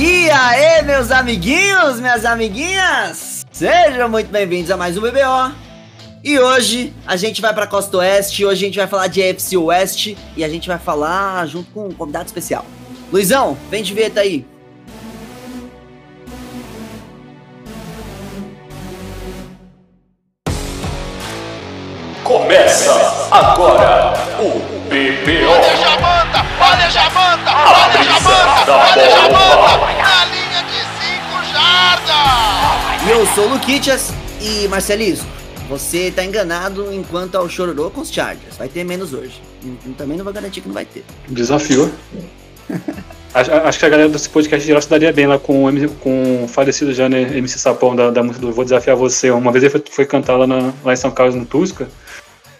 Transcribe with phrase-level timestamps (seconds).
[0.00, 3.44] E aí, meus amiguinhos, minhas amiguinhas?
[3.50, 5.52] Sejam muito bem-vindos a mais um BBO.
[6.22, 9.56] E hoje a gente vai pra Costa Oeste, hoje a gente vai falar de AFC
[9.56, 12.64] Oeste e a gente vai falar junto com um convidado especial.
[13.12, 14.46] Luizão, vem de vinheta aí.
[22.22, 22.92] Começa
[23.32, 26.27] agora o BBO.
[26.70, 29.10] Olha a Jamanta, olha a Jamanta, A olha Jamanta, olha.
[29.10, 33.06] Jamanta, na linha de 5 jardas.
[33.06, 35.26] E eu sou o Luquitas e Marcelisco,
[35.68, 38.56] você tá enganado enquanto ao chororô com os Chargers.
[38.58, 39.40] Vai ter menos hoje.
[39.64, 41.04] E Também não vou garantir que não vai ter.
[41.28, 41.92] Desafio.
[43.34, 45.64] acho, acho que a galera desse podcast geral se daria bem lá com
[46.00, 49.30] com o falecido já, né, MC Sapão da, da música do Vou Desafiar Você.
[49.30, 51.88] Uma vez ele foi, foi cantar lá, na- lá em São Carlos, no Tusca.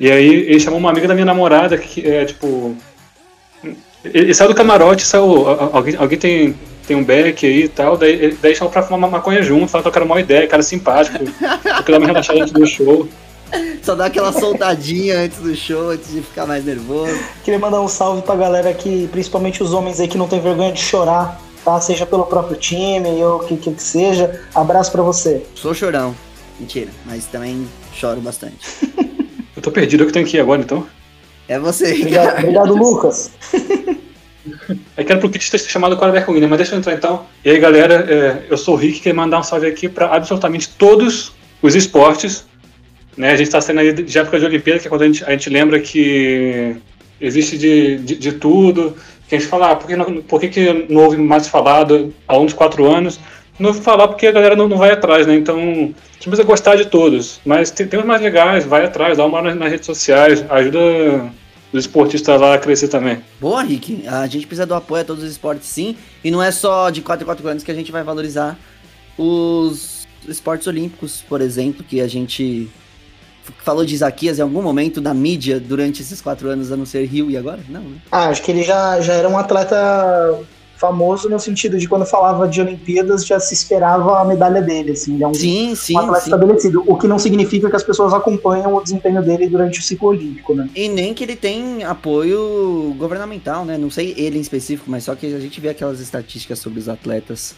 [0.00, 2.76] E aí ele chamou uma amiga da minha namorada que é tipo.
[4.14, 5.46] Ele, saiu do camarote, saiu.
[5.72, 6.54] Alguém, alguém tem,
[6.86, 9.68] tem um beck aí e tal, daí, ele- daí chamou pra fumar uma maconha junto,
[9.68, 11.18] falou que era uma ideia, cara simpático,
[11.76, 13.08] porque dá uma relaxada antes do show.
[13.82, 17.18] Só dá aquela soltadinha antes do show, antes de ficar mais nervoso.
[17.42, 20.70] Queria mandar um salve pra galera que, principalmente os homens aí que não tem vergonha
[20.72, 21.80] de chorar, tá?
[21.80, 24.42] Seja pelo próprio time ou o que, que que seja.
[24.54, 25.42] Abraço pra você.
[25.54, 26.14] Sou chorão.
[26.60, 28.56] Mentira, mas também choro bastante.
[29.56, 30.86] Eu tô perdido, eu que tenho que ir agora então.
[31.48, 32.38] É você, Obrigado, Ricardo.
[32.40, 33.30] obrigado Lucas.
[34.98, 36.48] É que era pro Kit ter chamado o quarterback win, né?
[36.48, 37.24] mas deixa eu entrar então.
[37.44, 40.70] E aí, galera, é, eu sou o Rick, queria mandar um salve aqui para absolutamente
[40.70, 41.32] todos
[41.62, 42.44] os esportes.
[43.16, 43.30] Né?
[43.30, 45.30] A gente está saindo aí de época de Olimpíada, que é quando a gente, a
[45.30, 46.74] gente lembra que
[47.20, 48.96] existe de, de, de tudo.
[49.28, 52.12] Que a gente fala, ah, por que, não, por que, que não houve mais falado
[52.26, 53.20] há uns quatro anos?
[53.56, 55.36] Não ouvi falar porque a galera não, não vai atrás, né?
[55.36, 57.40] Então, a gente precisa gostar de todos.
[57.46, 61.30] Mas tem, tem uns mais legais, vai atrás, dá uma nas, nas redes sociais, ajuda
[61.72, 63.22] os esportistas lá a crescer também.
[63.40, 64.06] Boa, Rick.
[64.06, 65.96] A gente precisa do apoio a todos os esportes, sim.
[66.22, 68.58] E não é só de 4 em 4 anos que a gente vai valorizar
[69.16, 72.68] os esportes olímpicos, por exemplo, que a gente
[73.58, 77.04] falou de Isaquias em algum momento da mídia durante esses quatro anos, a não ser
[77.06, 77.60] Rio e agora?
[77.68, 77.96] Não, né?
[78.10, 80.38] Ah, acho que ele já, já era um atleta
[80.78, 85.14] famoso no sentido de quando falava de Olimpíadas já se esperava a medalha dele, assim.
[85.14, 86.30] Ele é um, Sim, sim, um atleta sim.
[86.30, 90.08] estabelecido, o que não significa que as pessoas acompanham o desempenho dele durante o ciclo
[90.08, 90.70] olímpico, né?
[90.74, 93.76] E nem que ele tem apoio governamental, né?
[93.76, 96.88] Não sei ele em específico, mas só que a gente vê aquelas estatísticas sobre os
[96.88, 97.56] atletas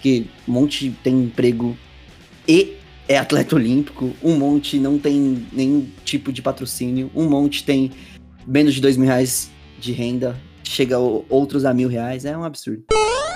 [0.00, 1.76] que um monte tem emprego
[2.46, 2.76] e
[3.08, 7.90] é atleta olímpico, um monte não tem nenhum tipo de patrocínio, um monte tem
[8.46, 10.36] menos de dois mil reais de renda,
[10.70, 12.84] chega outros a mil reais, é um absurdo.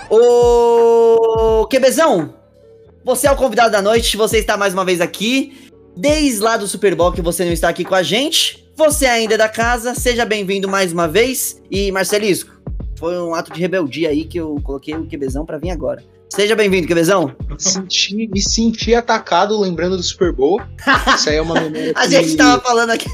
[0.09, 2.35] Ô, Quebezão,
[3.05, 5.71] você é o convidado da noite, você está mais uma vez aqui.
[5.97, 8.65] Desde lá do Super Bowl que você não está aqui com a gente.
[8.77, 11.61] Você ainda é da casa, seja bem-vindo mais uma vez.
[11.71, 12.53] E Marcelisco,
[12.97, 16.03] foi um ato de rebeldia aí que eu coloquei o Quebezão pra vir agora.
[16.35, 17.33] Seja bem-vindo, Quebezão.
[17.57, 20.61] Senti, me senti atacado lembrando do Super Bowl.
[21.15, 22.11] Isso aí é uma memória A que...
[22.11, 23.09] gente tava falando aqui.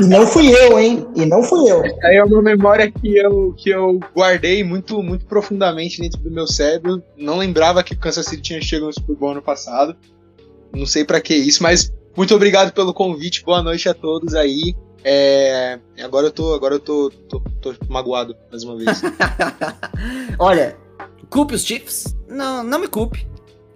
[0.00, 1.04] E não fui eu, hein?
[1.16, 1.84] E não fui eu.
[1.84, 6.30] Isso aí é uma memória que eu, que eu guardei muito, muito profundamente dentro do
[6.30, 7.02] meu cérebro.
[7.18, 9.96] Não lembrava que o Kansas City tinha chegado no Super Bowl ano passado.
[10.72, 13.42] Não sei pra que isso, mas muito obrigado pelo convite.
[13.42, 14.76] Boa noite a todos aí.
[15.02, 19.02] É, agora eu tô, agora eu tô, tô, tô magoado mais uma vez.
[20.38, 20.76] Olha,
[21.30, 22.16] culpe os Chiefs.
[22.28, 23.26] Não, não me culpe.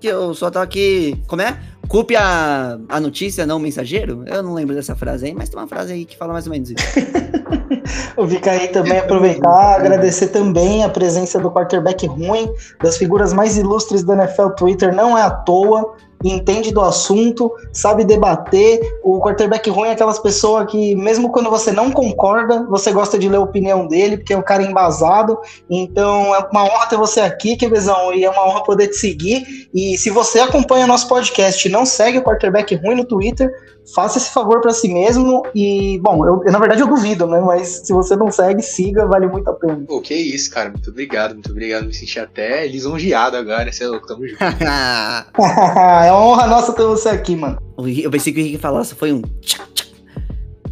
[0.01, 1.23] Que eu só tô aqui.
[1.27, 1.59] Como é?
[1.89, 4.25] Culpe a, a notícia, não o mensageiro?
[4.27, 6.53] Eu não lembro dessa frase aí, mas tem uma frase aí que fala mais ou
[6.53, 6.85] menos isso.
[8.29, 12.51] Fico aí também aproveitar, agradecer também a presença do quarterback ruim,
[12.83, 18.05] das figuras mais ilustres da NFL Twitter, não é à toa, entende do assunto, sabe
[18.05, 18.81] debater.
[19.03, 23.29] O quarterback ruim é aquelas pessoas que, mesmo quando você não concorda, você gosta de
[23.29, 25.39] ler a opinião dele, porque é um cara embasado.
[25.69, 29.69] Então é uma honra ter você aqui, Quevezão, e é uma honra poder te seguir.
[29.75, 33.53] E se você acompanha nosso podcast e não segue o quarterback ruim no Twitter,
[33.93, 37.41] faça esse favor para si mesmo e, bom, eu, eu, na verdade eu duvido, né?
[37.41, 39.83] Mas se você não segue, siga, vale muito a pena.
[39.87, 40.71] Pô, que isso, cara.
[40.71, 41.87] Muito obrigado, muito obrigado.
[41.87, 43.71] Me senti até lisonjeado agora.
[43.71, 44.39] Você é louco, tamo junto.
[44.45, 47.59] é uma honra nossa ter você aqui, mano.
[47.79, 49.23] eu pensei que o Henrique falasse, foi um.
[49.41, 49.91] tchac, tchac.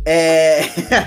[0.05, 0.61] É.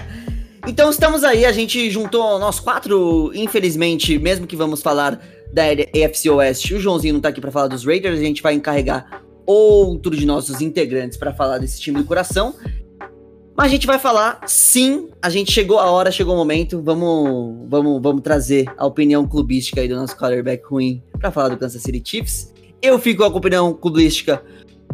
[0.67, 5.19] então estamos aí, a gente juntou nós quatro, infelizmente, mesmo que vamos falar
[5.53, 8.53] da AFC Oeste, o Joãozinho não tá aqui para falar dos Raiders, a gente vai
[8.53, 12.53] encarregar outro de nossos integrantes para falar desse time do coração.
[13.55, 17.69] Mas a gente vai falar, sim, a gente chegou a hora, chegou o momento, vamos,
[17.69, 21.81] vamos, vamos trazer a opinião clubística aí do nosso quarterback ruim para falar do Kansas
[21.81, 22.53] City Chiefs.
[22.85, 24.43] Eu fico com a opinião clubística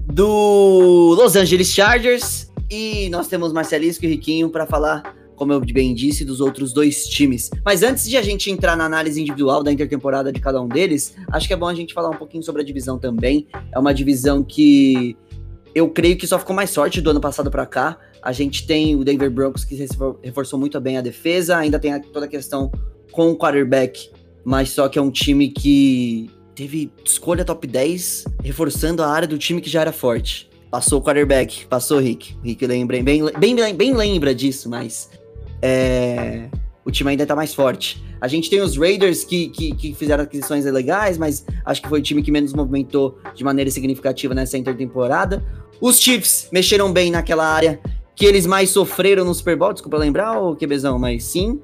[0.08, 5.94] do Los Angeles Chargers e nós temos Marcelisco e Riquinho para falar como eu bem
[5.94, 7.50] disse, dos outros dois times.
[7.66, 11.16] Mas antes de a gente entrar na análise individual da intertemporada de cada um deles,
[11.34, 13.46] acho que é bom a gente falar um pouquinho sobre a divisão também.
[13.74, 15.18] É uma divisão que
[15.76, 17.98] eu creio que só ficou mais sorte do ano passado para cá.
[18.22, 19.76] A gente tem o Denver Broncos que
[20.24, 22.72] reforçou muito bem a defesa, ainda tem toda a questão
[23.12, 24.10] com o quarterback,
[24.46, 29.38] mas só que é um time que teve escolha top 10, reforçando a área do
[29.38, 30.50] time que já era forte.
[30.70, 32.38] Passou o quarterback, passou o Rick.
[32.44, 35.10] Rick lembra, bem, bem, bem lembra disso, mas
[35.62, 36.50] é,
[36.86, 38.02] o time ainda tá mais forte.
[38.22, 42.00] A gente tem os Raiders que, que, que, fizeram aquisições legais, mas acho que foi
[42.00, 45.44] o time que menos movimentou de maneira significativa nessa intertemporada.
[45.82, 47.80] Os Chiefs mexeram bem naquela área
[48.16, 51.60] que eles mais sofreram no Super Bowl, desculpa lembrar, o Quebezão, mas sim,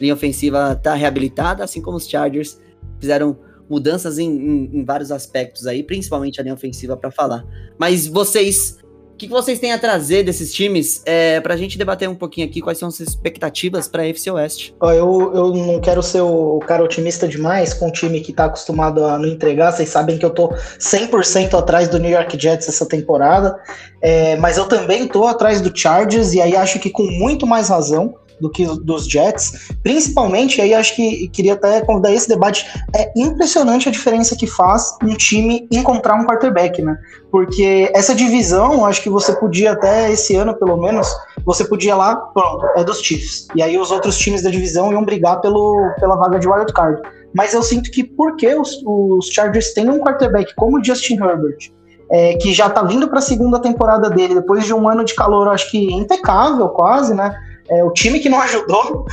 [0.00, 2.60] linha ofensiva tá reabilitada, assim como os Chargers
[2.98, 3.38] fizeram
[3.70, 7.46] mudanças em, em, em vários aspectos aí, principalmente a linha ofensiva para falar.
[7.78, 8.80] Mas vocês
[9.20, 12.46] que, que vocês têm a trazer desses times é, para a gente debater um pouquinho
[12.46, 14.74] aqui quais são as expectativas para a FC Oeste?
[14.80, 19.04] Eu, eu não quero ser o cara otimista demais com um time que está acostumado
[19.04, 19.72] a não entregar.
[19.72, 23.60] Vocês sabem que eu tô 100% atrás do New York Jets essa temporada,
[24.00, 27.68] é, mas eu também tô atrás do Chargers e aí acho que com muito mais
[27.68, 32.66] razão do que dos Jets, principalmente aí acho que queria até convidar esse debate.
[32.94, 36.96] É impressionante a diferença que faz um time encontrar um quarterback, né?
[37.30, 41.08] Porque essa divisão, acho que você podia até esse ano, pelo menos,
[41.44, 43.46] você podia lá, pronto, é dos Chiefs.
[43.54, 47.00] E aí os outros times da divisão iam brigar pelo, pela vaga de wild card.
[47.34, 51.70] Mas eu sinto que porque os, os Chargers têm um quarterback como o Justin Herbert,
[52.10, 55.14] é, que já tá vindo para a segunda temporada dele, depois de um ano de
[55.14, 57.32] calor, acho que impecável quase, né?
[57.70, 59.06] É, o time que não ajudou,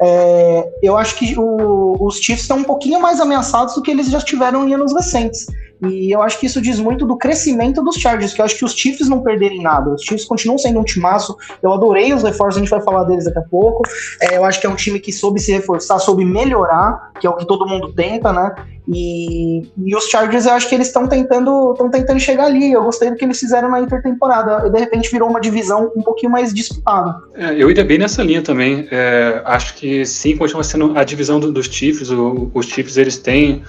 [0.00, 4.10] é, eu acho que o, os Chiefs estão um pouquinho mais ameaçados do que eles
[4.10, 5.46] já tiveram em anos recentes.
[5.82, 8.64] E eu acho que isso diz muito do crescimento dos Chargers, que eu acho que
[8.64, 9.94] os Chiefs não perderem nada.
[9.94, 11.36] Os Chiefs continuam sendo um timaço.
[11.62, 13.82] Eu adorei os reforços, a gente vai falar deles daqui a pouco.
[14.20, 17.30] É, eu acho que é um time que soube se reforçar, soube melhorar, que é
[17.30, 18.54] o que todo mundo tenta, né?
[18.92, 22.72] E, e os Chargers, eu acho que eles estão tentando, tentando chegar ali.
[22.72, 24.66] Eu gostei do que eles fizeram na intertemporada.
[24.66, 27.14] E de repente virou uma divisão um pouquinho mais disputada.
[27.34, 28.88] É, eu iria bem nessa linha também.
[28.90, 32.10] É, acho que sim, continua sendo a divisão do, dos Chiefs.
[32.10, 33.62] O, os Chiefs eles têm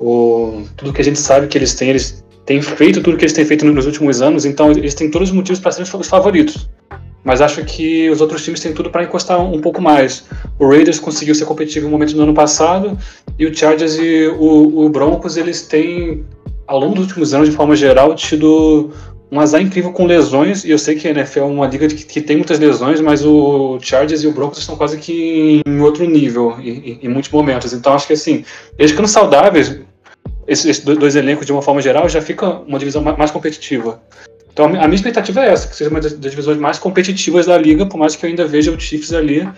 [0.00, 3.34] o, tudo que a gente sabe que eles têm, eles têm feito tudo que eles
[3.34, 6.68] têm feito nos últimos anos, então eles têm todos os motivos para serem os favoritos.
[7.22, 10.24] Mas acho que os outros times têm tudo para encostar um pouco mais.
[10.58, 12.96] O Raiders conseguiu ser competitivo no momento do ano passado,
[13.38, 16.24] e o Chargers e o, o Broncos, eles têm,
[16.66, 18.90] ao longo dos últimos anos, de forma geral, tido
[19.30, 22.04] um azar incrível com lesões, e eu sei que a NFL é uma liga que,
[22.04, 26.04] que, tem muitas lesões, mas o Chargers e o Broncos estão quase que em outro
[26.04, 27.72] nível em, em muitos momentos.
[27.72, 28.44] Então acho que assim,
[28.76, 29.78] eles ficando saudáveis,
[30.50, 34.02] esses, dois elencos de uma forma geral, já fica uma divisão mais competitiva.
[34.52, 37.86] Então a minha expectativa é essa, que seja uma das divisões mais competitivas da liga,
[37.86, 39.48] por mais que eu ainda veja o Chiefs ali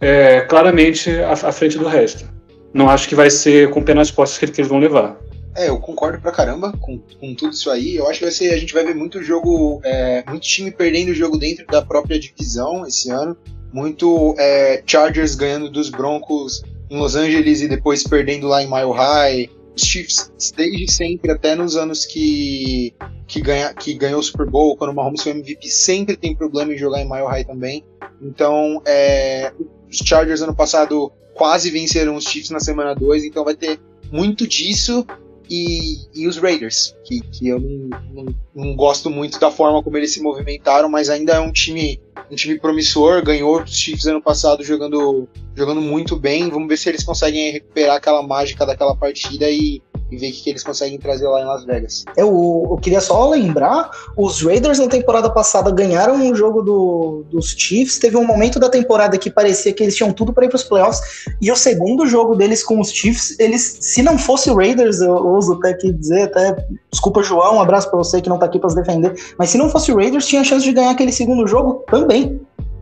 [0.00, 2.24] é, claramente à, à, frente do resto.
[2.72, 5.20] Não acho que vai ser com penas postas que, que eles vão levar.
[5.54, 7.96] É, eu concordo pra caramba com, com tudo isso aí.
[7.96, 11.10] Eu acho que vai ser, a gente vai ver muito jogo, é, muito time perdendo
[11.10, 13.36] o jogo dentro da própria divisão esse ano.
[13.70, 18.92] Muito é, Chargers ganhando dos Broncos em Los Angeles e depois perdendo lá em Mile
[18.92, 19.50] High.
[19.74, 22.92] Os Chiefs, desde sempre, até nos anos que,
[23.26, 26.72] que, ganha, que ganhou o Super Bowl, quando o Mahomes foi MVP, sempre tem problema
[26.72, 27.84] em jogar em Mile High também.
[28.20, 29.52] Então, é,
[29.90, 33.80] os Chargers ano passado quase venceram os Chiefs na semana 2, então vai ter
[34.12, 35.06] muito disso
[35.50, 39.96] e, e os Raiders, que, que eu não, não, não, gosto muito da forma como
[39.96, 42.00] eles se movimentaram, mas ainda é um time,
[42.30, 46.48] um time promissor, ganhou os Chiefs ano passado jogando, jogando muito bem.
[46.48, 50.42] Vamos ver se eles conseguem recuperar aquela mágica daquela partida e, e ver o que,
[50.42, 52.04] que eles conseguem trazer lá em Las Vegas.
[52.16, 57.50] Eu, eu queria só lembrar, os Raiders na temporada passada ganharam um jogo do, dos
[57.50, 60.56] Chiefs, teve um momento da temporada que parecia que eles tinham tudo para ir para
[60.56, 65.00] os playoffs, e o segundo jogo deles com os Chiefs, eles, se não fosse Raiders,
[65.00, 66.56] eu ouso até aqui dizer, até,
[66.90, 69.58] desculpa João, um abraço para você que não tá aqui para se defender, mas se
[69.58, 72.40] não fosse Raiders, tinha chance de ganhar aquele segundo jogo também.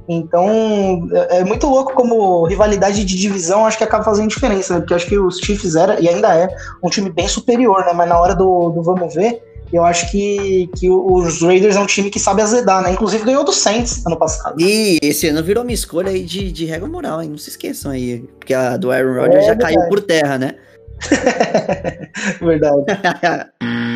[0.09, 4.81] Então, é, é muito louco como rivalidade de divisão acho que acaba fazendo diferença, né?
[4.81, 6.49] Porque acho que os Chiefs era, e ainda é,
[6.83, 7.93] um time bem superior, né?
[7.93, 11.87] Mas na hora do, do vamos ver, eu acho que, que os Raiders é um
[11.87, 12.91] time que sabe azedar, né?
[12.91, 14.59] Inclusive ganhou do Saints ano passado.
[14.59, 17.29] E esse ano virou uma escolha aí de, de regra moral, hein?
[17.29, 18.25] Não se esqueçam aí.
[18.39, 19.75] Porque a do Aaron Rodgers é, já verdade.
[19.75, 20.55] caiu por terra, né?
[22.41, 22.85] verdade.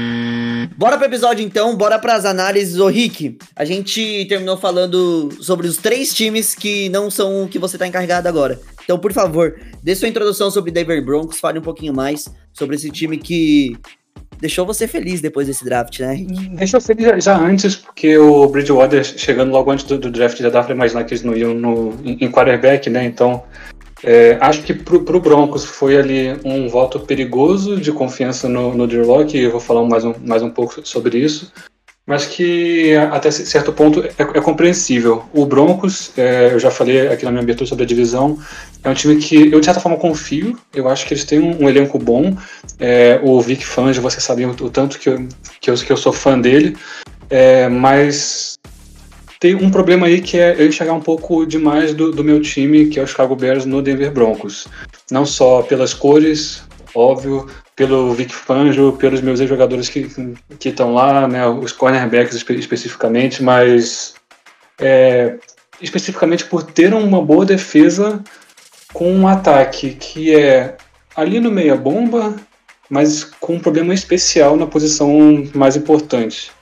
[0.77, 2.79] Bora pro episódio então, bora pras análises.
[2.79, 7.59] Ô Rick, a gente terminou falando sobre os três times que não são o que
[7.59, 8.61] você tá encarregado agora.
[8.85, 12.91] Então, por favor, dê sua introdução sobre Denver Broncos, fale um pouquinho mais sobre esse
[12.91, 13.77] time que
[14.43, 16.27] deixou você feliz depois desse draft, né?
[16.55, 20.37] Deixa eu feliz já, já antes, porque o Bridgewater, chegando logo antes do, do draft,
[20.37, 23.05] já dava pra imaginar que eles não iam no, em, em quarterback, né?
[23.05, 23.45] Então,
[24.05, 28.87] é, acho que pro, pro Broncos foi ali um voto perigoso de confiança no, no
[28.87, 31.53] Drew Locke, e eu vou falar mais um, mais um pouco sobre isso
[32.07, 35.25] mas que até certo ponto é, é compreensível.
[35.33, 38.39] O Broncos, é, eu já falei aqui na minha abertura sobre a divisão,
[38.83, 41.65] é um time que eu de certa forma confio, eu acho que eles têm um,
[41.65, 42.37] um elenco bom.
[42.79, 45.29] É, o Vic Fangio, você sabe o, o, tanto que eu,
[45.61, 46.77] que eu, que eu sou fã dele,
[47.31, 48.59] é, mas
[49.43, 52.87] tem um problema aí que é eu enxergar um pouco demais do, do meu time,
[52.87, 54.69] que é o Chicago Bears, no Denver Broncos.
[55.11, 56.63] Não só pelas cores,
[56.95, 60.09] óbvio, pelo Vic Fangio, pelos meus ex-jogadores que
[60.65, 64.15] estão lá, né, os cornerbacks espe especificamente, mas
[64.81, 65.35] é,
[65.81, 68.23] especificamente por ter uma boa defesa
[68.93, 70.77] com um ataque que é
[71.17, 72.37] ali no meia-bomba,
[72.89, 75.11] mas com um problema especial na posição
[75.53, 76.53] mais importante.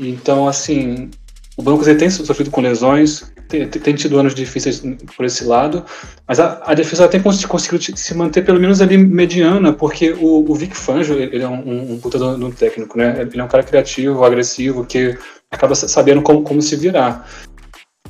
[0.00, 1.10] Então, assim,
[1.56, 4.82] o Broncos tem sofrido com lesões, tem, tem, tido anos difíceis
[5.14, 5.84] por esse lado,
[6.26, 10.54] mas a, a defesa tem conseguido se manter pelo menos ali mediana, porque o, o
[10.54, 13.20] Vic Fangio, ele é um, um puta do, do técnico, né?
[13.20, 15.16] Ele é um cara criativo, agressivo, que
[15.50, 17.28] acaba sabendo como, como se virar.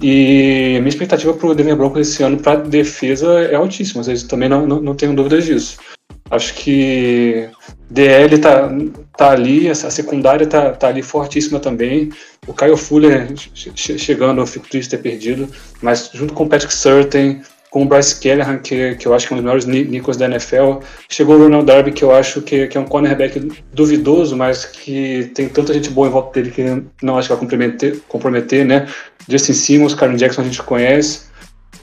[0.01, 4.49] E minha expectativa para o Denver Broncos esse ano para defesa é altíssima, vocês também
[4.49, 5.79] não, não, não tenho dúvidas disso.
[6.33, 7.47] Acho que
[7.91, 8.71] DL tá,
[9.19, 12.11] tá ali, a secundária tá, tá ali fortíssima também.
[12.47, 15.47] O Kyle Fuller chegando, eu fico triste ter perdido,
[15.83, 19.35] mas junto com o Patrick Surtain, com o Bryce Callahan, que, que eu acho que
[19.35, 22.67] é um dos melhores níqueis da NFL, chegou o Ronald Darby, que eu acho que,
[22.67, 26.83] que é um cornerback duvidoso, mas que tem tanta gente boa em volta dele que
[27.03, 28.89] não acho que vai comprometer, comprometer né?
[29.29, 31.32] Justin Simmons, Karen Jackson a gente conhece.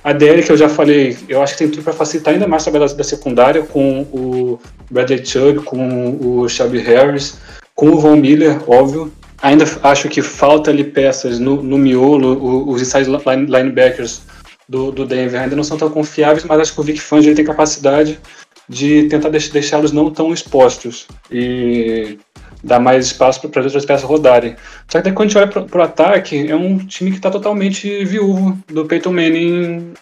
[0.03, 2.63] A DL, que eu já falei, eu acho que tem tudo para facilitar ainda mais
[2.63, 7.37] a trabalho da secundária com o Bradley Chubb, com o Shelby Harris,
[7.75, 9.11] com o Von Miller, óbvio.
[9.41, 13.09] Ainda acho que falta ali peças no, no miolo, os inside
[13.47, 14.21] linebackers
[14.67, 17.43] do, do Denver ainda não são tão confiáveis, mas acho que o Vic Fangio tem
[17.43, 18.19] capacidade
[18.67, 21.07] de tentar deixá-los não tão expostos.
[21.31, 22.19] E
[22.63, 24.55] dar mais espaço para as outras peças rodarem.
[24.87, 28.03] Só que quando a gente olha para o ataque, é um time que está totalmente
[28.05, 29.93] viúvo do Peyton Manning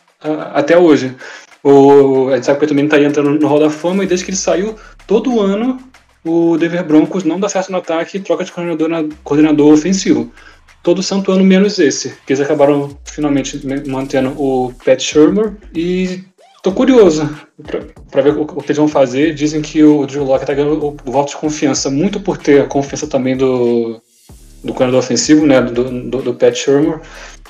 [0.54, 1.16] até hoje.
[1.64, 4.08] O, a gente sabe que o Peyton Manning está entrando no Hall da Fama e
[4.08, 5.78] desde que ele saiu, todo ano
[6.24, 10.32] o Denver Broncos não dá certo no ataque e troca de coordenador, na, coordenador ofensivo.
[10.84, 16.24] Todo santo ano menos esse, que eles acabaram finalmente mantendo o Pat Shermer e
[16.68, 17.30] Tô curioso
[18.12, 19.34] para ver o, que eles vão fazer.
[19.34, 22.66] Dizem que o Drew Locke tá ganhando o, voto de confiança, muito por ter a
[22.66, 24.02] confiança também do,
[24.62, 27.00] do coordenador ofensivo, né, do, do, do Pat Shermer.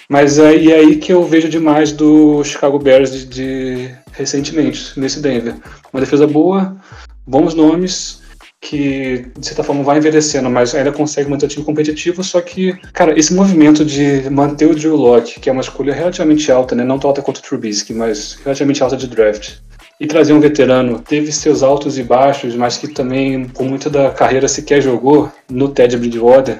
[0.07, 5.19] Mas é, é aí que eu vejo demais do Chicago Bears de, de recentemente, nesse
[5.19, 5.55] Denver.
[5.91, 6.77] Uma defesa boa,
[7.25, 8.21] bons nomes,
[8.67, 12.73] que de certa forma vai envelhecendo, mas ainda consegue manter o time competitivo, só que,
[12.91, 16.83] cara, esse movimento de manter o Drew Locke, que é uma escolha relativamente alta, né,
[16.83, 19.55] não tão alta quanto o Trubisky, mas relativamente alta de draft,
[19.99, 24.09] e trazer um veterano, teve seus altos e baixos, mas que também, com muita da
[24.11, 26.59] carreira sequer jogou no Ted Bridgewater,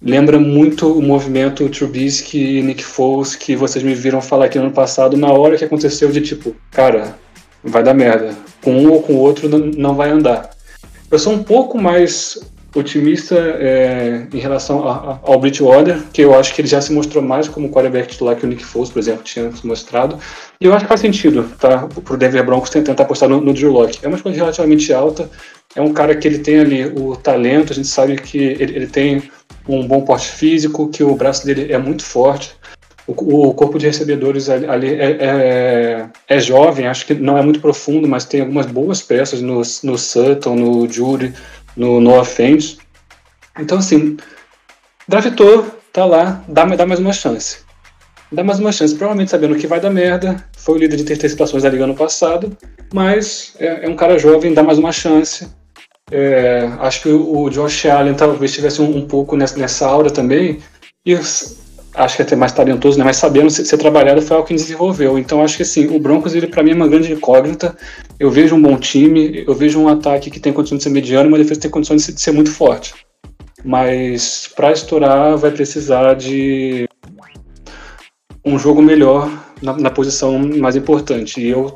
[0.00, 4.64] lembra muito o movimento Trubisky e Nick Foles que vocês me viram falar aqui no
[4.64, 7.14] ano passado, na hora que aconteceu de tipo, cara,
[7.62, 8.34] vai dar merda.
[8.62, 10.55] Com um ou com o outro não vai andar.
[11.16, 12.38] Eu sou um pouco mais
[12.74, 16.92] otimista é, em relação a, a, ao Bridgewater, que eu acho que ele já se
[16.92, 20.18] mostrou mais como quarterback titular que o Nick Foles, por exemplo, tinha se mostrado.
[20.60, 23.54] E eu acho que faz sentido tá, para o Denver Broncos tentar apostar no, no
[23.54, 24.00] Drew Locke.
[24.02, 25.30] É uma escolha relativamente alta,
[25.74, 28.86] é um cara que ele tem ali o talento, a gente sabe que ele, ele
[28.86, 29.22] tem
[29.66, 32.54] um bom porte físico, que o braço dele é muito forte.
[33.06, 37.60] O, corpo de recebedores ali, ali é, é, é, jovem, acho que não é muito
[37.60, 41.32] profundo, mas tem algumas boas peças no, no Sutton, no Jury,
[41.76, 42.78] no Noah Fent.
[43.58, 44.16] Então, assim,
[45.06, 47.58] draftou, tá lá, dá, dá mais uma chance.
[48.32, 50.44] Dá mais uma chance, provavelmente sabendo que vai dar merda.
[50.56, 52.56] Foi o líder de interceptações da liga ano passado,
[52.92, 55.48] mas é, é um cara jovem, dá mais uma chance.
[56.10, 60.58] É, acho que o, Josh Allen talvez tivesse um, um pouco nessa, nessa aura também.
[61.04, 61.16] E
[61.96, 63.04] acho que é até mais talentoso, né?
[63.04, 65.18] Mas sabendo ser, ser trabalhado foi algo que desenvolveu.
[65.18, 67.76] Então acho que assim, o Broncos ele para mim é uma grande incógnita.
[68.18, 71.28] Eu vejo um bom time, eu vejo um ataque que tem condição de ser mediano,
[71.28, 72.94] uma defesa que tem condição de ser, de ser muito forte.
[73.64, 76.88] Mas para estourar vai precisar de
[78.44, 79.28] um jogo melhor
[79.60, 81.40] na, na posição mais importante.
[81.40, 81.74] E eu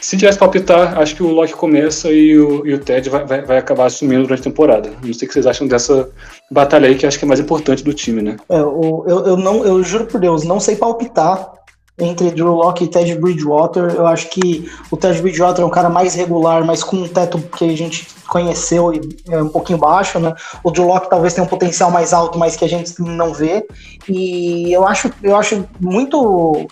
[0.00, 3.42] se tivesse palpitar, acho que o Loki começa e o, e o Ted vai, vai,
[3.42, 4.90] vai, acabar assumindo durante a temporada.
[5.02, 6.08] Não sei o que vocês acham dessa
[6.50, 8.36] batalha aí, que acho que é mais importante do time, né?
[8.48, 11.52] É, o, eu, eu, não, eu juro por Deus, não sei palpitar,
[11.98, 13.94] entre Drew Locke e Ted Bridgewater.
[13.94, 17.38] Eu acho que o Ted Bridgewater é um cara mais regular, mas com um teto
[17.56, 20.32] que a gente conheceu e é um pouquinho baixo, né?
[20.62, 23.66] O Drew Locke talvez tenha um potencial mais alto, mas que a gente não vê.
[24.08, 26.68] E eu acho, eu acho muito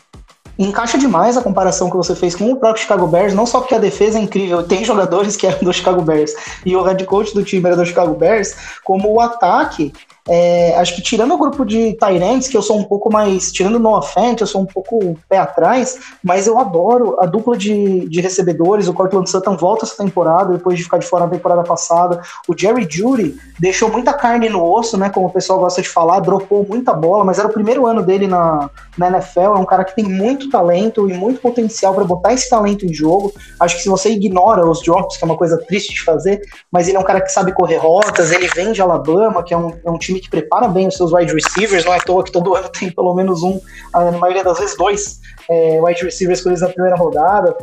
[0.58, 3.74] encaixa demais a comparação que você fez com o próprio Chicago Bears, não só porque
[3.74, 6.32] a defesa é incrível, tem jogadores que eram do Chicago Bears
[6.64, 9.92] e o head coach do time era do Chicago Bears, como o ataque
[10.28, 13.52] é, acho que tirando o grupo de Tyrants, que eu sou um pouco mais.
[13.52, 18.08] Tirando no offense, eu sou um pouco pé atrás, mas eu adoro a dupla de,
[18.08, 18.88] de recebedores.
[18.88, 22.20] O Cortland Sutton volta essa temporada, depois de ficar de fora na temporada passada.
[22.48, 25.10] O Jerry Judy deixou muita carne no osso, né?
[25.10, 28.26] Como o pessoal gosta de falar, dropou muita bola, mas era o primeiro ano dele
[28.26, 28.68] na,
[28.98, 29.40] na NFL.
[29.40, 32.92] É um cara que tem muito talento e muito potencial para botar esse talento em
[32.92, 33.32] jogo.
[33.60, 36.40] Acho que se você ignora os drops, que é uma coisa triste de fazer,
[36.70, 39.56] mas ele é um cara que sabe correr rotas, ele vem de Alabama, que é
[39.56, 42.00] um, é um time time que prepara bem os seus wide receivers, não é à
[42.00, 43.60] toa que todo ano tem pelo menos um,
[43.94, 47.56] na maioria das vezes dois é, wide receivers escolhidos na primeira rodada.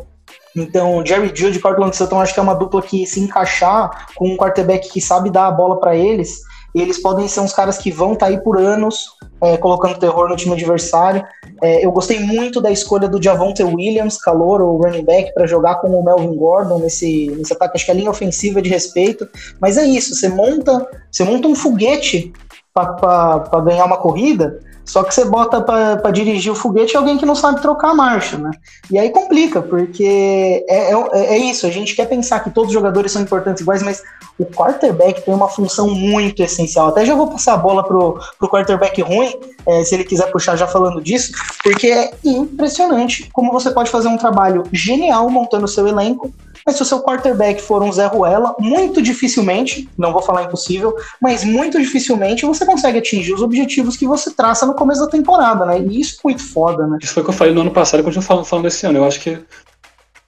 [0.55, 4.29] Então, Jerry Judy e Cortland Sutton acho que é uma dupla que se encaixar com
[4.29, 6.41] um quarterback que sabe dar a bola para eles,
[6.81, 10.29] eles podem ser uns caras que vão estar tá aí por anos é, colocando terror
[10.29, 11.23] no time adversário.
[11.61, 15.75] É, eu gostei muito da escolha do Javonte Williams, calor, o running back, para jogar
[15.75, 17.75] com o Melvin Gordon nesse, nesse ataque.
[17.75, 19.27] Acho que a linha ofensiva é de respeito.
[19.59, 22.31] Mas é isso, você monta, você monta um foguete
[22.73, 27.35] para ganhar uma corrida, só que você bota para dirigir o foguete alguém que não
[27.35, 28.51] sabe trocar a marcha, né?
[28.91, 32.73] E aí complica, porque é, é, é, isso, a gente quer pensar que todos os
[32.73, 34.03] jogadores são importantes iguais, mas
[34.37, 36.89] o quarterback tem uma função muito essencial.
[36.89, 39.33] Até já vou passar a bola pro, pro quarterback ruim,
[39.65, 41.31] é, se ele quiser puxar já falando disso,
[41.63, 46.33] porque é impressionante como você pode fazer um trabalho genial montando o seu elenco,
[46.65, 50.95] mas se o seu quarterback for um Zé Ruela, muito dificilmente, não vou falar impossível,
[51.21, 55.65] mas muito dificilmente você consegue atingir os objetivos que você traça no começo da temporada,
[55.65, 55.79] né?
[55.79, 56.97] E isso é muito foda, né?
[57.01, 58.99] Isso foi o que eu falei no ano passado e continuo falando, falando esse ano.
[58.99, 59.37] Eu acho que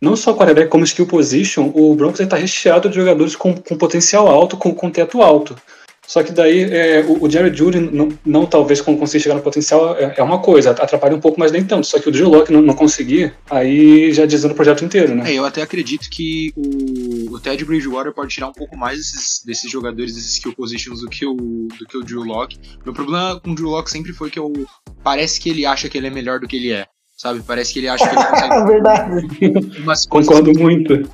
[0.02, 4.28] não só quarterback como skill position, o Broncos está recheado de jogadores com, com potencial
[4.28, 5.56] alto, com, com teto alto.
[6.08, 9.96] Só que daí é, o, o Jerry Judy não, não talvez conseguir chegar no potencial
[9.98, 11.88] é, é, uma coisa, atrapalha um pouco, mas nem tanto.
[11.88, 15.32] Só que o Drew Locke não, não conseguir, aí já dizendo o projeto inteiro, né?
[15.32, 19.44] É, eu até acredito que o, o Ted Bridgewater pode tirar um pouco mais desses,
[19.46, 22.58] desses jogadores, desses skill positions do que o, do que o Drew Locke.
[22.84, 24.52] Meu problema com o Drew Locke sempre foi que eu,
[25.04, 26.86] parece que ele acha que ele é melhor do que ele é.
[27.18, 27.42] Sabe?
[27.48, 28.54] Parece que ele acha que ele consegue.
[28.54, 30.08] É verdade.
[30.10, 31.10] Concordo muito.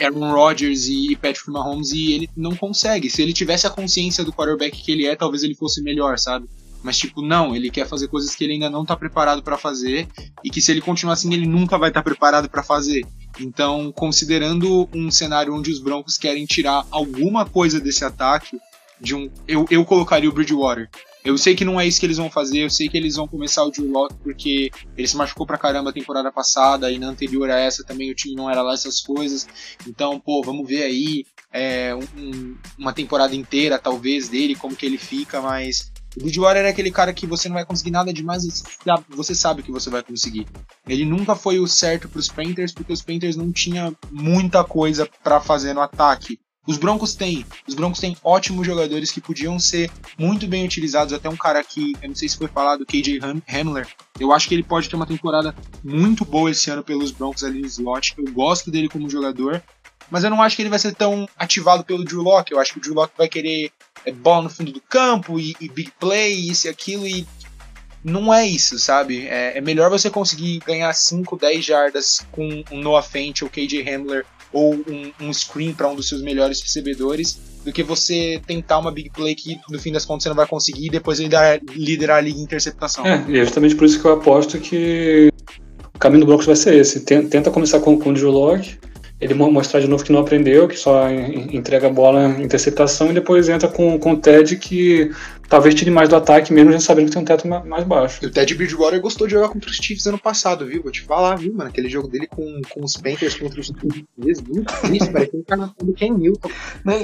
[0.00, 3.10] Aaron Rodgers e Patrick Mahomes e ele não consegue.
[3.10, 6.48] Se ele tivesse a consciência do quarterback que ele é, talvez ele fosse melhor, sabe?
[6.82, 10.08] Mas, tipo, não, ele quer fazer coisas que ele ainda não tá preparado para fazer
[10.42, 13.06] e que se ele continuar assim, ele nunca vai estar tá preparado para fazer.
[13.38, 18.58] Então, considerando um cenário onde os Broncos querem tirar alguma coisa desse ataque,
[18.98, 20.88] de um, eu, eu colocaria o Bridgewater.
[21.24, 23.28] Eu sei que não é isso que eles vão fazer, eu sei que eles vão
[23.28, 27.08] começar o Drew Locke porque ele se machucou pra caramba a temporada passada e na
[27.08, 29.46] anterior a essa também o time não era lá essas coisas.
[29.86, 34.98] Então, pô, vamos ver aí é, um, uma temporada inteira, talvez, dele, como que ele
[34.98, 38.64] fica, mas o Bridgewater é aquele cara que você não vai conseguir nada demais,
[39.08, 40.46] você sabe que você vai conseguir.
[40.88, 45.08] Ele nunca foi o certo para os Panthers, porque os Panthers não tinha muita coisa
[45.22, 46.40] para fazer no ataque.
[46.66, 47.44] Os Broncos têm.
[47.66, 51.12] Os Broncos têm ótimos jogadores que podiam ser muito bem utilizados.
[51.12, 53.88] Até um cara que, eu não sei se foi falado, KJ Hamler.
[54.18, 57.60] Eu acho que ele pode ter uma temporada muito boa esse ano pelos Broncos ali
[57.60, 58.14] no slot.
[58.18, 59.62] Eu gosto dele como jogador.
[60.10, 62.52] Mas eu não acho que ele vai ser tão ativado pelo Drew Locke.
[62.52, 63.70] Eu acho que o Drew Locke vai querer
[64.04, 67.06] é, bola no fundo do campo e, e big play, isso e aquilo.
[67.06, 67.26] E
[68.04, 69.26] não é isso, sabe?
[69.26, 73.88] É, é melhor você conseguir ganhar 5, 10 jardas com um Noah Fent ou KJ
[73.88, 78.78] Hamler ou um, um screen para um dos seus melhores recebedores do que você tentar
[78.78, 81.60] uma big play que no fim das contas você não vai conseguir e depois liderar,
[81.74, 83.06] liderar a liga em interceptação.
[83.06, 85.30] É, e é justamente por isso que eu aposto que
[85.94, 87.00] o caminho do Broncos vai ser esse.
[87.00, 88.78] Tenta começar com, com o Drew Locke,
[89.20, 93.14] ele mostrar de novo que não aprendeu, que só entrega a bola em interceptação e
[93.14, 95.10] depois entra com, com o Ted que
[95.50, 98.20] talvez tire mais do ataque, mesmo já sabendo que tem um teto mais baixo.
[98.22, 100.80] E o Ted Bridgewater gostou de jogar contra os Chiefs ano passado, viu?
[100.80, 101.68] Vou te falar, viu, mano?
[101.68, 105.70] Aquele jogo dele com, com os Panthers contra os Chiefs, muito triste, parecia um cara
[105.82, 106.48] do Ken Newton.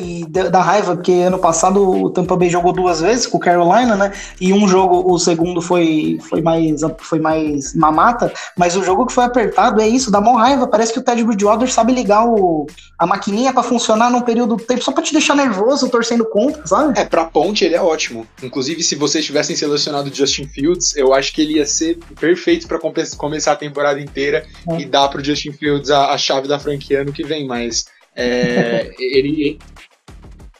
[0.00, 3.96] E da raiva, porque ano passado o Tampa Bay jogou duas vezes com o Carolina,
[3.96, 4.12] né?
[4.40, 9.12] E um jogo, o segundo foi, foi, mais, foi mais mamata, mas o jogo que
[9.12, 10.68] foi apertado é isso, dá mó raiva.
[10.68, 12.66] Parece que o Ted Bridgewater sabe ligar o,
[12.98, 16.66] a maquininha para funcionar num período do tempo só pra te deixar nervoso, torcendo contra,
[16.66, 16.98] sabe?
[16.98, 18.26] É, pra ponte ele é ótimo.
[18.42, 22.78] Inclusive, se vocês tivessem selecionado Justin Fields, eu acho que ele ia ser perfeito para
[23.16, 24.80] começar a temporada inteira é.
[24.80, 28.90] e dar pro Justin Fields a, a, chave da franquia ano que vem, mas é,
[28.98, 29.58] ele,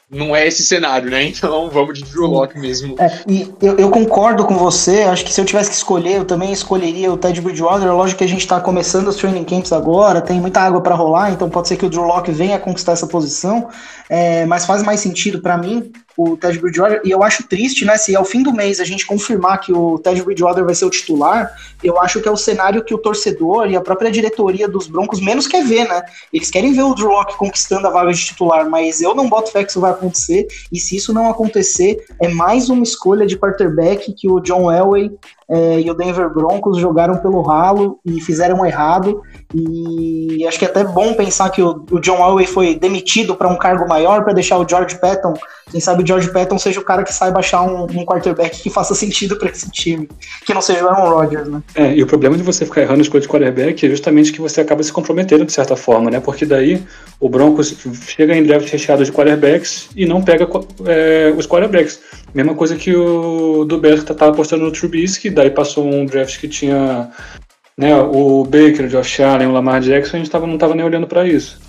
[0.09, 1.23] não é esse cenário, né?
[1.37, 2.95] Então vamos de Drew Lock mesmo.
[2.99, 6.25] É, e eu, eu concordo com você, acho que se eu tivesse que escolher, eu
[6.25, 7.93] também escolheria o Ted Bridgewater.
[7.93, 11.31] Lógico que a gente está começando os training camps agora, tem muita água para rolar,
[11.31, 13.67] então pode ser que o Drew Lock venha conquistar essa posição,
[14.09, 17.95] é, mas faz mais sentido para mim o Ted Bridgewater, e eu acho triste, né,
[17.95, 20.89] se ao fim do mês a gente confirmar que o Ted Bridgewater vai ser o
[20.89, 24.87] titular, eu acho que é o cenário que o torcedor e a própria diretoria dos
[24.87, 26.01] Broncos menos quer ver, né?
[26.33, 29.51] Eles querem ver o Drew Lock conquistando a vaga de titular, mas eu não boto
[29.51, 33.37] fé que isso vai acontecer, e se isso não acontecer, é mais uma escolha de
[33.37, 35.11] quarterback que o John Elway
[35.49, 39.21] é, e o Denver Broncos jogaram pelo ralo e fizeram errado.
[39.53, 43.47] E acho que é até bom pensar que o, o John Elway foi demitido para
[43.47, 45.33] um cargo maior para deixar o George Patton.
[45.71, 48.69] Quem sabe o George Patton seja o cara que saiba achar um, um quarterback que
[48.69, 50.07] faça sentido para esse time,
[50.45, 51.61] que não seja o Aaron Rodgers, né?
[51.75, 54.41] É, e o problema de você ficar errando a escolha de quarterback é justamente que
[54.41, 56.19] você acaba se comprometendo de certa forma, né?
[56.19, 56.83] Porque daí
[57.19, 60.47] o Broncos chega em draft recheado de quarterbacks e não pega
[60.85, 61.99] é, os quarterbacks.
[62.33, 66.39] Mesma coisa que o do Bears que tava apostando no Trubisky, daí passou um draft
[66.39, 67.11] que tinha
[67.77, 70.85] né, o Baker, o Josh Allen, o Lamar Jackson, a gente tava, não tava nem
[70.85, 71.59] olhando para isso.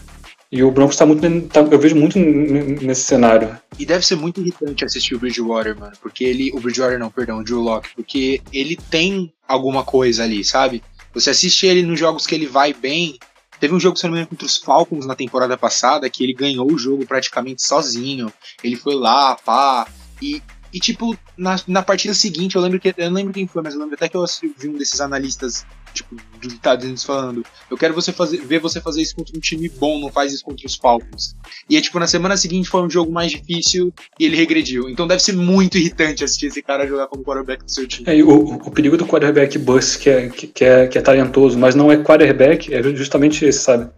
[0.51, 1.21] E o Broncos tá muito.
[1.49, 3.59] Tá, eu vejo muito nesse cenário.
[3.79, 5.93] E deve ser muito irritante assistir o Bridgewater, mano.
[6.01, 6.51] Porque ele.
[6.55, 7.91] O Bridgewater não, perdão, o Drew Locke.
[7.95, 10.83] Porque ele tem alguma coisa ali, sabe?
[11.13, 13.19] Você assiste ele nos jogos que ele vai bem.
[13.61, 16.33] Teve um jogo, se não me engano, contra os Falcons na temporada passada, que ele
[16.33, 18.33] ganhou o jogo praticamente sozinho.
[18.65, 19.87] Ele foi lá, pá.
[20.21, 22.95] E e, tipo, na, na partida seguinte, eu lembro que.
[22.97, 24.25] Eu não lembro quem foi, mas eu lembro até que eu
[24.59, 27.45] vi um desses analistas, tipo, dos Estados Unidos falando.
[27.71, 30.45] Eu quero você fazer, ver você fazer isso contra um time bom, não faz isso
[30.45, 31.35] contra os Falcons.
[31.71, 34.91] E é tipo, na semana seguinte foi um jogo mais difícil e ele regrediu.
[34.91, 38.07] Então deve ser muito irritante assistir esse cara jogar como quarterback do seu time.
[38.07, 41.75] É, o, o perigo do quarterback bust, que é, que, é, que é talentoso, mas
[41.75, 43.91] não é quarterback, é justamente esse, sabe?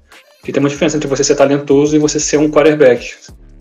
[0.45, 3.13] Que tem uma diferença entre você ser talentoso e você ser um quarterback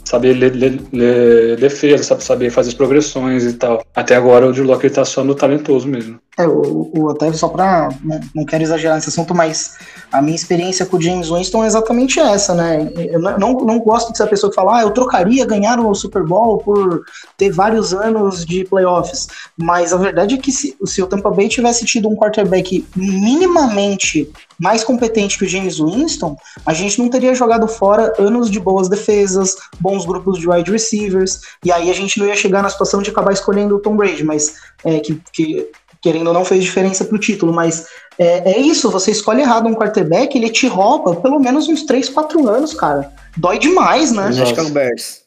[0.10, 3.86] saber ler, ler, ler defesa, sabe, saber fazer as progressões e tal.
[3.96, 6.20] Até agora o Drew Locke tá só no talentoso mesmo.
[6.38, 7.90] É, o, o até só pra.
[8.02, 9.78] Não, não quero exagerar nesse assunto, mas
[10.12, 12.90] a minha experiência com o James Winston é exatamente essa, né?
[12.96, 15.94] Eu não, não gosto de ser a pessoa que fala, ah, eu trocaria ganhar o
[15.94, 17.04] Super Bowl por
[17.38, 19.28] ter vários anos de playoffs.
[19.58, 24.32] Mas a verdade é que se, se o Tampa Bay tivesse tido um quarterback minimamente
[24.58, 28.90] mais competente que o James Winston, a gente não teria jogado fora anos de boas
[28.90, 33.02] defesas, bons grupos de wide receivers, e aí a gente não ia chegar na situação
[33.02, 35.70] de acabar escolhendo o Tom Brady, mas é, que, que
[36.02, 39.76] querendo ou não, fez diferença pro título, mas é, é, isso, você escolhe errado um
[39.76, 43.12] quarterback, ele te rouba pelo menos uns 3, 4 anos, cara.
[43.38, 44.32] Dói demais, né?
[44.32, 45.22] Chicago Bears.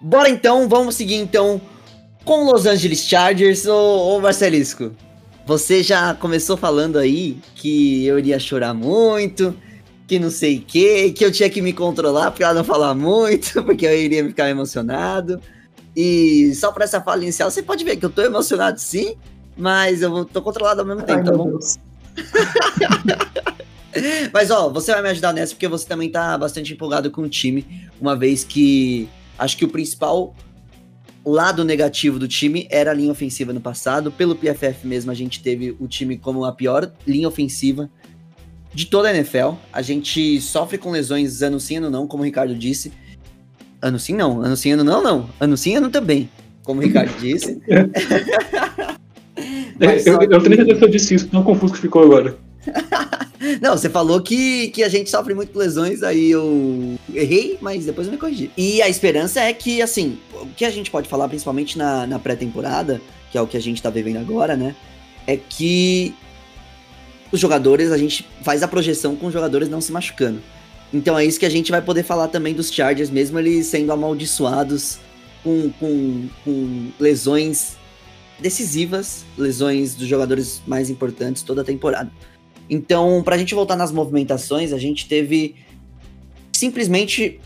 [0.00, 1.60] Bora então, vamos seguir então
[2.24, 4.92] com Los Angeles Chargers, ô, ô Marcelisco.
[5.46, 9.56] Você já começou falando aí que eu iria chorar muito,
[10.06, 13.62] que não sei o que, que eu tinha que me controlar pra não falar muito,
[13.64, 15.40] porque eu iria ficar emocionado.
[15.96, 19.16] E só por essa fala inicial, você pode ver que eu tô emocionado sim,
[19.58, 21.58] mas eu tô controlado ao mesmo tempo, Ai, tá bom?
[24.32, 27.28] mas ó, você vai me ajudar nessa porque você também tá bastante empolgado com o
[27.28, 27.66] time,
[28.00, 30.34] uma vez que acho que o principal
[31.24, 34.10] lado negativo do time era a linha ofensiva no passado.
[34.10, 37.90] Pelo PFF mesmo, a gente teve o time como a pior linha ofensiva
[38.72, 39.52] de toda a NFL.
[39.72, 42.92] A gente sofre com lesões ano sim, ano não, como o Ricardo disse.
[43.82, 44.40] Ano sim, não.
[44.40, 45.28] Ano sim, ano não, não.
[45.38, 46.30] Ano sim, ano também,
[46.64, 47.60] como o Ricardo disse.
[49.78, 50.52] Mas eu, eu, que...
[50.52, 52.36] eu eu disse isso, tão confuso que ficou agora.
[53.62, 58.06] Não, você falou que, que a gente sofre muito lesões, aí eu errei, mas depois
[58.06, 58.50] eu me corrigi.
[58.56, 62.18] E a esperança é que, assim, o que a gente pode falar, principalmente na, na
[62.18, 64.74] pré-temporada, que é o que a gente tá vivendo agora, né?
[65.26, 66.14] É que
[67.30, 70.42] os jogadores, a gente faz a projeção com os jogadores não se machucando.
[70.92, 73.92] Então é isso que a gente vai poder falar também dos Chargers, mesmo eles sendo
[73.92, 74.98] amaldiçoados
[75.44, 77.77] com, com, com lesões
[78.40, 82.10] decisivas, lesões dos jogadores mais importantes toda a temporada.
[82.70, 85.56] Então, para a gente voltar nas movimentações, a gente teve
[86.52, 87.40] simplesmente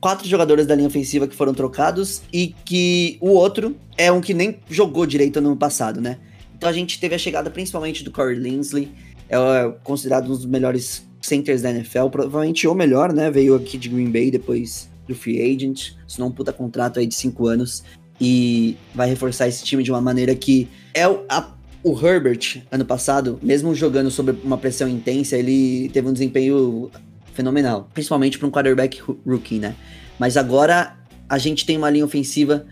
[0.00, 4.32] quatro jogadores da linha ofensiva que foram trocados e que o outro é um que
[4.32, 6.18] nem jogou direito no ano passado, né?
[6.56, 8.90] Então a gente teve a chegada principalmente do Corey Linsley,
[9.28, 9.38] é
[9.84, 13.30] considerado um dos melhores centers da NFL, provavelmente o melhor, né?
[13.30, 17.14] Veio aqui de Green Bay depois do free agent, assinou um puta contrato aí de
[17.14, 17.82] cinco anos
[18.20, 21.52] e vai reforçar esse time de uma maneira que é o, a,
[21.82, 26.90] o Herbert, ano passado, mesmo jogando sob uma pressão intensa, ele teve um desempenho
[27.32, 29.74] fenomenal, principalmente para um quarterback rookie, né?
[30.18, 30.96] Mas agora
[31.28, 32.66] a gente tem uma linha ofensiva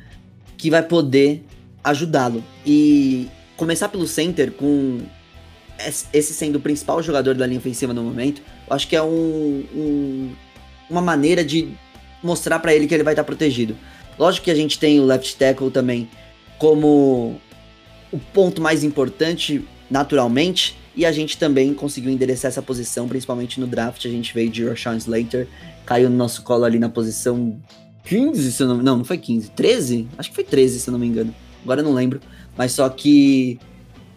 [0.56, 1.44] que vai poder
[1.82, 2.44] ajudá-lo.
[2.66, 5.00] E começar pelo center com
[6.12, 9.64] esse sendo o principal jogador da linha ofensiva no momento, eu acho que é um,
[9.74, 10.32] um
[10.90, 11.68] uma maneira de
[12.22, 13.76] mostrar para ele que ele vai estar protegido.
[14.18, 16.08] Lógico que a gente tem o left tackle também
[16.58, 17.40] como
[18.10, 23.66] o ponto mais importante naturalmente, e a gente também conseguiu endereçar essa posição, principalmente no
[23.66, 24.04] draft.
[24.04, 25.46] A gente veio de Rashawn Slater,
[25.86, 27.56] caiu no nosso colo ali na posição
[28.04, 30.08] 15, se eu não, não, não foi 15, 13?
[30.18, 31.32] Acho que foi 13, se eu não me engano.
[31.62, 32.20] Agora eu não lembro.
[32.56, 33.60] Mas só que,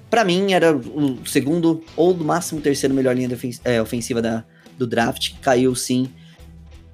[0.10, 3.30] para mim, era o segundo ou no máximo terceiro melhor linha
[3.64, 4.44] é, ofensiva da,
[4.76, 5.34] do draft.
[5.40, 6.10] Caiu sim.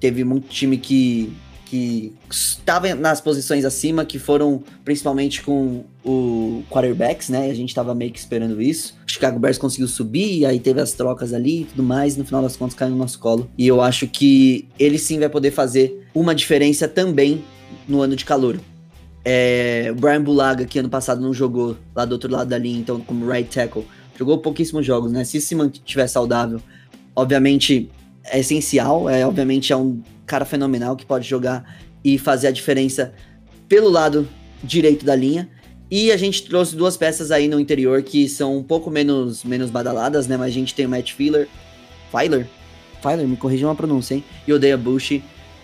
[0.02, 1.32] Teve muito time que
[1.70, 7.50] que estava nas posições acima, que foram principalmente com o quarterbacks, né?
[7.50, 8.96] A gente estava meio que esperando isso.
[9.06, 12.42] O Chicago Bears conseguiu subir, aí teve as trocas ali e tudo mais, no final
[12.42, 13.50] das contas caiu no nosso colo.
[13.58, 17.44] E eu acho que ele sim vai poder fazer uma diferença também
[17.88, 18.60] no ano de calor.
[19.26, 22.80] É, o Brian Bulaga, que ano passado não jogou lá do outro lado da linha,
[22.80, 23.86] então como right tackle,
[24.18, 25.26] jogou pouquíssimos jogos, né?
[25.26, 26.62] Se se mantiver saudável,
[27.14, 27.90] obviamente
[28.24, 33.14] é essencial, é obviamente é um cara fenomenal que pode jogar e fazer a diferença
[33.68, 34.28] pelo lado
[34.64, 35.50] direito da linha.
[35.90, 39.70] E a gente trouxe duas peças aí no interior que são um pouco menos, menos
[39.70, 40.36] badaladas, né?
[40.36, 41.48] Mas a gente tem o Matt Filler,
[42.12, 42.46] Filer,
[43.02, 44.24] Filer, me corrija uma pronúncia, hein?
[44.46, 45.22] E o Bush,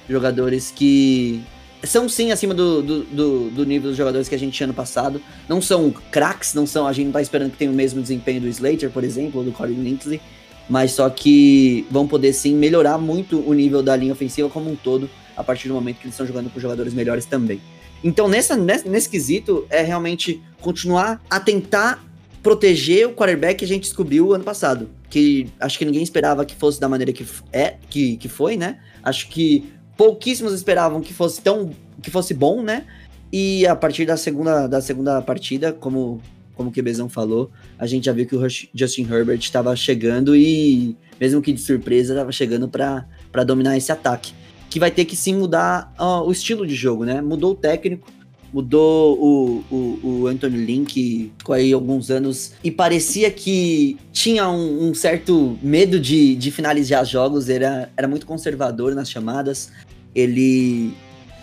[0.07, 1.43] jogadores que
[1.83, 4.73] são sim acima do, do, do, do, nível dos jogadores que a gente tinha no
[4.73, 5.21] passado.
[5.49, 6.87] Não são craques, não são.
[6.87, 9.45] A gente não tá esperando que tenha o mesmo desempenho do Slater, por exemplo, ou
[9.45, 10.21] do Corey Linsley
[10.69, 14.75] mas só que vão poder sim melhorar muito o nível da linha ofensiva como um
[14.75, 17.61] todo a partir do momento que eles estão jogando com jogadores melhores também.
[18.03, 22.03] Então, nessa, nesse, nesse quesito, é realmente continuar a tentar
[22.41, 24.89] proteger o quarterback que a gente descobriu ano passado.
[25.09, 28.79] Que acho que ninguém esperava que fosse da maneira que é, que, que foi, né?
[29.01, 31.71] Acho que pouquíssimos esperavam que fosse tão
[32.01, 32.85] que fosse bom, né?
[33.31, 36.21] E a partir da segunda, da segunda partida, como
[36.55, 40.95] como o QBzão falou, a gente já viu que o Justin Herbert estava chegando e,
[41.19, 44.33] mesmo que de surpresa, estava chegando para dominar esse ataque.
[44.69, 47.21] Que vai ter que sim mudar o estilo de jogo, né?
[47.21, 48.11] Mudou o técnico,
[48.53, 54.89] mudou o, o, o Anthony que ficou aí alguns anos e parecia que tinha um,
[54.89, 59.71] um, certo medo de, de finalizar jogos, era, era muito conservador nas chamadas,
[60.13, 60.93] ele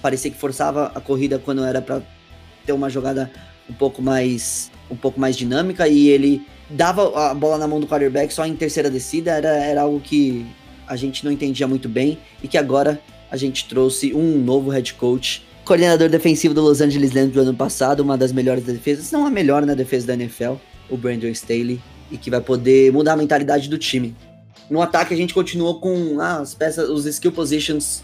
[0.01, 2.01] parecia que forçava a corrida quando era para
[2.65, 3.31] ter uma jogada
[3.69, 7.87] um pouco mais um pouco mais dinâmica e ele dava a bola na mão do
[7.87, 10.47] quarterback só em terceira descida, era, era algo que
[10.87, 13.01] a gente não entendia muito bem e que agora
[13.31, 17.55] a gente trouxe um novo head coach, coordenador defensivo do Los Angeles Rams do ano
[17.55, 20.55] passado, uma das melhores defesas, não a melhor na defesa da NFL,
[20.89, 24.17] o Brandon Staley, e que vai poder mudar a mentalidade do time.
[24.69, 28.03] No ataque a gente continuou com ah, as peças, os skill positions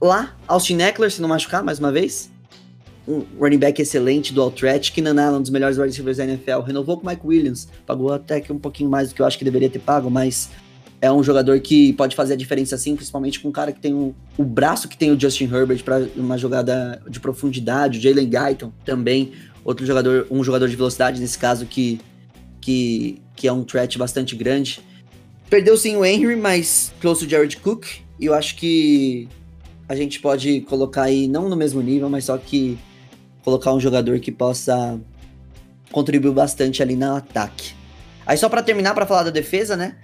[0.00, 2.30] lá, Austin Eckler se não machucar mais uma vez,
[3.10, 6.60] um running back excelente, do threat, Keenan Allen, um dos melhores wide receivers da NFL,
[6.60, 9.36] renovou com o Mike Williams, pagou até que um pouquinho mais do que eu acho
[9.36, 10.48] que deveria ter pago, mas
[11.00, 13.92] é um jogador que pode fazer a diferença sim, principalmente com um cara que tem
[13.92, 18.30] o, o braço que tem o Justin Herbert para uma jogada de profundidade, o Jalen
[18.30, 19.32] Guyton também,
[19.64, 22.00] outro jogador, um jogador de velocidade nesse caso que,
[22.60, 24.80] que, que é um threat bastante grande.
[25.48, 27.86] Perdeu sim o Henry, mas trouxe o Jared Cook,
[28.20, 29.26] e eu acho que
[29.88, 32.78] a gente pode colocar aí, não no mesmo nível, mas só que
[33.50, 35.00] colocar um jogador que possa
[35.90, 37.72] contribuir bastante ali no ataque.
[38.24, 39.96] Aí só para terminar para falar da defesa, né?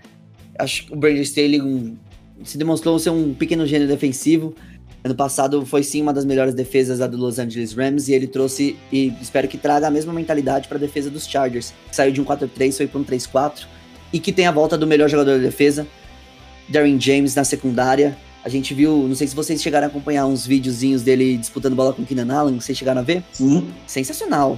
[0.59, 1.97] Acho que o Brandon Staley um,
[2.43, 4.53] se demonstrou ser um pequeno gênio defensivo.
[5.05, 8.27] Ano passado foi sim uma das melhores defesas da do Los Angeles Rams e ele
[8.27, 11.73] trouxe e espero que traga a mesma mentalidade para a defesa dos Chargers.
[11.89, 13.67] Que saiu de um 4-3 foi para um 3-4
[14.13, 15.87] e que tem a volta do melhor jogador da defesa,
[16.69, 20.47] Darren James na secundária, a gente viu, não sei se vocês chegaram a acompanhar uns
[20.47, 23.25] videozinhos dele disputando bola com o Keenan Allen, vocês chegaram a ver?
[23.33, 23.67] Sim.
[23.89, 24.57] Sensacional.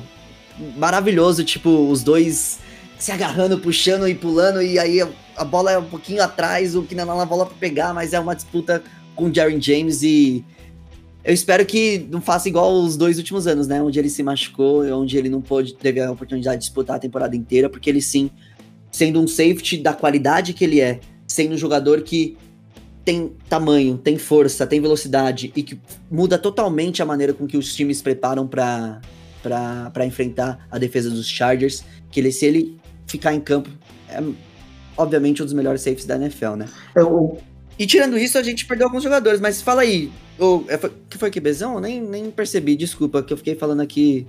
[0.76, 2.58] Maravilhoso, tipo, os dois
[2.98, 5.00] se agarrando, puxando e pulando, e aí
[5.34, 8.34] a bola é um pouquinho atrás, o Keenan Allen bola pra pegar, mas é uma
[8.36, 8.82] disputa
[9.16, 10.44] com o Jaren James e
[11.24, 13.80] eu espero que não faça igual os dois últimos anos, né?
[13.80, 17.34] Onde ele se machucou, onde ele não pôde, teve a oportunidade de disputar a temporada
[17.34, 18.30] inteira, porque ele sim,
[18.92, 22.36] sendo um safety da qualidade que ele é, sendo um jogador que
[23.08, 27.74] tem tamanho, tem força, tem velocidade e que muda totalmente a maneira com que os
[27.74, 29.00] times preparam para
[29.42, 33.70] para enfrentar a defesa dos Chargers, que ele se ele ficar em campo
[34.10, 34.22] é
[34.94, 36.66] obviamente um dos melhores safes da NFL, né?
[36.94, 37.38] Eu...
[37.78, 40.76] E tirando isso, a gente perdeu alguns jogadores, mas fala aí, o é,
[41.08, 41.80] que foi que Bezão?
[41.80, 44.26] Nem nem percebi, desculpa, que eu fiquei falando aqui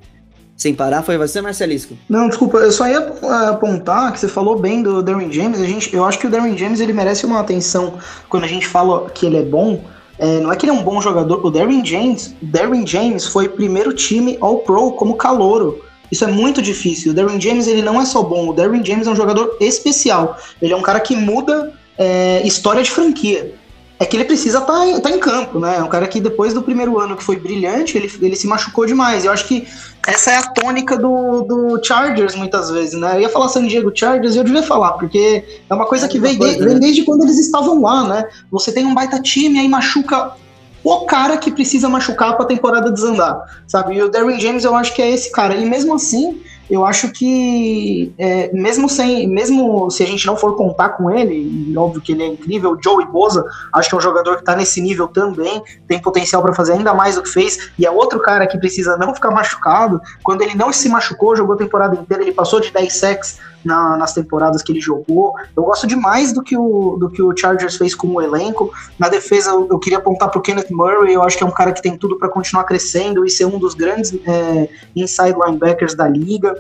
[0.59, 1.97] sem parar foi você, Marcelisco?
[2.09, 5.61] Não, desculpa, eu só ia é, apontar que você falou bem do Darren James.
[5.61, 7.93] A gente, eu acho que o Darren James ele merece uma atenção
[8.27, 9.81] quando a gente fala que ele é bom.
[10.17, 11.45] É, não é que ele é um bom jogador.
[11.45, 15.81] O Darren James, Darren James foi primeiro time All Pro como calouro.
[16.11, 17.13] Isso é muito difícil.
[17.13, 18.49] O Darren James ele não é só bom.
[18.49, 20.37] O Darren James é um jogador especial.
[20.61, 23.55] Ele é um cara que muda é, história de franquia.
[23.99, 25.77] É que ele precisa estar tá, tá em campo, né?
[25.77, 28.85] É um cara que depois do primeiro ano que foi brilhante, ele, ele se machucou
[28.85, 29.25] demais.
[29.25, 29.67] Eu acho que
[30.07, 33.17] essa é a tônica do, do Chargers muitas vezes, né?
[33.17, 36.09] Eu ia falar San Diego Chargers e eu devia falar, porque é uma coisa é
[36.09, 36.79] que vem, coisa, de, vem né?
[36.79, 38.25] desde quando eles estavam lá, né?
[38.49, 40.31] Você tem um baita time, aí machuca
[40.81, 43.95] o cara que precisa machucar para a temporada desandar, sabe?
[43.95, 45.55] E o Darren James eu acho que é esse cara.
[45.55, 50.55] E mesmo assim, eu acho que é, mesmo sem, mesmo se a gente não for
[50.55, 51.35] contar com ele,
[51.69, 54.41] e óbvio que ele é incrível, o Joey Boza, acho que é um jogador que
[54.41, 57.91] está nesse nível também, tem potencial para fazer ainda mais do que fez, e é
[57.91, 59.99] outro cara que precisa não ficar machucado.
[60.23, 63.97] Quando ele não se machucou, jogou a temporada inteira, ele passou de 10 sacks na,
[63.97, 65.33] nas temporadas que ele jogou.
[65.55, 68.71] Eu gosto demais do que o, do que o Chargers fez com o elenco.
[68.97, 71.51] Na defesa, eu, eu queria apontar para o Kenneth Murray, eu acho que é um
[71.51, 75.93] cara que tem tudo para continuar crescendo e ser um dos grandes é, inside linebackers
[75.93, 76.55] da liga.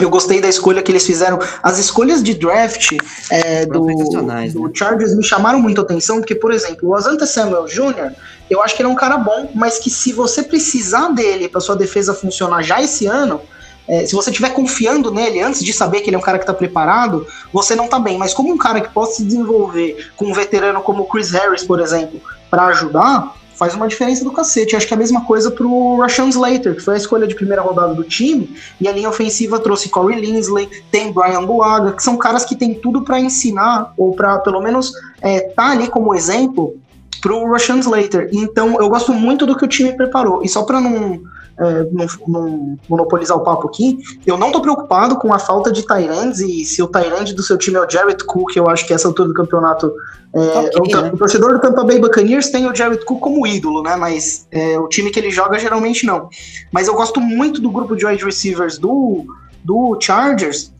[0.00, 1.40] Eu gostei da escolha que eles fizeram.
[1.60, 2.96] As escolhas de draft
[3.30, 4.48] é, do, do né?
[4.72, 8.12] Chargers me chamaram muito a atenção, porque, por exemplo, o Asante Samuel Jr.,
[8.48, 11.60] eu acho que ele é um cara bom, mas que se você precisar dele para
[11.60, 13.40] sua defesa funcionar já esse ano,
[13.88, 16.44] é, se você estiver confiando nele antes de saber que ele é um cara que
[16.44, 18.18] está preparado, você não está bem.
[18.18, 21.64] Mas como um cara que pode se desenvolver com um veterano como o Chris Harris,
[21.64, 22.20] por exemplo,
[22.50, 24.76] para ajudar, faz uma diferença do cacete.
[24.76, 27.62] Acho que é a mesma coisa pro Rashawn Slater, que foi a escolha de primeira
[27.62, 32.16] rodada do time, e a linha ofensiva trouxe Corey Linsley, tem Brian Buaga, que são
[32.16, 36.76] caras que têm tudo para ensinar, ou para pelo menos é, tá ali como exemplo
[37.20, 38.28] pro Rashawn Slater.
[38.32, 40.42] Então eu gosto muito do que o time preparou.
[40.42, 41.20] E só para não
[41.58, 45.84] é, não, não, monopolizar o papo aqui, eu não tô preocupado com a falta de
[45.84, 48.94] Tyrands e se o Tyrand do seu time é o Jared Cook, eu acho que
[48.94, 49.92] essa altura do campeonato.
[50.32, 50.40] É,
[50.78, 51.10] okay, o, né?
[51.12, 53.96] o, torcedor do Tampa Bay Buccaneers tem o Jared Cook como ídolo, né?
[53.96, 56.28] Mas é, o time que ele joga geralmente não.
[56.70, 59.24] Mas eu gosto muito do grupo de wide receivers do,
[59.64, 60.72] do Chargers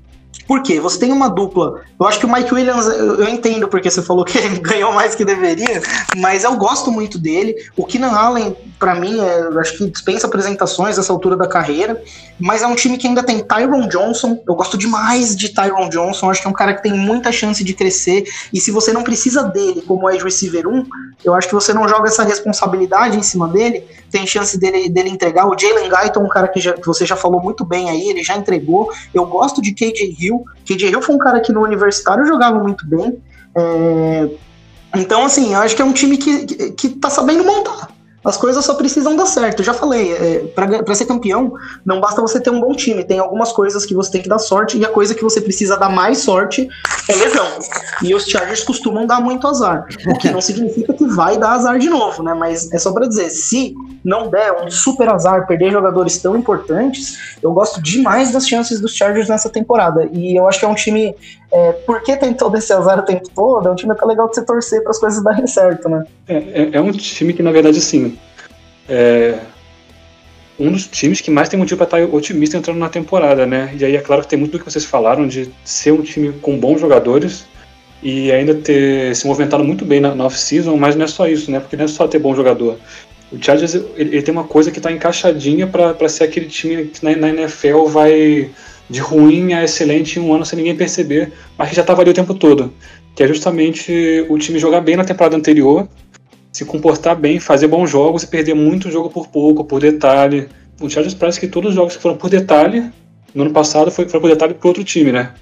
[0.49, 0.81] por quê?
[0.81, 1.83] Você tem uma dupla.
[2.01, 5.15] Eu acho que o Mike Williams, eu, entendo porque você falou que ele ganhou mais
[5.15, 5.83] que deveria,
[6.17, 7.55] mas eu gosto muito dele.
[7.77, 12.03] O Keenan Allen, para mim, é, acho que dispensa apresentações nessa altura da carreira,
[12.41, 14.43] mas é um time que ainda tem Tyron Johnson.
[14.49, 17.63] Eu gosto demais de Tyron Johnson, acho que é um cara que tem muita chance
[17.63, 18.25] de crescer.
[18.51, 20.87] E se você não precisa dele como wide receiver 1,
[21.25, 25.11] eu acho que você não joga essa responsabilidade em cima dele, tem chance dele, dele
[25.11, 25.47] entregar.
[25.47, 28.23] O Jalen Guyton, um cara que, já, que você já falou muito bem aí, ele
[28.23, 28.91] já entregou.
[29.13, 30.45] Eu gosto de KJ Hill.
[30.65, 33.19] KJ Hill foi um cara que no universitário jogava muito bem.
[33.55, 34.29] É...
[34.97, 37.89] Então, assim, eu acho que é um time que, que, que tá sabendo montar.
[38.25, 39.61] As coisas só precisam dar certo.
[39.61, 41.55] Eu já falei, é, para ser campeão,
[41.85, 43.05] não basta você ter um bom time.
[43.05, 45.77] Tem algumas coisas que você tem que dar sorte, e a coisa que você precisa
[45.77, 46.69] dar mais sorte
[47.09, 47.47] é lesão.
[48.03, 49.87] E os Chargers costumam dar muito azar.
[50.07, 52.35] O que não significa que vai dar azar de novo, né?
[52.35, 57.37] Mas é só para dizer, se não der um super azar, perder jogadores tão importantes,
[57.43, 60.09] eu gosto demais das chances dos Chargers nessa temporada.
[60.13, 61.15] E eu acho que é um time.
[61.51, 64.35] É, porque tem todo esse azar o tempo todo, é um time até legal de
[64.35, 66.05] você torcer para as coisas darem certo, né?
[66.27, 68.18] É, é, é, um time que, na verdade, sim.
[68.89, 69.39] É
[70.59, 73.73] um dos times que mais tem motivo para estar otimista entrando na temporada, né?
[73.79, 76.33] E aí é claro que tem muito do que vocês falaram de ser um time
[76.43, 77.47] com bons jogadores
[78.03, 81.51] e ainda ter se movimentado muito bem na, na off-season, mas não é só isso,
[81.51, 81.61] né?
[81.61, 82.77] Porque não é só ter bom jogador.
[83.31, 87.05] O Chargers ele, ele tem uma coisa que está encaixadinha para ser aquele time que
[87.05, 88.51] na, na, NFL vai
[88.91, 92.11] de ruim a excelente em um ano sem ninguém perceber, mas que já estava ali
[92.11, 92.73] o tempo todo.
[93.15, 95.87] Que é justamente o time jogar bem na temporada anterior,
[96.53, 100.49] se comportar bem, fazer bons jogos e perder muito jogo por pouco, por detalhe.
[100.81, 102.91] O Chargers parece que todos os jogos que foram por detalhe,
[103.35, 105.35] no ano passado foi, por detalhe para outro time, né?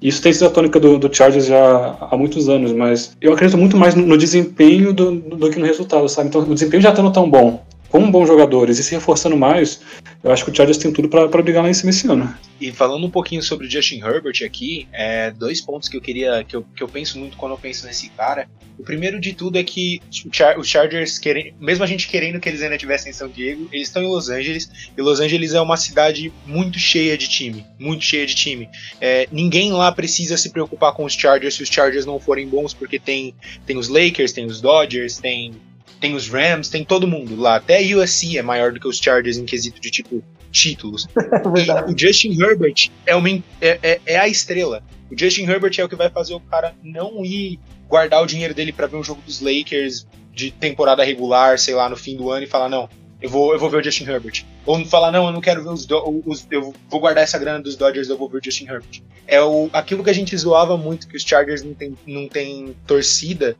[0.00, 3.58] Isso tem sido a tônica do, do, Chargers já há muitos anos, mas eu acredito
[3.58, 6.28] muito mais no, no desempenho do, do, que no resultado, sabe?
[6.28, 9.80] Então o desempenho já estando tão bom, com bons jogadores e se reforçando mais,
[10.22, 12.32] eu acho que o Chargers tem tudo para brigar lá em cima esse ano.
[12.60, 16.44] E falando um pouquinho sobre o Justin Herbert aqui, é, dois pontos que eu queria,
[16.44, 18.48] que eu, que eu penso muito quando eu penso nesse cara.
[18.78, 20.00] O primeiro de tudo é que
[20.56, 23.88] os Chargers querem, mesmo a gente querendo que eles ainda tivessem em São Diego, eles
[23.88, 28.04] estão em Los Angeles, e Los Angeles é uma cidade muito cheia de time, muito
[28.04, 28.68] cheia de time.
[29.00, 32.72] É, ninguém lá precisa se preocupar com os Chargers se os Chargers não forem bons,
[32.72, 33.34] porque tem,
[33.66, 35.52] tem os Lakers, tem os Dodgers, tem
[36.00, 37.56] tem os Rams, tem todo mundo lá.
[37.56, 41.06] Até a USC é maior do que os Chargers em quesito de tipo títulos.
[41.88, 44.82] e o Justin Herbert é, uma, é, é, é, a estrela.
[45.10, 48.54] O Justin Herbert é o que vai fazer o cara não ir guardar o dinheiro
[48.54, 52.30] dele para ver um jogo dos Lakers de temporada regular, sei lá, no fim do
[52.30, 52.88] ano e falar, não,
[53.20, 54.44] eu vou, eu vou ver o Justin Herbert.
[54.64, 55.86] Ou falar, não, eu não quero ver os,
[56.24, 59.02] os, Eu vou guardar essa grana dos Dodgers, eu vou ver o Justin Herbert.
[59.26, 62.74] É o, aquilo que a gente zoava muito, que os Chargers não tem, não tem
[62.86, 63.56] torcida.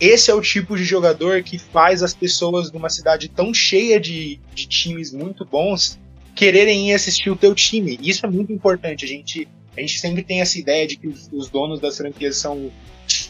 [0.00, 4.40] Esse é o tipo de jogador que faz as pessoas numa cidade tão cheia de,
[4.54, 5.98] de times muito bons
[6.34, 7.98] quererem ir assistir o teu time.
[8.02, 9.04] Isso é muito importante.
[9.04, 12.36] A gente A gente sempre tem essa ideia de que os, os donos das franquias
[12.36, 12.70] são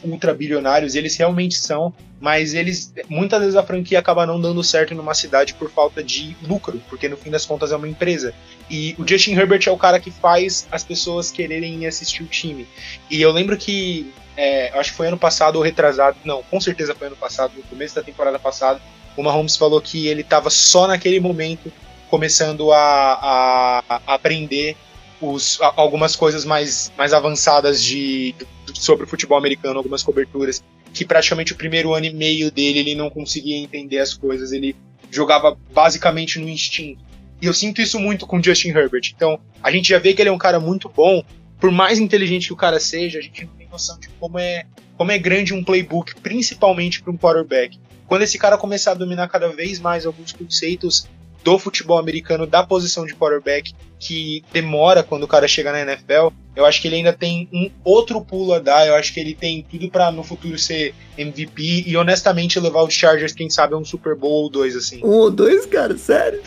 [0.05, 4.95] ultra bilionários, eles realmente são, mas eles muitas vezes a franquia acaba não dando certo
[4.95, 8.33] numa cidade por falta de lucro, porque no fim das contas é uma empresa.
[8.71, 12.27] E o Justin Herbert é o cara que faz as pessoas quererem ir assistir o
[12.27, 12.67] time.
[13.11, 16.95] E eu lembro que é, acho que foi ano passado ou retrasado, não, com certeza
[16.95, 18.81] foi ano passado, no começo da temporada passada,
[19.17, 21.73] o Mahomes falou que ele estava só naquele momento
[22.11, 24.77] começando a, a, aprender
[25.21, 28.35] os, a, algumas coisas mais, mais avançadas de,
[28.73, 30.63] sobre o futebol americano, algumas coberturas,
[30.93, 34.77] que praticamente o primeiro ano e meio dele ele não conseguia entender as coisas, ele
[35.11, 37.03] jogava basicamente no instinto.
[37.41, 39.13] E eu sinto isso muito com Justin Herbert.
[39.15, 41.23] Então, a gente já vê que ele é um cara muito bom,
[41.61, 44.65] por mais inteligente que o cara seja, a gente não noção de como é,
[44.97, 47.79] como é grande um playbook, principalmente para um quarterback.
[48.07, 51.09] Quando esse cara começar a dominar cada vez mais alguns conceitos
[51.43, 56.29] do futebol americano, da posição de quarterback, que demora quando o cara chega na NFL,
[56.57, 58.87] eu acho que ele ainda tem um outro pulo a dar.
[58.87, 62.95] Eu acho que ele tem tudo para no futuro ser MVP e honestamente levar os
[62.95, 65.01] Chargers, quem sabe, a um Super Bowl ou dois, assim.
[65.05, 66.41] Um ou dois, cara, sério?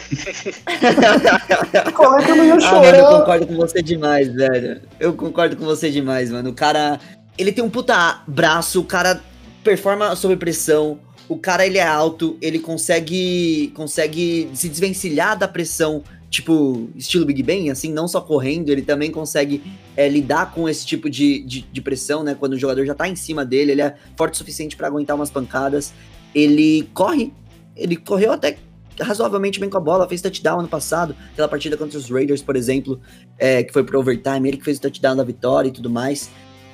[1.94, 4.82] Como é que eu não ia Ah, mano, eu concordo com você demais, velho.
[5.00, 6.52] Eu concordo com você demais, mano.
[6.52, 7.00] O cara,
[7.38, 9.22] ele tem um puta braço, o cara
[9.64, 11.00] performa sob pressão.
[11.30, 17.44] O cara, ele é alto, ele consegue consegue se desvencilhar da pressão, tipo, estilo Big
[17.44, 19.62] Ben, assim, não só correndo, ele também consegue
[19.96, 22.34] é, lidar com esse tipo de, de, de pressão, né?
[22.34, 25.18] Quando o jogador já tá em cima dele, ele é forte o suficiente pra aguentar
[25.18, 25.94] umas pancadas.
[26.34, 27.34] Ele corre,
[27.76, 28.58] ele correu até
[29.00, 32.56] razoavelmente bem com a bola, fez touchdown ano passado, aquela partida contra os Raiders, por
[32.56, 33.00] exemplo,
[33.38, 36.30] é, que foi pro overtime, ele que fez o touchdown da vitória e tudo mais.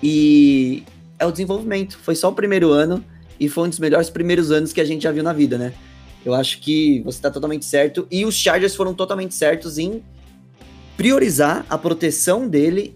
[0.06, 0.84] E
[1.18, 3.02] é o desenvolvimento, foi só o primeiro ano
[3.40, 5.72] e foi um dos melhores primeiros anos que a gente já viu na vida, né?
[6.26, 10.04] Eu acho que você tá totalmente certo e os Chargers foram totalmente certos em
[10.98, 12.96] priorizar a proteção dele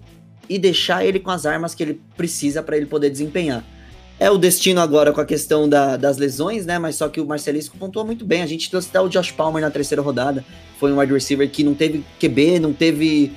[0.50, 3.64] e deixar ele com as armas que ele precisa para ele poder desempenhar.
[4.20, 6.80] É o destino agora com a questão da- das lesões, né?
[6.80, 8.42] Mas só que o Marcelisco pontuou muito bem.
[8.42, 10.44] A gente trouxe até o Josh Palmer na terceira rodada.
[10.80, 13.32] Foi um wide receiver que não teve QB, não teve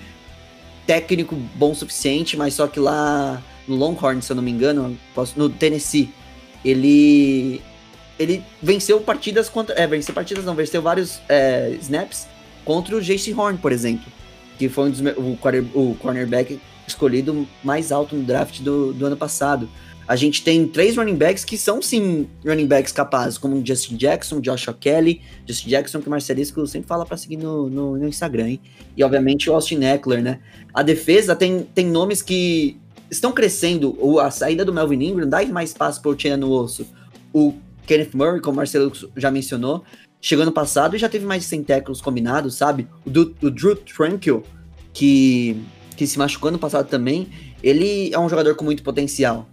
[0.86, 4.98] técnico bom o suficiente, mas só que lá no Longhorn, se eu não me engano,
[5.36, 6.10] no Tennessee,
[6.64, 7.62] ele
[8.18, 9.74] ele venceu partidas contra.
[9.76, 12.26] É, venceu partidas não, venceu vários é, snaps
[12.64, 14.04] contra o JC Horn, por exemplo.
[14.58, 19.06] Que foi um dos, o, quarter- o cornerback escolhido mais alto no draft do, do
[19.06, 19.66] ano passado.
[20.06, 24.40] A gente tem três running backs que são sim running backs capazes, como Justin Jackson,
[24.40, 28.48] Joshua Kelly, Justin Jackson, que o Marcelisco sempre fala pra seguir no, no, no Instagram,
[28.50, 28.60] hein?
[28.96, 30.40] E obviamente o Austin Eckler, né?
[30.74, 32.76] A defesa tem, tem nomes que
[33.11, 33.96] estão crescendo.
[33.98, 36.86] O, a saída do Melvin Ingram dá mais espaço pro Tia no osso.
[37.32, 37.54] O
[37.86, 39.82] Kenneth Murray, como o Marcelo já mencionou,
[40.20, 42.86] chegou ano passado e já teve mais de 100 tackles combinados, sabe?
[43.04, 43.11] O,
[43.46, 44.42] o Drew Tranquil,
[44.92, 45.56] que,
[45.96, 47.28] que se machucou ano passado também,
[47.62, 49.48] ele é um jogador com muito potencial.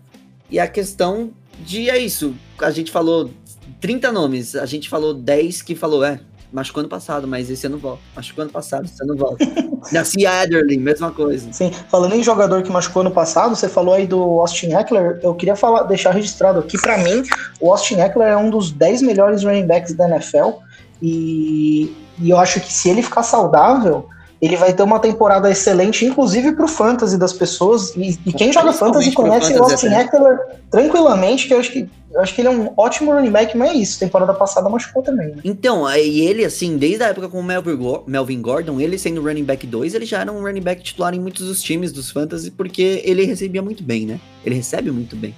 [0.50, 2.36] E a questão de é isso.
[2.60, 3.32] A gente falou
[3.80, 6.20] 30 nomes, a gente falou 10 que falou, é,
[6.52, 8.02] machucou ano passado, mas esse ano volta.
[8.16, 9.46] Machucou ano passado, esse ano volta.
[9.92, 11.52] Nasci Adderley, mesma coisa.
[11.52, 15.36] Sim, falando em jogador que machucou no passado, você falou aí do Austin Eckler, eu
[15.36, 17.24] queria falar, deixar registrado aqui, pra mim,
[17.60, 20.60] o Austin Eckler é um dos 10 melhores running backs da NFL,
[21.02, 24.10] e, e eu acho que se ele ficar saudável,
[24.42, 28.72] ele vai ter uma temporada excelente, inclusive pro fantasy das pessoas, e, e quem joga
[28.72, 29.88] fantasy conhece o Austin.
[29.88, 33.58] Eckler tranquilamente, que eu acho que, eu acho que ele é um ótimo running back,
[33.58, 35.38] mas é isso, temporada passada machucou também, né?
[35.44, 39.24] Então, aí ele, assim, desde a época com o Melvin, Go- Melvin Gordon, ele sendo
[39.24, 42.12] running back 2, ele já era um running back titular em muitos dos times dos
[42.12, 44.20] fantasy, porque ele recebia muito bem, né?
[44.46, 45.34] Ele recebe muito bem.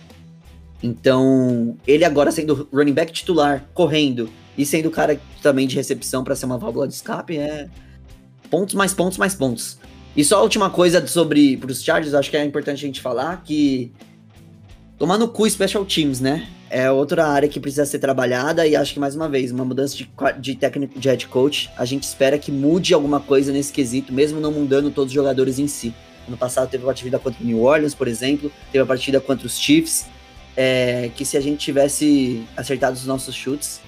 [0.82, 6.24] Então, ele agora sendo running back titular, correndo, e sendo o cara também de recepção
[6.24, 7.68] para ser uma válvula de escape, é
[8.50, 9.78] pontos mais pontos mais pontos.
[10.16, 13.44] E só a última coisa sobre pros Chargers, acho que é importante a gente falar
[13.44, 13.92] que
[14.98, 16.48] tomar no cu special teams, né?
[16.70, 19.96] É outra área que precisa ser trabalhada e acho que mais uma vez, uma mudança
[19.96, 24.14] de, de técnico de head coach, a gente espera que mude alguma coisa nesse quesito,
[24.14, 25.94] mesmo não mudando todos os jogadores em si.
[26.28, 29.48] Ano passado teve a partida contra o New Orleans, por exemplo, teve a partida contra
[29.48, 30.06] os Chiefs,
[30.56, 33.82] é, que se a gente tivesse acertado os nossos chutes,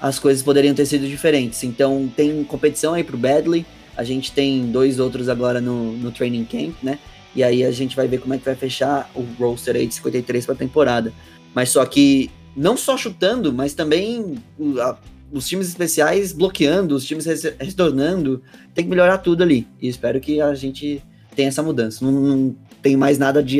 [0.00, 1.62] as coisas poderiam ter sido diferentes.
[1.62, 3.64] Então tem competição aí pro Badley,
[3.96, 6.98] a gente tem dois outros agora no, no training camp, né?
[7.34, 9.94] E aí a gente vai ver como é que vai fechar o roster aí de
[9.94, 11.12] 53 para a temporada.
[11.54, 14.36] Mas só que não só chutando, mas também
[14.80, 14.96] a-
[15.30, 17.26] os times especiais bloqueando, os times
[17.58, 18.42] retornando,
[18.74, 19.66] tem que melhorar tudo ali.
[19.80, 21.02] E espero que a gente
[21.34, 22.04] tenha essa mudança.
[22.04, 23.58] Não, não tem mais nada de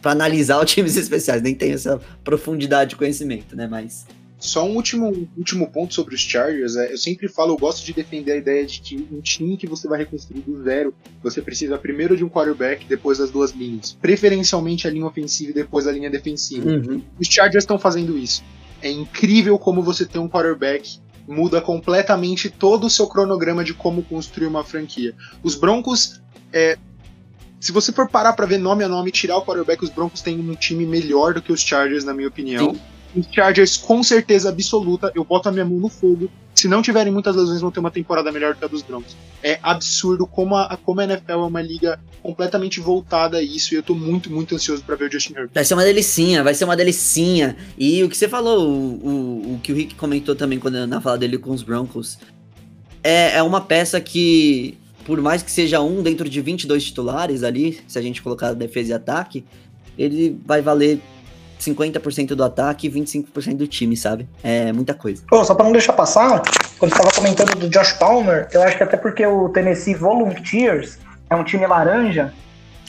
[0.00, 3.66] para analisar os times especiais, nem tem essa profundidade de conhecimento, né?
[3.66, 4.06] Mas
[4.38, 6.76] Só um último, último ponto sobre os Chargers.
[6.76, 9.66] É, eu sempre falo, eu gosto de defender a ideia de que um time que
[9.66, 13.96] você vai reconstruir do zero, você precisa primeiro de um quarterback, depois das duas linhas.
[14.00, 16.70] Preferencialmente a linha ofensiva e depois a linha defensiva.
[16.70, 17.02] Uhum.
[17.18, 18.44] Os Chargers estão fazendo isso.
[18.80, 24.02] É incrível como você tem um quarterback muda completamente todo o seu cronograma de como
[24.02, 25.14] construir uma franquia.
[25.42, 26.78] Os Broncos, é,
[27.60, 30.40] se você for parar para ver nome a nome, tirar o quarterback, os Broncos têm
[30.40, 32.74] um time melhor do que os Chargers, na minha opinião.
[32.74, 32.80] Sim.
[33.18, 36.30] Os Chargers, com certeza absoluta, eu boto a minha mão no fogo.
[36.54, 39.16] Se não tiverem muitas lesões, vão ter uma temporada melhor que a dos Broncos.
[39.42, 43.76] É absurdo como a, como a NFL é uma liga completamente voltada a isso, e
[43.76, 45.50] eu tô muito, muito ansioso para ver o Justin Herbert.
[45.54, 47.56] Vai ser uma delicinha, vai ser uma delicinha.
[47.76, 51.00] E o que você falou, o, o, o que o Rick comentou também quando na
[51.00, 52.18] fala dele com os Broncos,
[53.02, 57.80] é, é uma peça que, por mais que seja um dentro de 22 titulares ali,
[57.86, 59.44] se a gente colocar defesa e ataque,
[59.96, 61.00] ele vai valer
[61.58, 64.28] 50% do ataque e 25% do time, sabe?
[64.42, 65.22] É muita coisa.
[65.28, 66.42] Pô, só pra não deixar passar,
[66.78, 70.98] quando você tava comentando do Josh Palmer, eu acho que até porque o Tennessee Volunteers
[71.30, 72.32] é um time laranja.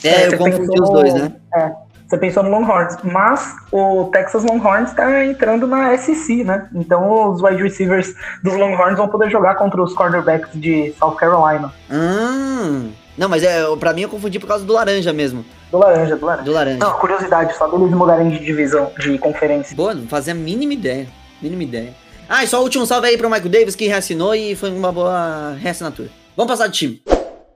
[0.04, 1.32] É, eu você confundi pensou- os dois, né?
[1.54, 1.70] É,
[2.08, 6.68] você pensou no Longhorns, mas o Texas Longhorns tá entrando na SEC, né?
[6.74, 11.72] Então os wide receivers dos Longhorns vão poder jogar contra os quarterbacks de South Carolina.
[11.90, 12.90] Hum.
[13.18, 15.44] Não, mas é, pra mim eu confundi por causa do laranja mesmo.
[15.70, 16.44] Do laranja, do laranja.
[16.44, 16.78] Do laranja.
[16.78, 19.76] Não, curiosidade, só deles mudarem de divisão, de conferência.
[19.76, 21.06] Boa, não fazia a mínima ideia.
[21.40, 21.94] Mínima ideia.
[22.28, 24.92] Ah, e só o último salve aí pro Michael Davis que reassinou e foi uma
[24.92, 26.10] boa reassinatura.
[26.36, 27.02] Vamos passar de time.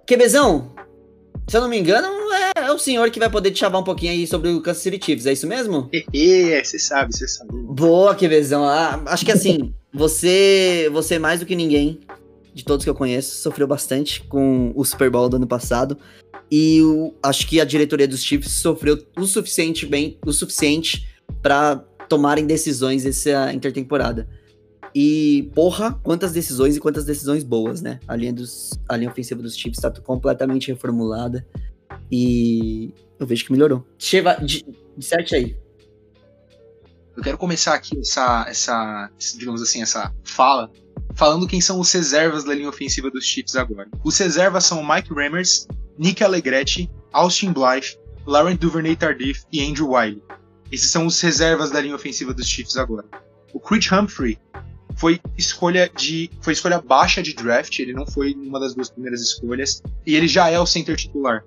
[0.07, 0.73] QBzão,
[1.49, 3.85] se eu não me engano, é, é o senhor que vai poder te chavar um
[3.85, 5.89] pouquinho aí sobre o Kansas City Chiefs, é isso mesmo?
[5.93, 7.51] É, você sabe, você sabe.
[7.53, 8.65] Boa, QBzão.
[8.65, 12.01] Ah, acho que assim, você, você mais do que ninguém,
[12.53, 15.99] de todos que eu conheço, sofreu bastante com o Super Bowl do ano passado.
[16.57, 21.05] E o- acho que a diretoria dos Chiefs sofreu o suficiente bem, o suficiente
[21.43, 21.75] para
[22.09, 24.29] tomarem decisões essa intertemporada.
[24.95, 27.99] E, porra, quantas decisões e quantas decisões boas, né?
[28.07, 31.45] A linha, dos, a linha ofensiva dos Chiefs tá completamente reformulada.
[32.09, 33.85] E eu vejo que melhorou.
[33.99, 34.65] Cheva, de,
[34.97, 35.57] disserte aí.
[37.17, 40.71] Eu quero começar aqui essa, essa, digamos assim, essa fala,
[41.17, 43.89] falando quem são os reservas da linha ofensiva dos Chiefs agora.
[44.05, 45.67] Os reservas são Mike Rammers,
[45.99, 50.23] Nick Allegretti, Austin Blythe, Lauren Duvernay Tardif e Andrew Wiley.
[50.73, 53.07] Esses são os reservas da linha ofensiva dos Chiefs agora.
[53.53, 54.39] O Creed Humphrey
[54.97, 59.21] foi escolha de foi escolha baixa de draft, ele não foi uma das duas primeiras
[59.21, 61.45] escolhas e ele já é o center titular.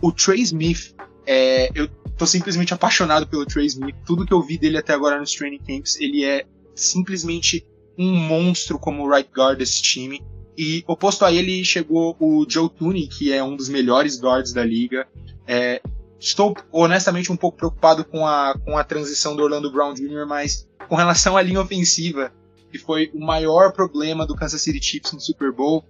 [0.00, 0.94] O Trey Smith,
[1.26, 3.96] é, eu tô simplesmente apaixonado pelo Trey Smith.
[4.06, 7.66] Tudo que eu vi dele até agora nos training camps, ele é simplesmente
[7.98, 10.22] um monstro como right guard desse time.
[10.62, 14.62] E oposto a ele chegou o Joe Tooney, que é um dos melhores guards da
[14.62, 15.08] liga.
[15.46, 15.80] É,
[16.18, 20.68] estou honestamente um pouco preocupado com a, com a transição do Orlando Brown Jr., mas
[20.86, 22.30] com relação à linha ofensiva,
[22.70, 25.82] que foi o maior problema do Kansas City Chiefs no Super Bowl,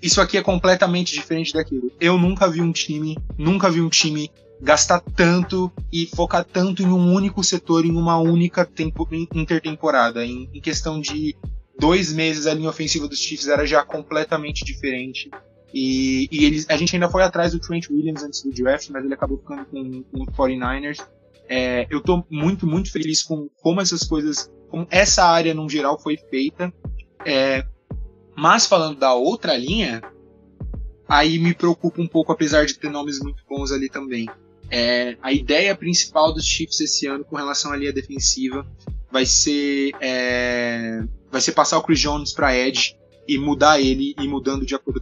[0.00, 1.90] isso aqui é completamente diferente daquilo.
[2.00, 4.30] Eu nunca vi um time, nunca vi um time
[4.62, 10.24] gastar tanto e focar tanto em um único setor, em uma única tempo, in- intertemporada.
[10.24, 11.34] Em, em questão de
[11.80, 15.30] dois meses, a linha ofensiva dos Chiefs era já completamente diferente.
[15.72, 19.04] E, e eles, a gente ainda foi atrás do Trent Williams antes do draft, mas
[19.04, 21.00] ele acabou ficando com, com o 49ers.
[21.48, 25.98] É, eu tô muito, muito feliz com como essas coisas, como essa área no geral
[25.98, 26.72] foi feita.
[27.24, 27.64] É,
[28.36, 30.02] mas falando da outra linha,
[31.08, 34.28] aí me preocupa um pouco, apesar de ter nomes muito bons ali também.
[34.70, 38.66] É, a ideia principal dos Chiefs esse ano com relação à linha defensiva
[39.10, 42.96] vai ser é, vai ser passar o Chris Jones para edge
[43.26, 45.00] e mudar ele e mudando de acordo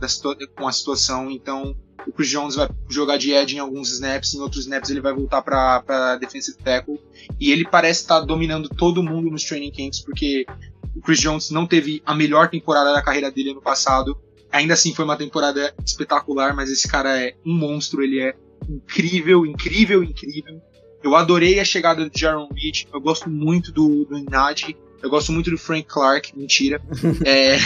[0.56, 1.30] com a situação.
[1.30, 5.00] Então o Chris Jones vai jogar de edge em alguns snaps, em outros snaps ele
[5.00, 7.00] vai voltar para defensive tackle
[7.38, 10.46] e ele parece estar dominando todo mundo nos training camps porque
[10.94, 14.18] o Chris Jones não teve a melhor temporada da carreira dele ano passado.
[14.50, 18.34] Ainda assim foi uma temporada espetacular, mas esse cara é um monstro, ele é
[18.68, 20.60] incrível, incrível, incrível.
[21.02, 25.32] Eu adorei a chegada do Jaron Reed, eu gosto muito do, do Inadi, eu gosto
[25.32, 26.80] muito do Frank Clark, mentira.
[27.24, 27.56] É,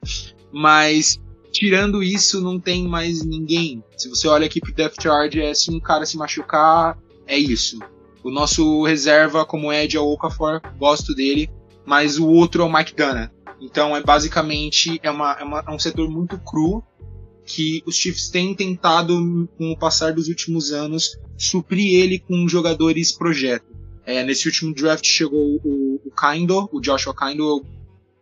[0.52, 1.20] mas
[1.52, 3.82] tirando isso, não tem mais ninguém.
[3.96, 7.78] Se você olha aqui pro Death Charge, é se um cara se machucar, é isso.
[8.22, 11.50] O nosso reserva como Ed é o Okafor, gosto dele,
[11.84, 13.32] mas o outro é o Mike Dana.
[13.60, 16.82] Então é basicamente é, uma, é, uma- é um setor muito cru
[17.44, 23.12] que os Chiefs têm tentado, com o passar dos últimos anos, suprir ele com jogadores
[23.12, 23.66] projeto.
[24.06, 27.64] É, nesse último draft chegou o, o Kindo, o Joshua Kindo,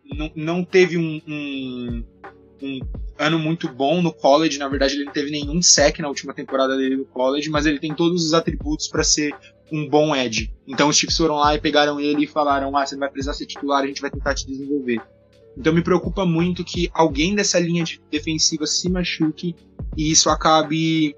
[0.05, 2.03] não, não teve um, um,
[2.61, 2.79] um
[3.17, 6.77] ano muito bom no college, na verdade ele não teve nenhum sec na última temporada
[6.77, 9.33] dele no college, mas ele tem todos os atributos para ser
[9.71, 10.53] um bom edge.
[10.67, 13.45] Então os Chiefs foram lá e pegaram ele e falaram: ah, você vai precisar ser
[13.45, 15.01] titular, a gente vai tentar te desenvolver.
[15.57, 19.55] Então me preocupa muito que alguém dessa linha de defensiva se machuque
[19.95, 21.15] e isso acabe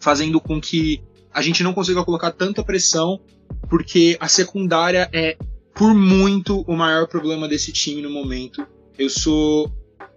[0.00, 1.02] fazendo com que
[1.32, 3.20] a gente não consiga colocar tanta pressão,
[3.68, 5.36] porque a secundária é
[5.74, 8.66] por muito o maior problema desse time no momento.
[8.98, 9.72] Eu sou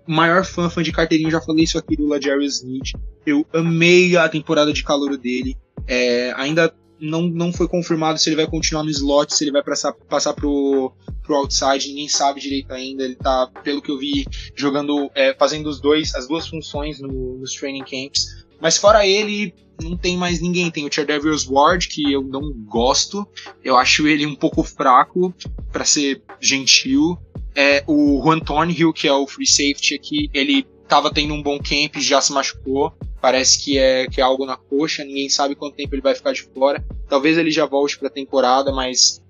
[0.08, 2.96] o maior fã, fã de carteirinha, já falei isso aqui do Lajarius Need.
[3.26, 5.56] Eu amei a temporada de calor dele.
[5.88, 9.64] É, ainda não, não foi confirmado se ele vai continuar no slot, se ele vai
[9.64, 10.94] passar, passar pro,
[11.24, 13.04] pro outside, ninguém sabe direito ainda.
[13.04, 14.26] Ele tá, pelo que eu vi,
[14.56, 18.46] jogando, é, fazendo os dois, as duas funções no, nos training camps.
[18.62, 20.70] Mas fora ele, não tem mais ninguém.
[20.70, 23.28] Tem o Chardavius Ward, que eu não gosto.
[23.64, 25.34] Eu acho ele um pouco fraco,
[25.72, 27.18] para ser gentil.
[27.56, 31.58] É, o Juan Thornhill, que é o free safety aqui, ele tava tendo um bom
[31.58, 32.94] camp, já se machucou.
[33.22, 36.34] Parece que é, que é algo na coxa, ninguém sabe quanto tempo ele vai ficar
[36.34, 36.84] de fora.
[37.08, 39.22] Talvez ele já volte para a temporada, mas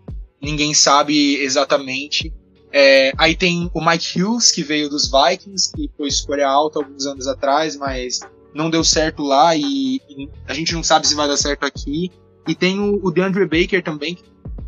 [0.41, 2.33] ninguém sabe exatamente.
[2.71, 7.05] É, aí tem o Mike Hughes, que veio dos Vikings, que foi escolha alta alguns
[7.05, 8.21] anos atrás, mas
[8.53, 12.09] não deu certo lá e, e a gente não sabe se vai dar certo aqui.
[12.47, 14.23] E tem o, o DeAndre Baker também, que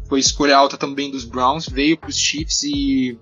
[0.09, 3.17] foi escolha alta também dos Browns, veio para os Chiefs e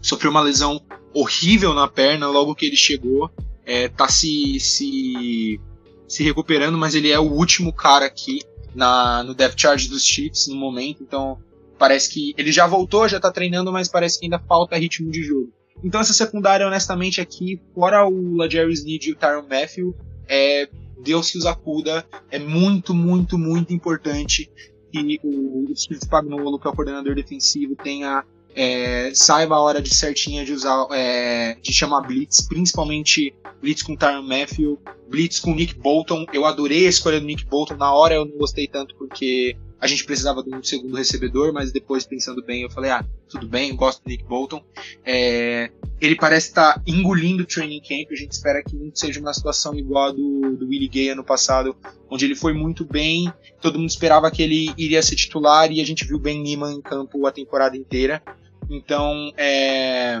[0.00, 0.80] sofreu uma lesão
[1.12, 3.30] horrível na perna logo que ele chegou
[3.68, 5.60] é, tá se, se,
[6.08, 8.40] se recuperando, mas ele é o último cara aqui
[8.74, 11.38] na, no depth charge dos Chiefs no momento, então
[11.78, 15.22] parece que ele já voltou, já tá treinando, mas parece que ainda falta ritmo de
[15.22, 15.52] jogo.
[15.84, 19.94] Então essa secundária, honestamente, aqui, fora o LaJarry Sneed e o Tyron Matthew,
[20.26, 20.66] é,
[21.04, 24.50] Deus que os acuda, é muito, muito, muito importante
[24.90, 28.24] que o, Steve Spagnuolo, que é o coordenador defensivo, tenha
[28.60, 33.32] é, saiba a hora de certinha de usar, é, de chamar blitz, principalmente
[33.62, 34.76] blitz com Tyron Matthew,
[35.08, 36.26] blitz com Nick Bolton.
[36.32, 37.76] Eu adorei a escolha do Nick Bolton.
[37.76, 41.70] Na hora eu não gostei tanto porque a gente precisava de um segundo recebedor, mas
[41.70, 44.60] depois pensando bem, eu falei, ah, tudo bem, gosto do Nick Bolton.
[45.06, 49.20] É, ele parece estar tá engolindo o training camp, a gente espera que não seja
[49.20, 51.76] uma situação igual a do, do Willie Gay ano passado,
[52.10, 55.86] onde ele foi muito bem, todo mundo esperava que ele iria ser titular e a
[55.86, 58.20] gente viu Ben Neiman em campo a temporada inteira.
[58.68, 60.20] Então, é,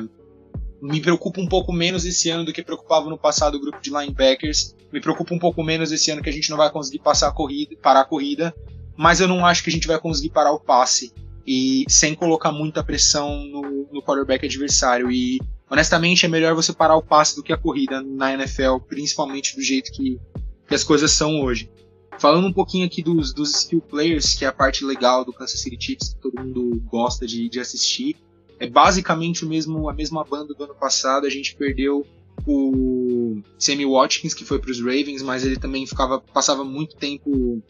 [0.80, 3.90] me preocupa um pouco menos esse ano do que preocupava no passado o grupo de
[3.90, 4.74] linebackers.
[4.92, 7.32] Me preocupa um pouco menos esse ano que a gente não vai conseguir passar a
[7.32, 8.54] corrida, parar a corrida,
[8.96, 11.12] mas eu não acho que a gente vai conseguir parar o passe
[11.46, 15.10] e sem colocar muita pressão no, no quarterback adversário.
[15.10, 19.56] E honestamente é melhor você parar o passe do que a corrida na NFL, principalmente
[19.56, 20.18] do jeito que,
[20.66, 21.70] que as coisas são hoje.
[22.18, 25.60] Falando um pouquinho aqui dos, dos skill players, que é a parte legal do Kansas
[25.60, 28.16] City Chiefs, que todo mundo gosta de, de assistir
[28.58, 31.26] é basicamente o mesmo, a mesma banda do ano passado.
[31.26, 32.06] A gente perdeu
[32.46, 37.62] o Sammy Watkins, que foi para os Ravens, mas ele também ficava, passava muito tempo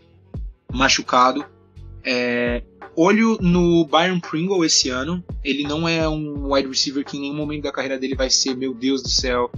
[0.73, 1.45] machucado.
[2.05, 2.63] É,
[2.97, 5.23] olho no Byron Pringle esse ano.
[5.45, 8.57] Ele não é um wide receiver que em nenhum momento da carreira dele vai ser,
[8.57, 9.51] meu Deus do céu,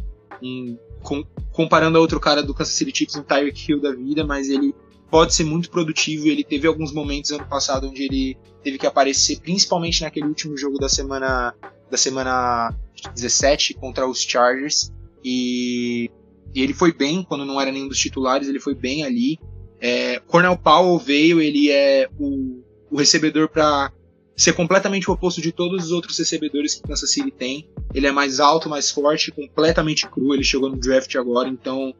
[0.42, 4.24] um, com, comparando a outro cara do Kansas City Chiefs, um Tyreek Hill da vida,
[4.24, 4.74] mas ele
[5.10, 6.26] pode ser muito produtivo.
[6.26, 10.78] Ele teve alguns momentos ano passado onde ele teve que aparecer, principalmente naquele último jogo
[10.78, 11.54] da semana
[11.90, 12.74] da semana
[13.14, 14.92] 17 contra os Chargers.
[15.24, 16.10] E,
[16.54, 19.38] e ele foi bem quando não era nenhum dos titulares, ele foi bem ali.
[19.80, 23.92] É, Cornell Powell veio, ele é o, o recebedor para
[24.36, 27.68] ser completamente o oposto de todos os outros recebedores que Kansas City tem.
[27.92, 30.32] Ele é mais alto, mais forte, completamente cru.
[30.32, 31.94] Ele chegou no draft agora, então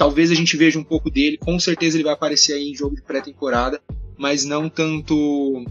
[0.00, 2.96] Talvez a gente veja um pouco dele, com certeza ele vai aparecer aí em jogo
[2.96, 3.82] de pré-temporada,
[4.16, 5.62] mas não tanto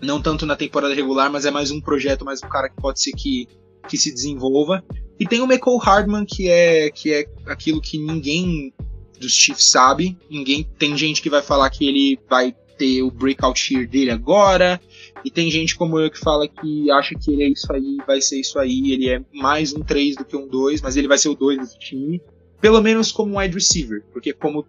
[0.00, 3.00] não tanto na temporada regular, mas é mais um projeto, mais um cara que pode
[3.00, 3.48] ser que,
[3.88, 4.84] que se desenvolva.
[5.18, 8.72] E tem o Michael Hardman, que é, que é aquilo que ninguém
[9.18, 10.16] dos Chiefs sabe.
[10.30, 14.80] Ninguém tem gente que vai falar que ele vai ter o breakout year dele agora.
[15.24, 18.20] E tem gente como eu que fala que acha que ele é isso aí, vai
[18.20, 18.92] ser isso aí.
[18.92, 21.58] Ele é mais um 3 do que um 2, mas ele vai ser o 2
[21.58, 22.22] desse time
[22.60, 24.66] pelo menos como wide receiver, porque como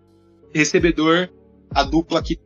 [0.54, 1.30] recebedor,
[1.72, 2.40] a dupla que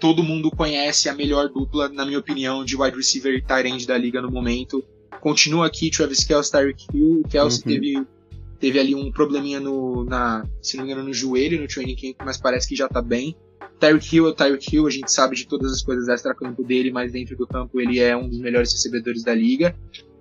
[0.00, 3.86] todo mundo conhece, a melhor dupla, na minha opinião, de wide receiver e tight end
[3.86, 4.82] da liga no momento.
[5.20, 7.20] Continua aqui Travis Kelce, Tyreek Hill.
[7.24, 7.72] O Kelce uhum.
[7.72, 8.06] teve,
[8.58, 12.16] teve ali um probleminha no, na, se não me engano, no joelho no training camp,
[12.24, 13.36] mas parece que já tá bem.
[13.78, 16.90] Tyreek Hill é o Tyreek Hill, a gente sabe de todas as coisas extra-campo dele,
[16.90, 19.76] mas dentro do campo ele é um dos melhores recebedores da liga.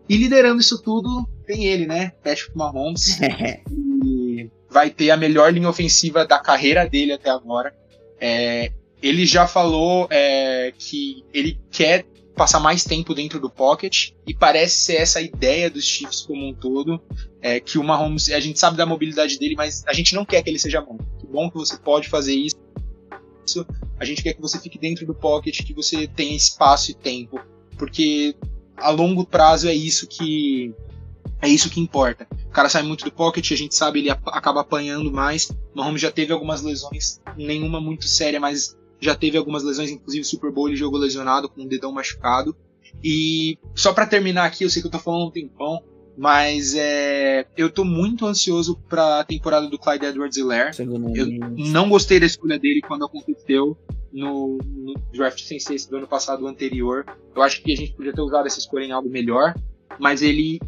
[0.08, 2.12] E liderando isso tudo, tem ele, né?
[2.24, 3.20] Patrick Mahomes.
[4.70, 7.74] vai ter a melhor linha ofensiva da carreira dele até agora.
[8.20, 8.72] É,
[9.02, 14.76] ele já falou é, que ele quer passar mais tempo dentro do pocket e parece
[14.76, 17.02] ser essa ideia dos Chiefs como um todo,
[17.42, 20.42] é, que o Mahomes, a gente sabe da mobilidade dele, mas a gente não quer
[20.42, 20.98] que ele seja bom.
[21.20, 22.56] Que bom que você pode fazer isso.
[24.00, 27.42] A gente quer que você fique dentro do pocket, que você tenha espaço e tempo,
[27.78, 28.34] porque
[28.78, 30.74] a longo prazo é isso que
[31.42, 32.26] é isso que importa.
[32.48, 35.52] O cara sai muito do pocket, a gente sabe, ele acaba apanhando mais.
[35.74, 40.52] Mahomes já teve algumas lesões, nenhuma muito séria, mas já teve algumas lesões, inclusive Super
[40.52, 42.56] Bowl ele jogou lesionado com o dedão machucado.
[43.04, 45.82] E só para terminar aqui, eu sei que eu tô falando um tempão,
[46.18, 50.76] mas é, eu tô muito ansioso pra temporada do Clyde Edwards Hilaire.
[50.78, 53.78] Eu não gostei da escolha dele quando aconteceu
[54.12, 57.06] no, no draft sem ser do ano passado anterior.
[57.36, 59.54] Eu acho que a gente podia ter usado essa escolha em algo melhor,
[59.98, 60.60] mas ele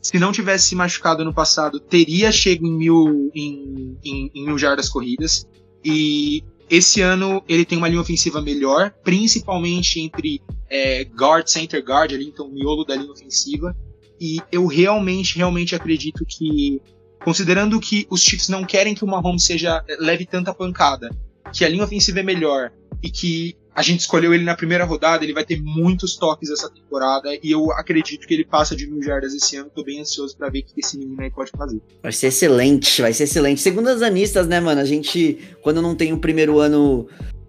[0.00, 4.56] se não tivesse se machucado no passado, teria chego em mil, em, em, em mil
[4.56, 5.46] jardas corridas.
[5.84, 10.40] E esse ano ele tem uma linha ofensiva melhor, principalmente entre
[10.70, 13.76] é, guard, center guard, ali, então o miolo da linha ofensiva.
[14.20, 16.80] E eu realmente, realmente acredito que,
[17.24, 21.10] considerando que os Chiefs não querem que o Mahomes seja leve tanta pancada,
[21.52, 22.70] que a linha ofensiva é melhor
[23.02, 26.68] e que a gente escolheu ele na primeira rodada, ele vai ter muitos toques essa
[26.68, 29.70] temporada e eu acredito que ele passa de mil jardas esse ano.
[29.74, 31.80] Tô bem ansioso para ver o que esse menino aí pode fazer.
[32.02, 33.60] Vai ser excelente, vai ser excelente.
[33.60, 34.80] Segundo as anistas, né, mano?
[34.80, 37.06] A gente, quando não tem o primeiro ano,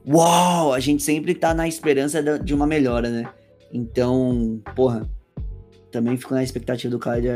[0.08, 3.30] uau, a gente sempre tá na esperança de uma melhora, né?
[3.74, 5.10] Então, porra,
[5.92, 7.28] também fico na expectativa do Clyde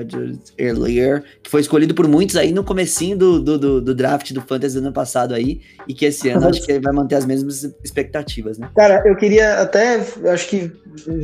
[0.57, 4.41] Earlier, que foi escolhido por muitos aí no comecinho do, do, do, do, draft do
[4.41, 7.25] Fantasy do ano passado aí, e que esse ano acho que ele vai manter as
[7.25, 8.69] mesmas expectativas, né?
[8.75, 10.01] Cara, eu queria até,
[10.31, 10.71] acho que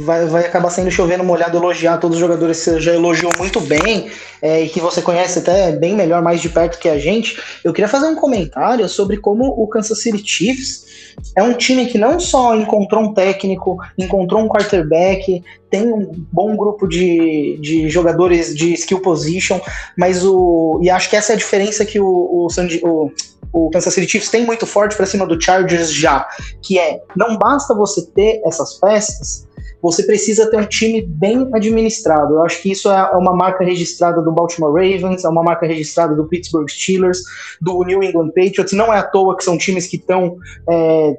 [0.04, 3.60] vai, vai acabar sendo chovendo molhado elogiar todos os jogadores que você já elogiou muito
[3.62, 4.10] bem,
[4.42, 7.40] é, e que você conhece até bem melhor, mais de perto que a gente.
[7.64, 10.92] Eu queria fazer um comentário sobre como o Kansas City Chiefs
[11.36, 16.56] é um time que não só encontrou um técnico, encontrou um quarterback, tem um bom
[16.56, 19.60] grupo de, de jogadores de skill position,
[19.98, 20.80] mas o.
[20.84, 22.48] E acho que essa é a diferença que o, o,
[22.84, 23.12] o,
[23.54, 26.28] o Kansas City Chiefs tem muito forte para cima do Chargers já,
[26.62, 29.48] que é não basta você ter essas peças,
[29.82, 32.36] você precisa ter um time bem administrado.
[32.36, 36.16] Eu acho que isso é, uma marca registrada do Baltimore Ravens, é uma marca registrada
[36.16, 37.20] do Pittsburgh Steelers,
[37.60, 38.74] do New England Patriots.
[38.74, 40.38] Não é à toa que são times que estão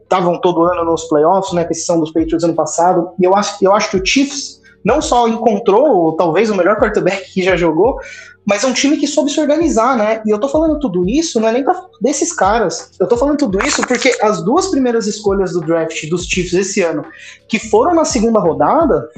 [0.02, 1.64] estavam é, todo ano nos playoffs, né?
[1.64, 3.10] Que são dos Patriots ano passado.
[3.18, 7.32] E eu acho, eu acho que o Chiefs não só encontrou talvez o melhor quarterback
[7.32, 7.98] que já jogou,
[8.44, 10.22] mas é um time que soube se organizar, né?
[10.26, 12.90] E eu tô falando tudo isso, não é nem pra, desses caras.
[12.98, 16.82] Eu tô falando tudo isso porque as duas primeiras escolhas do draft dos Chiefs esse
[16.82, 17.04] ano,
[17.48, 19.08] que foram na segunda rodada,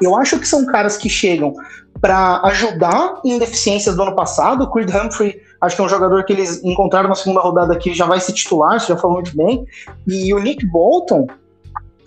[0.00, 1.54] eu acho que são caras que chegam
[2.00, 4.64] para ajudar em deficiências do ano passado.
[4.64, 7.94] O Creed Humphrey, acho que é um jogador que eles encontraram na segunda rodada que
[7.94, 9.64] já vai se titular, você já falou muito bem.
[10.06, 11.26] E o Nick Bolton,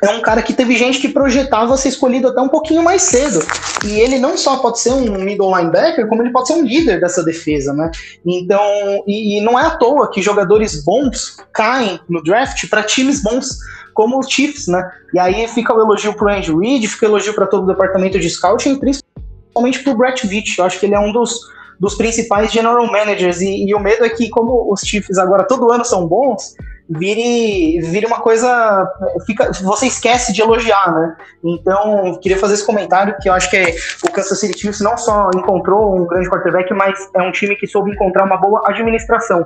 [0.03, 3.39] é um cara que teve gente que projetava ser escolhido até um pouquinho mais cedo.
[3.85, 6.99] E ele não só pode ser um middle linebacker, como ele pode ser um líder
[6.99, 7.89] dessa defesa, né?
[8.25, 8.61] Então,
[9.07, 13.57] e, e não é à toa que jogadores bons caem no draft para times bons
[13.93, 14.87] como os Chiefs, né?
[15.13, 18.19] E aí fica o elogio pro Andy Reid, fica o elogio para todo o departamento
[18.19, 20.59] de scouting, principalmente pro Brett Veach.
[20.59, 21.39] Eu acho que ele é um dos,
[21.79, 23.39] dos principais general managers.
[23.39, 26.53] E, e o medo é que, como os Chiefs agora todo ano são bons,
[26.89, 28.87] vire, vire uma coisa.
[29.25, 31.15] Fica, você esquece de elogiar, né?
[31.43, 34.97] Então, queria fazer esse comentário que eu acho que é, o Kansas City Chiefs não
[34.97, 39.45] só encontrou um grande quarterback, mas é um time que soube encontrar uma boa administração.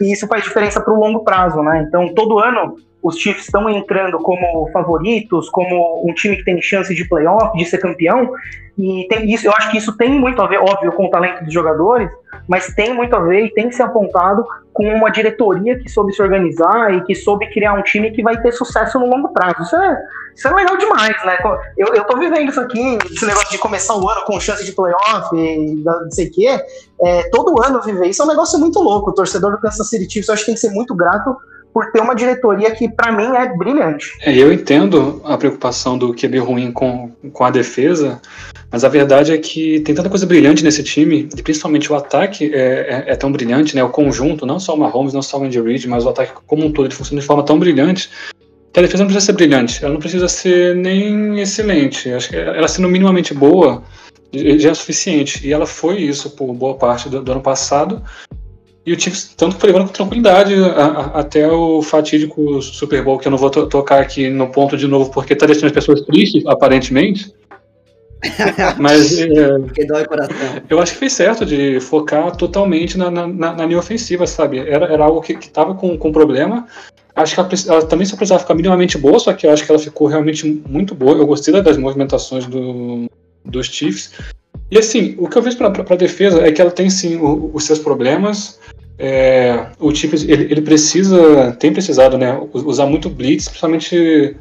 [0.00, 1.84] E isso faz diferença para o longo prazo, né?
[1.88, 6.94] Então, todo ano os Chiefs estão entrando como favoritos, como um time que tem chance
[6.94, 8.32] de playoff, de ser campeão,
[8.78, 11.44] e tem isso, eu acho que isso tem muito a ver, óbvio, com o talento
[11.44, 12.10] dos jogadores,
[12.46, 16.12] mas tem muito a ver e tem que ser apontado com uma diretoria que soube
[16.12, 19.62] se organizar e que soube criar um time que vai ter sucesso no longo prazo.
[19.62, 19.98] Isso é,
[20.34, 21.38] isso é legal demais, né?
[21.78, 24.72] Eu, eu tô vivendo isso aqui, esse negócio de começar o ano com chance de
[24.72, 26.60] playoff e não sei o quê.
[27.00, 29.10] É, todo ano viver isso é um negócio muito louco.
[29.10, 31.34] O torcedor do Kansas City Chiefs, eu acho que tem que ser muito grato
[31.76, 34.10] por ter uma diretoria que, para mim, é brilhante.
[34.22, 38.18] É, eu entendo a preocupação do QB ruim com, com a defesa,
[38.72, 42.50] mas a verdade é que tem tanta coisa brilhante nesse time, e principalmente o ataque
[42.50, 43.84] é, é, é tão brilhante, né?
[43.84, 46.64] O conjunto, não só o Mahomes, não só o Andy Reid, mas o ataque como
[46.64, 48.08] um todo, ele funciona de forma tão brilhante
[48.72, 52.10] que a defesa não precisa ser brilhante, ela não precisa ser nem excelente.
[52.10, 53.82] Acho que ela sendo minimamente boa
[54.32, 55.46] já é suficiente.
[55.46, 58.02] E ela foi isso por boa parte do, do ano passado.
[58.86, 63.02] E o Chiefs tanto que foi levando com tranquilidade a, a, até o fatídico Super
[63.02, 65.66] Bowl, que eu não vou to tocar aqui no ponto de novo, porque tá deixando
[65.66, 67.34] as pessoas tristes, aparentemente.
[68.78, 69.26] Mas é,
[70.70, 74.58] eu acho que fez certo de focar totalmente na, na, na linha ofensiva, sabe?
[74.58, 76.66] Era, era algo que, que tava com, com problema.
[77.14, 79.70] Acho que ela, ela, também só precisava ficar minimamente boa, só que eu acho que
[79.70, 81.16] ela ficou realmente muito boa.
[81.16, 83.06] Eu gostei das movimentações do,
[83.44, 84.12] dos Chiefs.
[84.70, 87.50] E assim, o que eu vejo para a defesa é que ela tem sim o,
[87.54, 88.58] os seus problemas,
[88.98, 94.36] é, o Chiefs ele, ele, precisa, tem precisado, né, usar muito blitz, principalmente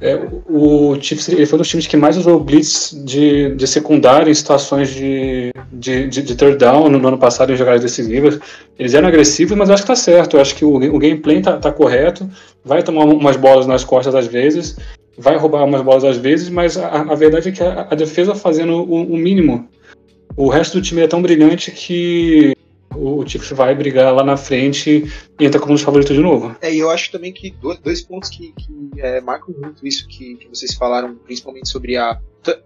[0.00, 0.18] é,
[0.48, 4.34] o Chiefs ele foi um dos times que mais usou blitz de, de secundário em
[4.34, 8.38] situações de, de, de, de third down no, no, ano passado em jogadas decisivas.
[8.78, 10.36] Eles eram agressivos, mas acho que tá certo.
[10.36, 12.28] Eu acho que o, o gameplay tá, tá correto.
[12.64, 14.76] Vai tomar umas bolas nas costas às vezes,
[15.16, 18.34] vai roubar umas bolas às vezes, mas a, a verdade é que a, a defesa
[18.34, 19.68] fazendo o, o mínimo.
[20.36, 22.56] O resto do time é tão brilhante que
[22.94, 26.54] o Chiefs vai brigar lá na frente e entra como um dos favoritos de novo.
[26.60, 30.06] É, e eu acho também que dois, dois pontos que, que é, marcam muito isso
[30.08, 32.18] que, que vocês falaram, principalmente sobre a.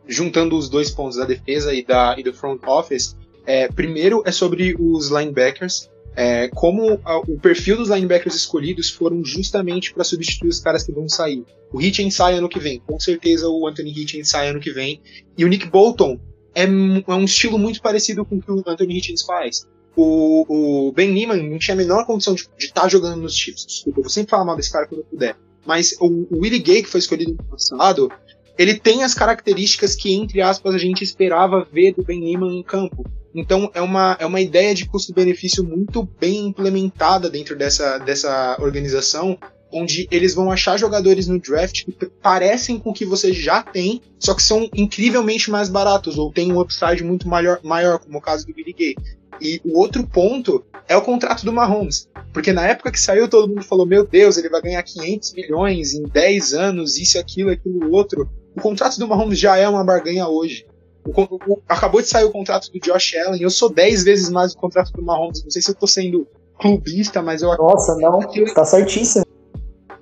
[0.07, 3.17] juntando os dois pontos da defesa e, da, e do front office.
[3.45, 5.89] É, primeiro é sobre os linebackers.
[6.17, 10.91] É, como a, o perfil dos linebackers escolhidos foram justamente para substituir os caras que
[10.91, 11.45] vão sair.
[11.71, 15.01] O Hitch sai ano que vem, com certeza o Anthony Hitch sai ano que vem.
[15.37, 16.19] E o Nick Bolton
[16.55, 20.93] é, é um estilo muito parecido com o que o Anthony Hitchens faz o, o
[20.93, 23.65] Ben Neiman não tinha a menor condição de estar tá jogando nos Chiefs.
[23.67, 25.37] Desculpa, eu vou sempre falar mal desse cara quando eu puder.
[25.65, 28.13] Mas o, o Willie Gay, que foi escolhido no passado,
[28.59, 32.63] ele tem as características que, entre aspas, a gente esperava ver do Ben Neiman em
[32.63, 33.05] campo.
[33.35, 39.39] Então é uma, é uma ideia de custo-benefício muito bem implementada dentro dessa, dessa organização,
[39.71, 44.01] onde eles vão achar jogadores no draft que parecem com o que você já tem,
[44.19, 48.23] só que são incrivelmente mais baratos, ou tem um upside muito maior, maior como o
[48.23, 48.97] caso do Billy Gay.
[49.39, 52.09] E o outro ponto é o contrato do Mahomes.
[52.33, 55.93] Porque na época que saiu, todo mundo falou: Meu Deus, ele vai ganhar 500 milhões
[55.93, 58.29] em 10 anos, isso, aquilo, aquilo, outro.
[58.57, 60.67] O contrato do Mahomes já é uma barganha hoje.
[61.05, 63.43] O, o, acabou de sair o contrato do Josh Allen.
[63.43, 65.43] Eu sou 10 vezes mais o contrato do Mahomes.
[65.43, 66.27] Não sei se eu tô sendo
[66.59, 68.21] clubista, mas eu Nossa, não,
[68.55, 69.27] tá certíssimo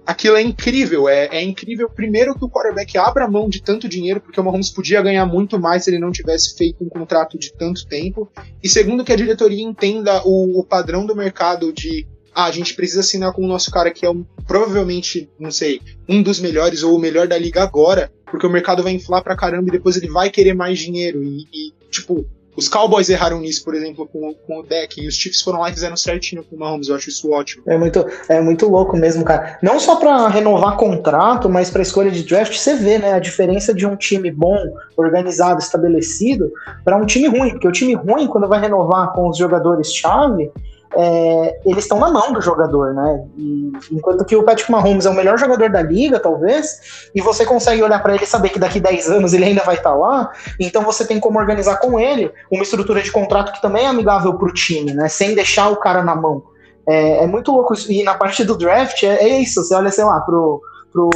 [0.06, 1.08] aquilo é incrível.
[1.08, 4.70] É, é, incrível, primeiro, que o quarterback abra mão de tanto dinheiro, porque o Mahomes
[4.70, 8.30] podia ganhar muito mais se ele não tivesse feito um contrato de tanto tempo.
[8.62, 12.06] E segundo, que a diretoria entenda o, o padrão do mercado de.
[12.34, 15.80] Ah, a gente precisa assinar com o nosso cara que é um, provavelmente, não sei,
[16.08, 19.36] um dos melhores ou o melhor da liga agora, porque o mercado vai inflar pra
[19.36, 21.22] caramba e depois ele vai querer mais dinheiro.
[21.22, 22.26] E, e tipo,
[22.56, 25.70] os Cowboys erraram nisso, por exemplo, com, com o deck, e os Chiefs foram lá
[25.70, 26.88] e fizeram certinho com o Mahomes.
[26.88, 27.62] Eu acho isso ótimo.
[27.68, 29.56] É muito, é muito louco mesmo, cara.
[29.62, 33.72] Não só para renovar contrato, mas para escolha de draft, você vê, né, a diferença
[33.72, 34.58] de um time bom,
[34.96, 36.50] organizado, estabelecido,
[36.84, 37.50] para um time ruim.
[37.50, 40.50] Porque o time ruim, quando vai renovar com os jogadores-chave,
[40.96, 43.24] é, eles estão na mão do jogador, né?
[43.36, 47.44] E, enquanto que o Patrick Mahomes é o melhor jogador da liga, talvez, e você
[47.44, 49.96] consegue olhar para ele e saber que daqui 10 anos ele ainda vai estar tá
[49.96, 53.88] lá, então você tem como organizar com ele uma estrutura de contrato que também é
[53.88, 55.08] amigável para o time, né?
[55.08, 56.42] Sem deixar o cara na mão.
[56.86, 57.90] É, é, muito louco isso.
[57.90, 59.62] E na parte do draft é, é isso.
[59.62, 60.60] Você olha, sei lá, pro,
[60.94, 61.10] pro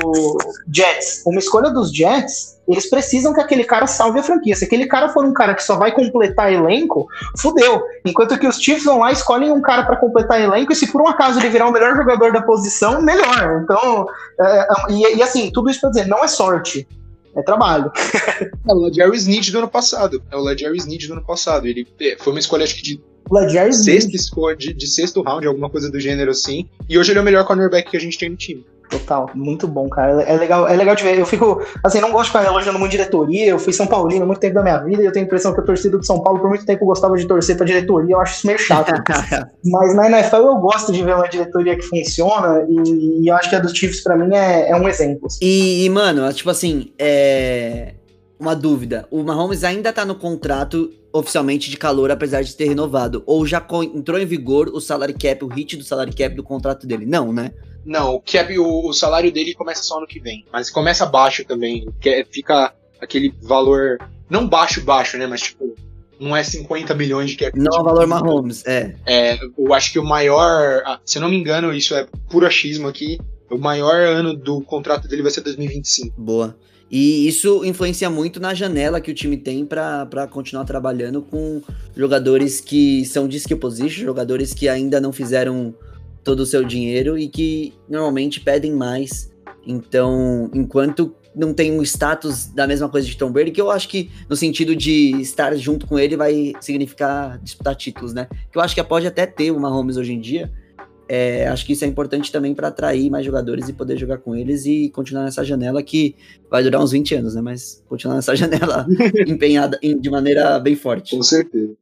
[0.70, 1.22] Jets.
[1.24, 4.56] Uma escolha dos Jets, eles precisam que aquele cara salve a franquia.
[4.56, 7.06] Se aquele cara for um cara que só vai completar elenco,
[7.38, 7.80] fudeu.
[8.04, 11.00] Enquanto que os Chiefs vão lá escolhem um cara para completar elenco e se por
[11.00, 13.62] um acaso ele virar o melhor jogador da posição, melhor.
[13.62, 14.08] Então,
[14.40, 16.86] é, é e, e, assim, tudo isso pra dizer, não é sorte.
[17.36, 17.92] É trabalho.
[18.68, 20.20] é o Jerry Snead do ano passado.
[20.28, 21.68] É o Jerry Snead do ano passado.
[21.68, 23.00] Ele é, foi uma escolha, acho que de
[24.16, 26.68] escolha, de, de sexto round, alguma coisa do gênero assim.
[26.88, 28.66] E hoje ele é o melhor cornerback que a gente tem no time.
[28.88, 30.22] Total, muito bom, cara.
[30.22, 31.18] É legal, é legal de ver.
[31.18, 33.46] Eu fico, assim, não gosto de ficar elogiando muito diretoria.
[33.46, 35.60] Eu fui São Paulino muito tempo da minha vida e eu tenho a impressão que
[35.60, 38.14] a torcida do São Paulo por muito tempo gostava de torcer pra diretoria.
[38.14, 38.92] Eu acho isso meio chato.
[39.64, 43.50] Mas na NFL eu gosto de ver uma diretoria que funciona e, e eu acho
[43.50, 45.26] que a dos Chiefs pra mim é, é um exemplo.
[45.26, 45.38] Assim.
[45.42, 47.94] E, e, mano, tipo assim, é.
[48.40, 49.04] Uma dúvida.
[49.10, 53.22] O Mahomes ainda tá no contrato oficialmente de calor, apesar de ter renovado.
[53.26, 53.64] Ou já
[53.94, 57.04] entrou em vigor o salary cap, o hit do salary cap do contrato dele?
[57.04, 57.50] Não, né?
[57.88, 60.44] Não, o cap, o, o, salário dele começa só ano que vem.
[60.52, 61.88] Mas começa baixo também.
[61.98, 63.96] Que é, fica aquele valor.
[64.28, 65.26] Não baixo, baixo, né?
[65.26, 65.74] Mas tipo.
[66.20, 67.58] Não é 50 milhões de cap.
[67.58, 68.94] Não é o valor Mahomes, é.
[69.06, 70.82] É, eu acho que o maior.
[71.06, 73.18] Se não me engano, isso é puro achismo aqui.
[73.48, 76.20] O maior ano do contrato dele vai ser 2025.
[76.20, 76.54] Boa.
[76.90, 81.62] E isso influencia muito na janela que o time tem para continuar trabalhando com
[81.96, 85.74] jogadores que são de skill position, jogadores que ainda não fizeram
[86.28, 89.32] todo o seu dinheiro e que normalmente pedem mais.
[89.66, 93.88] Então, enquanto não tem um status da mesma coisa de Tom Brady, que eu acho
[93.88, 98.28] que no sentido de estar junto com ele vai significar disputar títulos, né?
[98.52, 100.52] Que eu acho que pode até ter o Mahomes hoje em dia.
[101.08, 104.36] É, acho que isso é importante também para atrair mais jogadores e poder jogar com
[104.36, 106.14] eles e continuar nessa janela que
[106.50, 107.40] vai durar uns 20 anos, né?
[107.40, 108.86] Mas continuar nessa janela
[109.26, 111.16] empenhada de maneira bem forte.
[111.16, 111.72] Com certeza.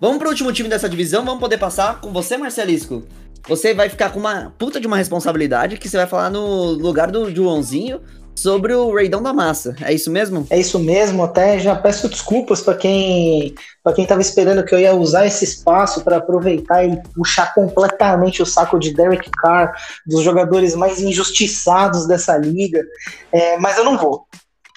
[0.00, 3.04] Vamos para o último time dessa divisão, vamos poder passar com você, Marcelisco.
[3.48, 7.10] Você vai ficar com uma puta de uma responsabilidade que você vai falar no lugar
[7.10, 8.00] do Joãozinho,
[8.40, 9.76] sobre o Raidão da Massa.
[9.82, 10.46] É isso mesmo?
[10.48, 14.78] É isso mesmo, até já peço desculpas para quem para quem estava esperando que eu
[14.78, 19.72] ia usar esse espaço para aproveitar e puxar completamente o saco de Derek Carr,
[20.06, 22.82] dos jogadores mais injustiçados dessa liga,
[23.32, 24.26] é, mas eu não vou.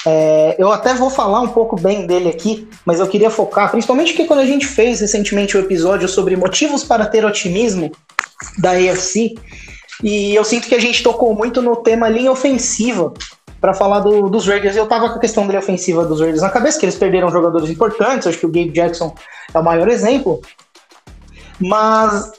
[0.06, 4.12] É, eu até vou falar um pouco bem dele aqui, mas eu queria focar, principalmente
[4.12, 7.91] porque quando a gente fez recentemente o um episódio sobre motivos para ter otimismo
[8.58, 9.36] da AFC,
[10.04, 13.14] e eu sinto que a gente tocou muito no tema linha ofensiva
[13.62, 14.76] para falar do, dos Raiders.
[14.76, 17.30] Eu tava com a questão da linha ofensiva dos Raiders na cabeça, que eles perderam
[17.30, 19.16] jogadores importantes, acho que o Gabe Jackson
[19.54, 20.41] é o maior exemplo.
[21.58, 22.34] Mas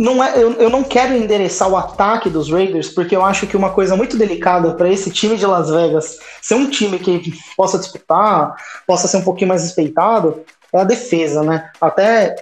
[0.00, 3.54] não é, eu, eu não quero endereçar o ataque dos Raiders, porque eu acho que
[3.54, 7.78] uma coisa muito delicada para esse time de Las Vegas ser um time que possa
[7.78, 8.54] disputar,
[8.86, 10.40] possa ser um pouquinho mais respeitado,
[10.72, 11.70] é a defesa, né?
[11.78, 12.34] Até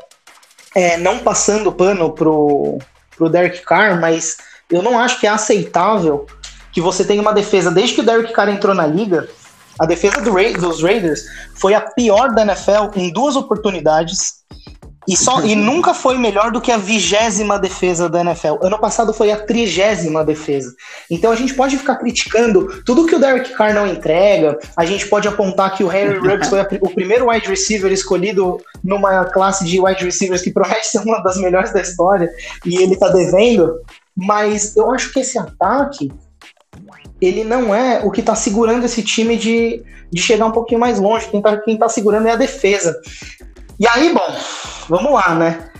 [0.72, 2.78] é, não passando pano pro,
[3.16, 4.36] pro Derek Carr, mas
[4.70, 6.28] eu não acho que é aceitável
[6.70, 9.28] que você tenha uma defesa, desde que o Derek Carr entrou na liga,
[9.80, 11.24] a defesa do Ra dos Raiders
[11.56, 14.44] foi a pior da NFL em duas oportunidades
[15.08, 18.58] e, só, e nunca foi melhor do que a vigésima defesa da NFL.
[18.60, 20.74] Ano passado foi a trigésima defesa.
[21.10, 24.58] Então a gente pode ficar criticando tudo que o Derek Carr não entrega.
[24.76, 28.58] A gente pode apontar que o Harry Ruggs foi a, o primeiro wide receiver escolhido
[28.84, 32.28] numa classe de wide receivers que promete ser uma das melhores da história
[32.66, 33.80] e ele tá devendo.
[34.14, 36.12] Mas eu acho que esse ataque
[37.18, 39.82] ele não é o que está segurando esse time de,
[40.12, 41.28] de chegar um pouquinho mais longe.
[41.28, 42.94] Quem está quem tá segurando é a defesa.
[43.78, 44.36] E aí, bom,
[44.88, 45.70] vamos lá, né?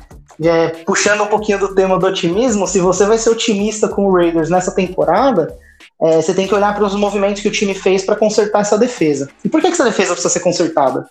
[0.41, 4.15] É, puxando um pouquinho do tema do otimismo, se você vai ser otimista com o
[4.15, 5.57] Raiders nessa temporada,
[6.01, 8.79] é, você tem que olhar para os movimentos que o time fez para consertar essa
[8.79, 9.29] defesa.
[9.45, 11.05] E por que, essa defesa precisa ser consertada?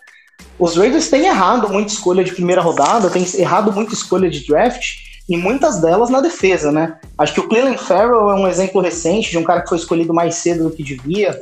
[0.58, 5.08] Os Raiders têm errado muita escolha de primeira rodada, têm errado muita escolha de draft,
[5.30, 6.98] e muitas delas na defesa, né?
[7.18, 10.14] Acho que o Cleveland Farrell é um exemplo recente de um cara que foi escolhido
[10.14, 11.38] mais cedo do que devia.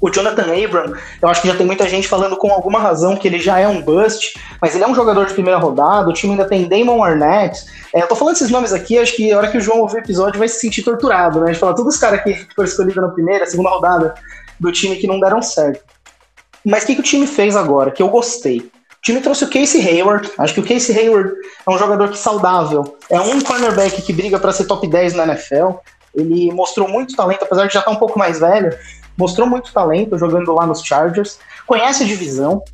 [0.00, 3.28] O Jonathan Abram, eu acho que já tem muita gente falando com alguma razão que
[3.28, 6.32] ele já é um bust, mas ele é um jogador de primeira rodada, o time
[6.32, 7.66] ainda tem Damon Arnett.
[7.94, 9.96] É, eu tô falando esses nomes aqui, acho que a hora que o João ouvir
[9.96, 11.50] o episódio vai se sentir torturado, né?
[11.50, 14.14] A gente fala todos os caras que foram escolhidos na primeira, segunda rodada
[14.58, 15.84] do time que não deram certo.
[16.64, 18.58] Mas o que, que o time fez agora, que eu gostei?
[19.00, 20.30] O time trouxe o Casey Hayward.
[20.36, 21.32] Acho que o Casey Hayward
[21.66, 22.98] é um jogador que saudável.
[23.08, 25.78] É um cornerback que briga para ser top 10 na NFL.
[26.14, 28.76] Ele mostrou muito talento, apesar de já estar tá um pouco mais velho.
[29.20, 31.38] Mostrou muito talento jogando lá nos Chargers.
[31.66, 32.64] Conhece a divisão.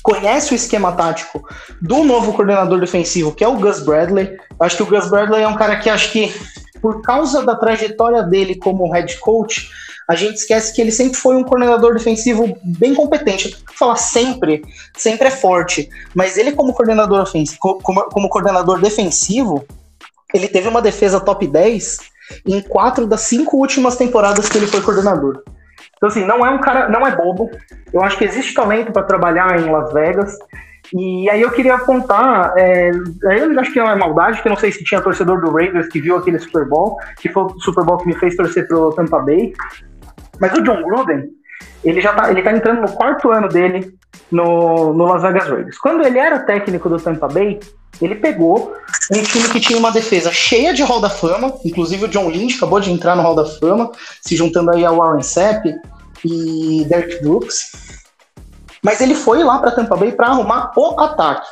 [0.00, 1.44] Conhece o esquema tático
[1.80, 4.36] do novo coordenador defensivo, que é o Gus Bradley.
[4.60, 6.32] Acho que o Gus Bradley é um cara que acho que,
[6.80, 9.68] por causa da trajetória dele como head coach,
[10.08, 13.56] a gente esquece que ele sempre foi um coordenador defensivo bem competente.
[13.76, 14.62] Falar sempre,
[14.96, 19.64] sempre é forte, mas ele como coordenador ofensivo, como, como coordenador defensivo,
[20.32, 21.98] ele teve uma defesa top 10
[22.46, 25.42] em quatro das cinco últimas temporadas que ele foi coordenador.
[26.02, 27.48] Então assim, não é um cara, não é bobo.
[27.92, 30.36] Eu acho que existe talento para trabalhar em Las Vegas.
[30.92, 34.56] E aí eu queria apontar, é, eu acho que é uma maldade, que eu não
[34.56, 37.84] sei se tinha torcedor do Raiders que viu aquele Super Bowl, que foi o Super
[37.84, 39.52] Bowl que me fez torcer pro Tampa Bay.
[40.40, 41.28] Mas o John Gruden,
[41.84, 43.94] ele já tá, ele tá entrando no quarto ano dele
[44.28, 45.78] no, no Las Vegas Raiders.
[45.78, 47.60] Quando ele era técnico do Tampa Bay,
[48.00, 48.74] ele pegou
[49.10, 52.56] um time que tinha uma defesa cheia de Hall da Fama, inclusive o John Lynch
[52.56, 55.72] acabou de entrar no Hall da Fama, se juntando aí a Warren Sapp
[56.24, 57.72] e Derek Brooks.
[58.82, 61.48] Mas ele foi lá para Tampa Bay para arrumar o ataque.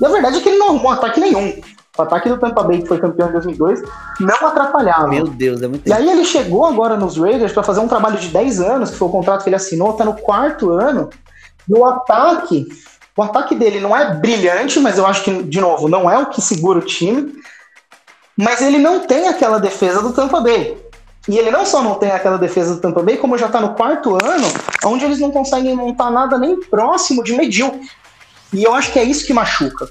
[0.00, 1.60] E a verdade é que ele não arrumou ataque nenhum.
[1.98, 3.82] O ataque do Tampa Bay, que foi campeão em 2002,
[4.20, 5.08] não atrapalhava.
[5.08, 8.18] Meu Deus, é muito E aí ele chegou agora nos Raiders para fazer um trabalho
[8.18, 11.10] de 10 anos, que foi o contrato que ele assinou, tá no quarto ano.
[11.68, 12.66] E o ataque,
[13.16, 16.26] o ataque dele não é brilhante, mas eu acho que, de novo, não é o
[16.26, 17.34] que segura o time.
[18.36, 20.78] Mas ele não tem aquela defesa do Tampa Bay.
[21.28, 23.74] E ele não só não tem aquela defesa do Tampa Bay, como já tá no
[23.74, 24.46] quarto ano,
[24.84, 27.88] onde eles não conseguem montar nada nem próximo de medíocre.
[28.52, 29.88] E eu acho que é isso que machuca.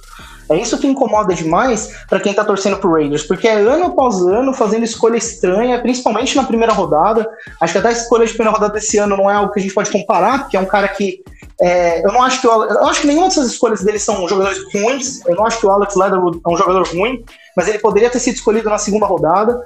[0.50, 4.20] É isso que incomoda demais para quem tá torcendo pro Raiders, porque é ano após
[4.20, 7.30] ano fazendo escolha estranha, principalmente na primeira rodada.
[7.62, 9.62] Acho que até a escolha de primeira rodada desse ano não é algo que a
[9.62, 11.24] gente pode comparar, porque é um cara que.
[11.62, 14.60] É, eu não acho que eu, eu acho que nenhuma dessas escolhas dele são jogadores
[14.74, 15.24] ruins.
[15.28, 17.24] Eu não acho que o Alex Leatherwood é um jogador ruim,
[17.56, 19.62] mas ele poderia ter sido escolhido na segunda rodada.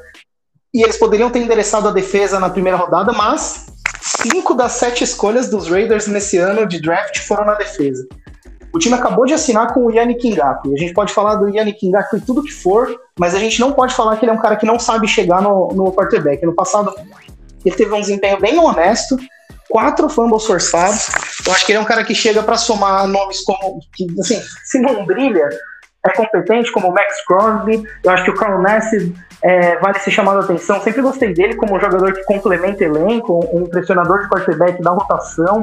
[0.73, 3.67] E eles poderiam ter endereçado a defesa na primeira rodada, mas
[4.01, 8.07] cinco das sete escolhas dos Raiders nesse ano de draft foram na defesa.
[8.73, 10.73] O time acabou de assinar com o Yannick Ngaku.
[10.73, 13.71] A gente pode falar do Yannick Ngaku e tudo que for, mas a gente não
[13.71, 16.43] pode falar que ele é um cara que não sabe chegar no, no quarterback.
[16.43, 16.91] No passado,
[17.63, 19.15] ele teve um desempenho bem honesto,
[19.69, 21.07] quatro fumbles forçados.
[21.45, 24.41] Eu acho que ele é um cara que chega para somar nomes como, que, assim,
[24.65, 25.49] se não brilha,
[26.05, 27.83] é competente, como o Max Crosby.
[28.03, 30.81] Eu acho que o Carl Nassib é, vale ser chamado a atenção.
[30.81, 35.61] Sempre gostei dele como um jogador que complementa elenco, um impressionador de quarterback da rotação.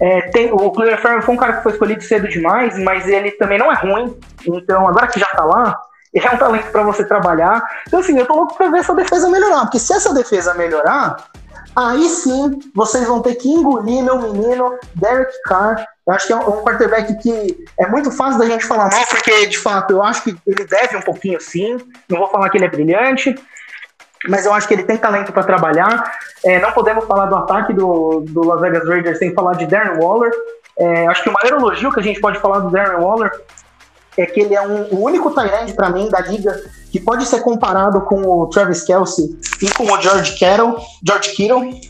[0.00, 3.30] É, tem, o Clear Farrell foi um cara que foi escolhido cedo demais, mas ele
[3.32, 4.16] também não é ruim.
[4.46, 5.78] Então, agora que já tá lá,
[6.12, 7.62] ele é um talento para você trabalhar.
[7.86, 9.60] Então, assim, eu tô louco pra ver essa defesa melhorar.
[9.62, 11.16] Porque se essa defesa melhorar,
[11.74, 15.86] aí sim vocês vão ter que engolir meu menino Derek Carr.
[16.06, 19.06] Eu acho que é um, um quarterback que é muito fácil da gente falar mal,
[19.08, 21.78] porque de fato eu acho que ele deve um pouquinho sim.
[22.08, 23.34] Não vou falar que ele é brilhante,
[24.28, 26.12] mas eu acho que ele tem talento para trabalhar.
[26.44, 29.98] É, não podemos falar do ataque do, do Las Vegas Raiders sem falar de Darren
[30.00, 30.32] Waller.
[30.76, 33.30] É, acho que o maior elogio que a gente pode falar do Darren Waller
[34.16, 37.40] é que ele é um, o único tight para mim da liga que pode ser
[37.40, 40.76] comparado com o Travis Kelsey e com o George Kittle,
[41.06, 41.80] George Kittle.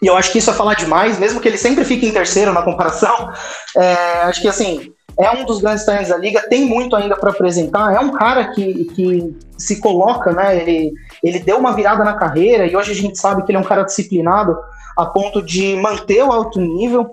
[0.00, 2.52] E eu acho que isso é falar demais, mesmo que ele sempre fique em terceiro
[2.52, 3.32] na comparação.
[3.76, 7.30] É, acho que assim é um dos grandes talentos da liga, tem muito ainda para
[7.30, 7.92] apresentar.
[7.92, 10.56] É um cara que, que se coloca, né?
[10.60, 10.92] Ele,
[11.22, 13.64] ele deu uma virada na carreira e hoje a gente sabe que ele é um
[13.64, 14.56] cara disciplinado
[14.96, 17.10] a ponto de manter o alto nível.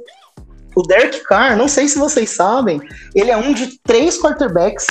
[0.76, 2.80] O Derek Carr, não sei se vocês sabem,
[3.16, 4.86] ele é um de três quarterbacks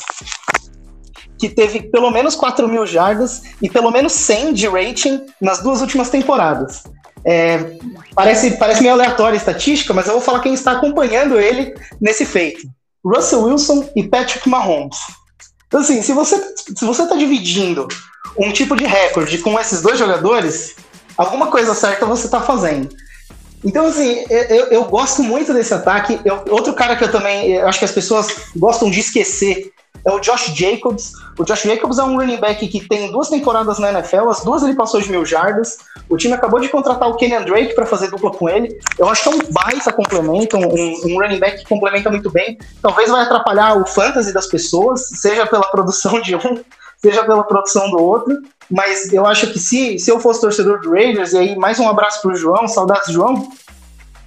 [1.39, 5.81] que teve pelo menos 4 mil jardas e pelo menos 100 de rating nas duas
[5.81, 6.83] últimas temporadas.
[7.27, 7.79] É,
[8.15, 12.27] parece, parece meio aleatória a estatística, mas eu vou falar quem está acompanhando ele nesse
[12.27, 12.69] feito.
[13.05, 14.99] Russell Wilson e Patrick Mahomes.
[15.67, 17.89] Então, assim, se você se você está dividindo
[18.39, 20.77] um tipo de recorde com esses dois jogadores,
[21.17, 22.89] alguma coisa certa você está fazendo.
[23.65, 26.21] Então, assim, eu, eu, gosto muito desse ataque.
[26.25, 29.73] Eu, outro cara que eu também eu acho que as pessoas gostam de esquecer
[30.05, 31.13] é o Josh Jacobs.
[31.39, 34.63] O Josh Jacobs é um running back que tem duas temporadas na NFL, as duas
[34.63, 35.79] ele passou de mil jardas.
[36.09, 38.79] O time acabou de contratar o Kenyan Drake para fazer dupla com ele.
[38.99, 42.59] Eu acho que é um baita complemento, um, um, running back que complementa muito bem.
[42.83, 46.63] Talvez vai atrapalhar o fantasy das pessoas, seja pela produção de um,
[46.99, 48.37] seja pela produção do outro.
[48.71, 51.89] Mas eu acho que se, se eu fosse torcedor do Raiders, e aí mais um
[51.89, 53.49] abraço pro João, saudades João,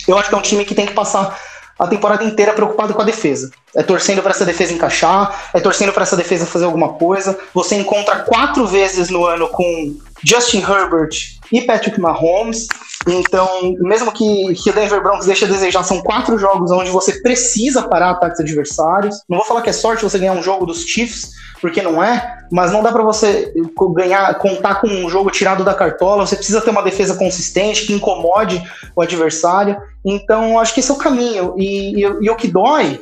[0.08, 1.38] eu acho que é um time que tem que passar
[1.78, 3.52] a temporada inteira preocupado com a defesa.
[3.76, 7.38] É torcendo para essa defesa encaixar, é torcendo para essa defesa fazer alguma coisa.
[7.54, 12.68] Você encontra quatro vezes no ano com Justin Herbert e Patrick Mahomes.
[13.06, 17.22] Então, mesmo que, que o Denver Broncos deixe a desejar, são quatro jogos onde você
[17.22, 19.22] precisa parar ataques adversários.
[19.30, 21.32] Não vou falar que é sorte você ganhar um jogo dos Chiefs,
[21.62, 23.54] porque não é, mas não dá para você
[23.94, 27.94] ganhar, contar com um jogo tirado da cartola, você precisa ter uma defesa consistente, que
[27.94, 28.62] incomode
[28.96, 29.78] o adversário.
[30.04, 31.54] Então, acho que esse é o caminho.
[31.58, 33.00] E, e, e o que dói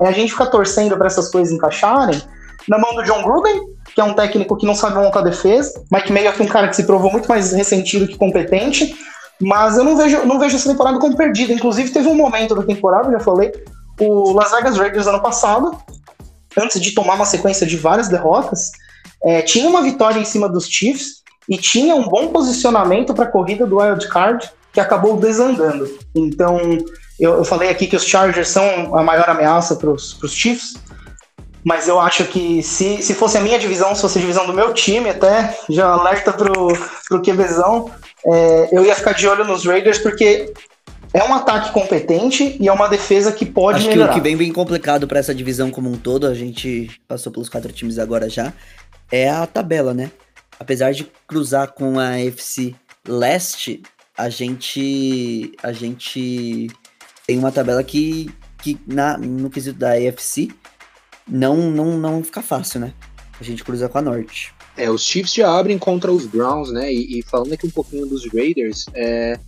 [0.00, 2.20] é a gente ficar torcendo para essas coisas encaixarem
[2.68, 3.62] na mão do John Gruden,
[3.94, 6.76] que é um técnico que não sabe montar defesa, Mike Mayo é um cara que
[6.76, 8.94] se provou muito mais ressentido que competente,
[9.40, 11.52] mas eu não vejo, não vejo essa temporada como perdida.
[11.52, 13.52] Inclusive, teve um momento da temporada, já falei,
[14.00, 15.76] o Las Vegas Raiders ano passado,
[16.56, 18.70] antes de tomar uma sequência de várias derrotas,
[19.22, 23.30] é, tinha uma vitória em cima dos Chiefs e tinha um bom posicionamento para a
[23.30, 25.88] corrida do Wild Card que acabou desandando.
[26.14, 26.60] Então,
[27.18, 30.74] eu, eu, falei aqui que os Chargers são a maior ameaça para os Chiefs,
[31.64, 34.52] mas eu acho que se, se fosse a minha divisão, se fosse a divisão do
[34.52, 36.52] meu time, até já alerta pro,
[37.08, 37.90] pro QBzão,
[38.24, 40.52] é, eu ia ficar de olho nos Raiders, porque
[41.12, 44.12] é um ataque competente e é uma defesa que pode Acho melhorar.
[44.12, 47.32] que o que vem bem complicado para essa divisão como um todo, a gente passou
[47.32, 48.52] pelos quatro times agora já,
[49.10, 50.10] é a tabela, né?
[50.60, 52.74] Apesar de cruzar com a FC
[53.06, 53.82] Leste,
[54.16, 56.68] a gente a gente
[57.26, 58.30] tem uma tabela que,
[58.60, 60.50] que na, no quesito da AFC
[61.28, 62.92] não, não, não fica fácil, né?
[63.40, 64.52] A gente cruza com a Norte.
[64.76, 66.92] É, os Chiefs já abrem contra os Browns, né?
[66.92, 69.38] E, e falando aqui um pouquinho dos Raiders, é,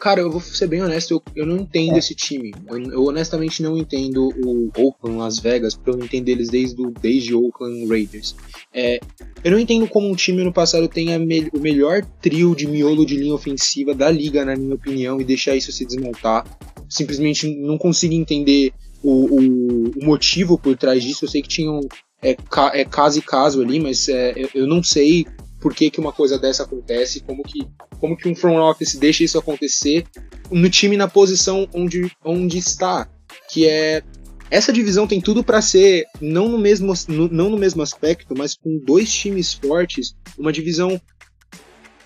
[0.00, 1.98] Cara, eu vou ser bem honesto, eu, eu não entendo é.
[1.98, 2.54] esse time.
[2.66, 6.80] Eu, eu, honestamente não entendo o Oakland Las Vegas, porque eu não entendo eles desde
[6.80, 8.34] o desde Oakland Raiders.
[8.72, 8.98] É,
[9.44, 13.04] eu não entendo como um time no passado tenha me, o melhor trio de miolo
[13.04, 16.46] de linha ofensiva da liga, na minha opinião, e deixar isso se desmontar.
[16.88, 18.72] Simplesmente não consigo entender
[19.02, 21.24] o, o, o motivo por trás disso.
[21.24, 21.80] Eu sei que tinham
[22.22, 25.26] é, ca, é caso e caso ali, mas é, eu, eu não sei
[25.60, 27.60] por que, que uma coisa dessa acontece, como que,
[27.98, 30.06] como que um front office deixa isso acontecer
[30.50, 33.08] no time na posição onde, onde está,
[33.50, 34.02] que é
[34.50, 38.56] essa divisão tem tudo para ser não no mesmo no, não no mesmo aspecto, mas
[38.56, 41.00] com dois times fortes, uma divisão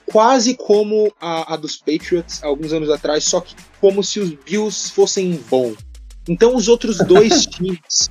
[0.05, 4.90] quase como a, a dos Patriots alguns anos atrás, só que como se os Bills
[4.90, 5.74] fossem bom.
[6.28, 8.10] Então os outros dois times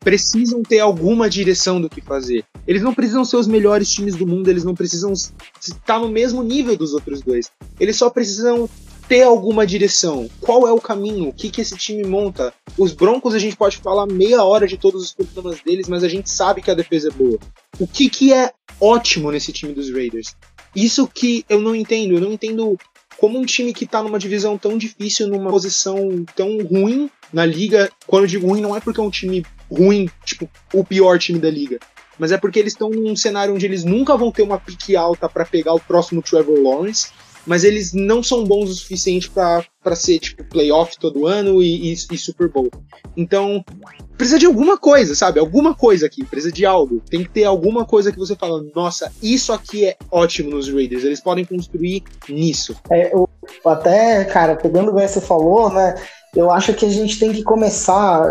[0.00, 2.44] precisam ter alguma direção do que fazer.
[2.66, 6.42] Eles não precisam ser os melhores times do mundo, eles não precisam estar no mesmo
[6.42, 7.50] nível dos outros dois.
[7.78, 8.68] Eles só precisam
[9.08, 10.28] ter alguma direção.
[10.40, 11.28] Qual é o caminho?
[11.28, 12.52] O que, que esse time monta?
[12.78, 16.08] Os Broncos a gente pode falar meia hora de todos os problemas deles, mas a
[16.08, 17.38] gente sabe que a defesa é boa.
[17.78, 20.34] O que, que é ótimo nesse time dos Raiders?
[20.74, 22.14] Isso que eu não entendo.
[22.14, 22.78] Eu não entendo
[23.18, 27.90] como um time que tá numa divisão tão difícil, numa posição tão ruim na liga.
[28.06, 31.38] Quando eu digo ruim, não é porque é um time ruim, tipo, o pior time
[31.38, 31.78] da liga.
[32.18, 35.28] Mas é porque eles estão num cenário onde eles nunca vão ter uma pique alta
[35.28, 37.10] para pegar o próximo Trevor Lawrence
[37.46, 41.92] mas eles não são bons o suficiente para ser tipo playoff todo ano e, e,
[41.92, 42.70] e, Super Bowl.
[43.16, 43.64] Então,
[44.16, 45.40] precisa de alguma coisa, sabe?
[45.40, 47.02] Alguma coisa aqui, precisa de algo.
[47.10, 51.04] Tem que ter alguma coisa que você fala, nossa, isso aqui é ótimo nos Raiders.
[51.04, 52.76] Eles podem construir nisso.
[52.90, 53.28] É, eu,
[53.64, 55.94] até, cara, pegando o que você falou, né?
[56.34, 58.26] Eu acho que a gente tem que começar.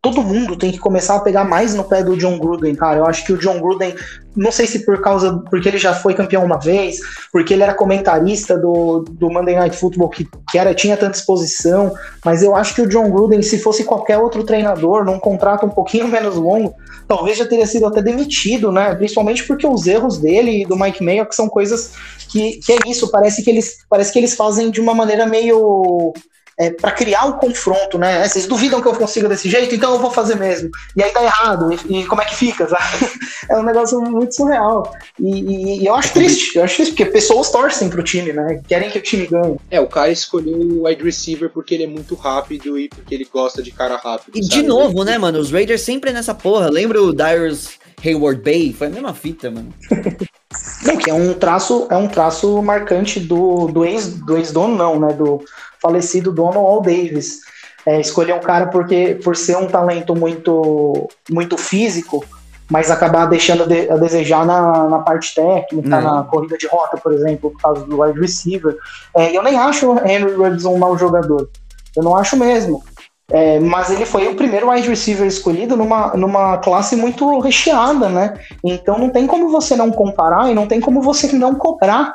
[0.00, 3.00] Todo mundo tem que começar a pegar mais no pé do John Gruden, cara.
[3.00, 3.94] Eu acho que o John Gruden,
[4.34, 5.38] não sei se por causa.
[5.50, 6.98] Porque ele já foi campeão uma vez,
[7.30, 11.92] porque ele era comentarista do, do Monday Night Football, que, que era, tinha tanta exposição,
[12.24, 15.70] mas eu acho que o John Gruden, se fosse qualquer outro treinador, num contrato um
[15.70, 16.74] pouquinho menos longo,
[17.06, 18.94] talvez já teria sido até demitido, né?
[18.94, 21.92] Principalmente porque os erros dele e do Mike Mayo, que são coisas
[22.30, 26.14] que, que é isso, parece que eles, parece que eles fazem de uma maneira meio
[26.60, 28.28] é, para criar o confronto, né?
[28.28, 30.68] Vocês duvidam que eu consiga desse jeito, então eu vou fazer mesmo.
[30.94, 32.68] E aí tá errado, e, e como é que fica?
[32.68, 33.08] Sabe?
[33.48, 34.94] É um negócio muito surreal.
[35.18, 38.60] E, e, e, eu acho triste, eu acho triste, porque pessoas torcem pro time, né?
[38.68, 39.56] Querem que o time ganhe.
[39.68, 43.26] É, o cara escolheu o wide receiver porque ele é muito rápido e porque ele
[43.32, 44.36] gosta de cara rápido.
[44.36, 44.54] E sabe?
[44.54, 45.40] de novo, né, mano?
[45.40, 46.70] Os Raiders sempre nessa porra.
[46.70, 47.70] Lembra o Dyrus
[48.04, 48.72] Hayward Bay?
[48.72, 49.74] Foi a mesma fita, mano.
[50.82, 54.76] Não, que é um traço, é um traço marcante do, do ex do ex dono
[54.76, 55.12] não, né?
[55.12, 55.44] Do
[55.80, 57.40] falecido dono Al Davis.
[57.86, 62.24] É, escolher um cara porque por ser um talento muito muito físico,
[62.70, 67.12] mas acabar deixando de, a desejar na, na parte técnica, na corrida de rota, por
[67.12, 68.76] exemplo, por causa do wide receiver.
[69.16, 71.48] É, eu nem acho o Henry Ruggs um mau jogador.
[71.96, 72.82] Eu não acho mesmo.
[73.32, 78.34] É, mas ele foi o primeiro wide receiver escolhido numa, numa classe muito recheada, né?
[78.64, 82.14] Então não tem como você não comparar e não tem como você não cobrar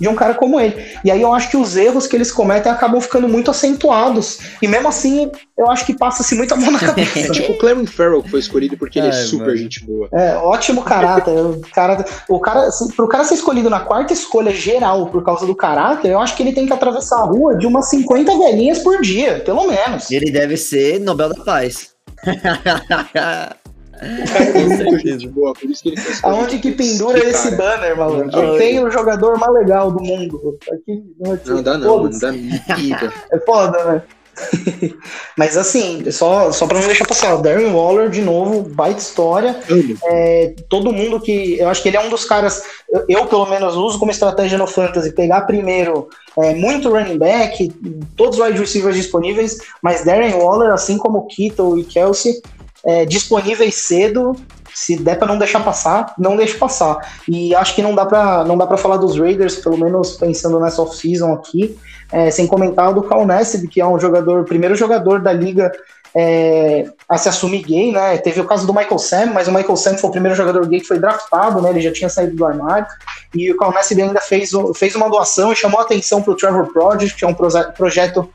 [0.00, 0.76] de um cara como ele.
[1.04, 4.38] E aí eu acho que os erros que eles cometem acabam ficando muito acentuados.
[4.62, 7.18] E mesmo assim, eu acho que passa-se muita mão na cabeça.
[7.18, 9.56] É tipo o Clem Farrell que foi escolhido porque ele é, é super mano.
[9.56, 10.08] gente boa.
[10.12, 11.32] É, ótimo caráter.
[11.36, 15.54] o cara, o cara, pro cara ser escolhido na quarta escolha geral por causa do
[15.54, 19.00] caráter, eu acho que ele tem que atravessar a rua de umas 50 velhinhas por
[19.00, 20.10] dia, pelo menos.
[20.10, 21.90] Ele deve ser Nobel da Paz.
[25.30, 27.56] boa, por isso que ele Aonde que pendura esse cara.
[27.56, 28.36] banner, maluco?
[28.36, 30.58] Eu tenho o jogador mais legal do mundo.
[30.72, 33.12] Aqui, não dá não, não dá vida.
[33.32, 34.02] É foda, né?
[35.36, 39.56] Mas assim, só, só pra não deixar passar, o Darren Waller, de novo, baita história.
[40.04, 41.58] É, todo mundo que.
[41.58, 42.62] Eu acho que ele é um dos caras.
[42.88, 46.08] Eu, eu, pelo menos, uso como estratégia no Fantasy pegar primeiro
[46.38, 47.72] é, muito running back,
[48.16, 52.40] todos os wide receivers disponíveis, mas Darren Waller, assim como Kittle e Kelsey,
[52.84, 54.34] é, disponíveis cedo.
[54.74, 56.98] Se der para não deixar passar, não deixe passar.
[57.26, 60.60] E acho que não dá para não dá para falar dos Raiders, pelo menos pensando
[60.60, 61.76] nessa off-season aqui,
[62.12, 63.26] é, sem comentar do Cal
[63.70, 65.72] que é um jogador, primeiro jogador da liga
[66.14, 68.18] é, a se assumir gay, né?
[68.18, 70.80] Teve o caso do Michael Sam, mas o Michael Sam foi o primeiro jogador gay
[70.80, 71.70] que foi draftado, né?
[71.70, 72.86] Ele já tinha saído do armário.
[73.34, 76.72] E o Cal ainda fez, fez uma doação e chamou a atenção para o Trevor
[76.72, 78.28] Project, que é um projeto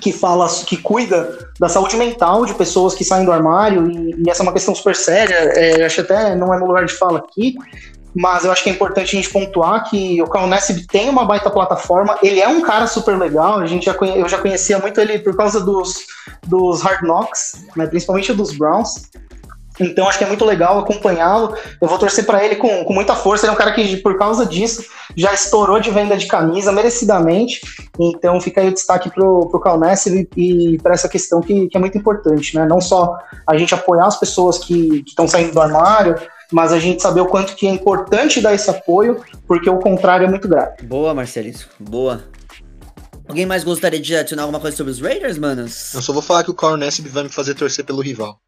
[0.00, 4.30] que fala, que cuida da saúde mental de pessoas que saem do armário, e, e
[4.30, 7.18] essa é uma questão super séria, é, acho até não é meu lugar de fala
[7.18, 7.54] aqui,
[8.14, 10.48] mas eu acho que é importante a gente pontuar que o Carl
[10.90, 14.28] tem uma baita plataforma, ele é um cara super legal, a gente já conhe, eu
[14.28, 16.06] já conhecia muito ele por causa dos,
[16.46, 19.02] dos Hard Knocks, né, principalmente dos Browns,
[19.80, 21.54] então acho que é muito legal acompanhá-lo.
[21.80, 23.46] Eu vou torcer para ele com, com muita força.
[23.46, 24.84] Ele é um cara que, por causa disso,
[25.16, 27.60] já estourou de venda de camisa merecidamente.
[27.98, 31.76] Então fica aí o destaque pro, pro Calnesse e, e para essa questão que, que
[31.76, 32.66] é muito importante, né?
[32.66, 36.16] Não só a gente apoiar as pessoas que estão saindo do armário,
[36.50, 40.26] mas a gente saber o quanto que é importante dar esse apoio, porque o contrário
[40.26, 40.82] é muito grave.
[40.82, 41.70] Boa, Marcelisco.
[41.78, 42.22] Boa.
[43.28, 45.92] Alguém mais gostaria de adicionar alguma coisa sobre os Raiders, manos?
[45.92, 46.78] Eu só vou falar que o Carl
[47.10, 48.40] vai me fazer torcer pelo rival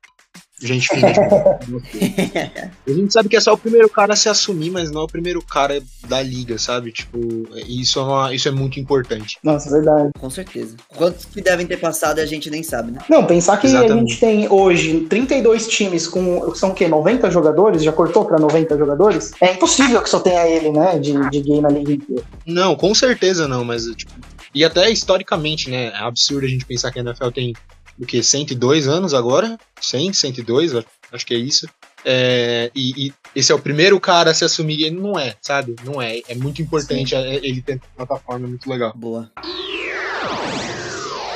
[0.66, 1.08] gente fina
[2.86, 5.04] A gente sabe que é só o primeiro cara a se assumir, mas não é
[5.04, 6.92] o primeiro cara da liga, sabe?
[6.92, 7.18] Tipo,
[7.66, 9.38] isso é, uma, isso é muito importante.
[9.42, 10.10] Nossa, é verdade.
[10.18, 10.76] Com certeza.
[10.96, 13.00] Quantos que devem ter passado a gente nem sabe, né?
[13.08, 13.92] Não, pensar que Exatamente.
[13.92, 16.88] a gente tem hoje 32 times com, são o quê?
[16.88, 17.82] 90 jogadores?
[17.82, 19.32] Já cortou pra 90 jogadores?
[19.40, 20.98] É impossível que só tenha ele, né?
[20.98, 22.24] De, de gay na liga inteira.
[22.46, 24.12] Não, com certeza não, mas tipo.
[24.52, 25.86] E até historicamente, né?
[25.86, 27.54] É absurdo a gente pensar que a NFL tem
[28.00, 29.58] o que, 102 anos agora?
[29.80, 30.72] 100, 102,
[31.12, 31.68] acho que é isso.
[32.04, 35.76] É, e, e esse é o primeiro cara a se assumir, ele não é, sabe?
[35.84, 36.20] Não é.
[36.28, 38.92] É muito importante é, ele ter uma plataforma muito legal.
[38.96, 39.30] Boa.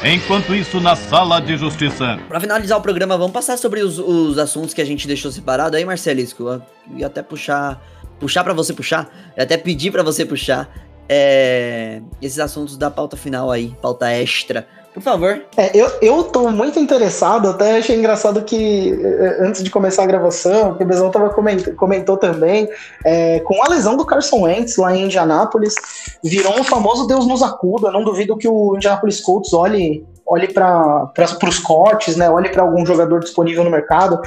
[0.03, 2.19] Enquanto isso, na sala de justiça.
[2.29, 5.77] Pra finalizar o programa, vamos passar sobre os, os assuntos que a gente deixou separado
[5.77, 6.43] aí, Marcelisco.
[6.43, 6.63] Eu
[6.97, 7.83] ia até puxar.
[8.21, 9.33] Puxar pra você puxar.
[9.37, 10.71] Até pedir pra você puxar.
[11.09, 14.67] é, esses assuntos da pauta final aí, pauta extra.
[14.95, 15.43] Por favor.
[15.57, 20.07] É, eu, eu tô muito interessado, até achei engraçado que eh, antes de começar a
[20.07, 22.69] gravação, que o Bezão tava coment, comentou também,
[23.05, 25.75] é, com a lesão do Carson Wentz lá em Indianápolis,
[26.23, 27.91] virou um famoso Deus nos acuda.
[27.91, 31.13] Não duvido que o Indianapolis Colts olhe, olhe para
[31.43, 32.31] os cortes, né?
[32.31, 34.21] Olhe para algum jogador disponível no mercado.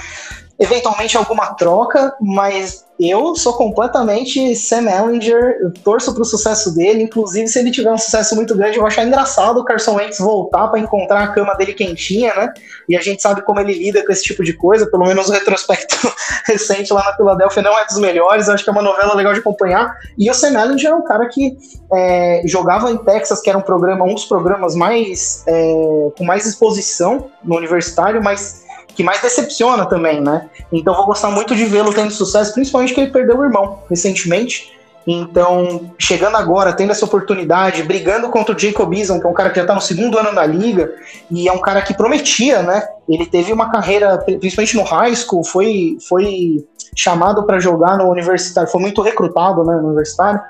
[0.60, 7.48] Eventualmente alguma troca, mas eu sou completamente Sam Ellinger, eu torço pro sucesso dele, inclusive
[7.48, 10.68] se ele tiver um sucesso muito grande, eu vou achar engraçado o Carson Wentz voltar
[10.70, 12.52] para encontrar a cama dele quentinha, né?
[12.90, 15.32] E a gente sabe como ele lida com esse tipo de coisa, pelo menos o
[15.32, 16.12] retrospecto
[16.48, 19.34] recente lá na Filadélfia não é dos melhores, eu acho que é uma novela legal
[19.34, 19.96] de acompanhar.
[20.18, 21.56] E o Sam Ellinger é um cara que
[21.94, 26.48] é, jogava em Texas, que era um programa, um dos programas mais é, com mais
[26.48, 28.66] exposição no universitário, mas
[28.98, 30.50] que mais decepciona também, né?
[30.72, 34.76] Então vou gostar muito de vê-lo tendo sucesso, principalmente que ele perdeu o irmão recentemente.
[35.06, 39.52] Então, chegando agora, tendo essa oportunidade, brigando contra o Jacob Eason, que é um cara
[39.52, 40.92] que já está no segundo ano da liga,
[41.30, 42.86] e é um cara que prometia, né?
[43.08, 46.66] Ele teve uma carreira, principalmente no high school, foi, foi
[46.96, 50.42] chamado para jogar no universitário, foi muito recrutado né, no universitário,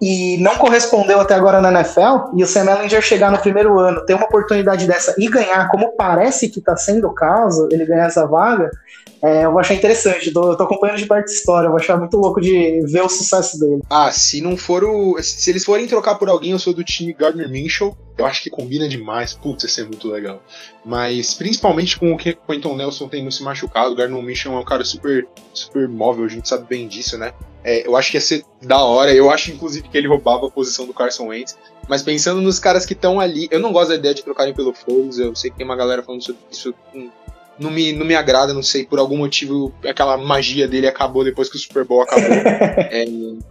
[0.00, 4.04] e não correspondeu até agora na NFL, e o Sam Ellinger chegar no primeiro ano,
[4.04, 8.06] ter uma oportunidade dessa e ganhar, como parece que está sendo o caso, ele ganhar
[8.06, 8.70] essa vaga,
[9.24, 10.30] é, eu vou achar interessante.
[10.30, 13.00] Tô, eu tô acompanhando de perto a história, eu vou achar muito louco de ver
[13.00, 13.80] o sucesso dele.
[13.88, 15.16] Ah, se não for o.
[15.22, 17.96] Se eles forem trocar por alguém, eu sou do time Gardner Minshew.
[18.18, 19.32] Eu acho que combina demais.
[19.32, 20.42] Putz, ia ser muito legal.
[20.84, 24.58] Mas principalmente com o que o Quentin Nelson tendo se machucado, o Gardner Minshew é
[24.58, 27.32] um cara super, super móvel, a gente sabe bem disso, né?
[27.64, 29.12] É, eu acho que ia ser da hora.
[29.14, 31.56] Eu acho, inclusive, que ele roubava a posição do Carson Wentz.
[31.88, 34.72] Mas pensando nos caras que estão ali, eu não gosto da ideia de trocarem pelo
[34.74, 35.18] Foles.
[35.18, 36.74] Eu sei que tem uma galera falando sobre isso.
[36.94, 37.08] hum,
[37.58, 41.48] Não me, não me agrada, não sei, por algum motivo aquela magia dele acabou depois
[41.48, 42.22] que o Super Bowl acabou.
[42.90, 43.04] é,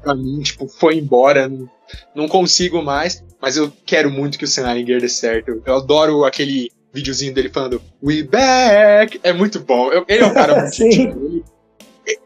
[0.03, 1.47] pra mim, tipo, foi embora.
[1.47, 1.69] Não,
[2.15, 3.23] não consigo mais.
[3.41, 5.61] Mas eu quero muito que o Senaringer dê certo.
[5.65, 9.19] Eu adoro aquele videozinho dele falando We back!
[9.23, 9.91] É muito bom.
[9.91, 10.91] Eu- ele é um cara muito Sim.
[10.91, 11.25] gentil.
[11.25, 11.43] Ele,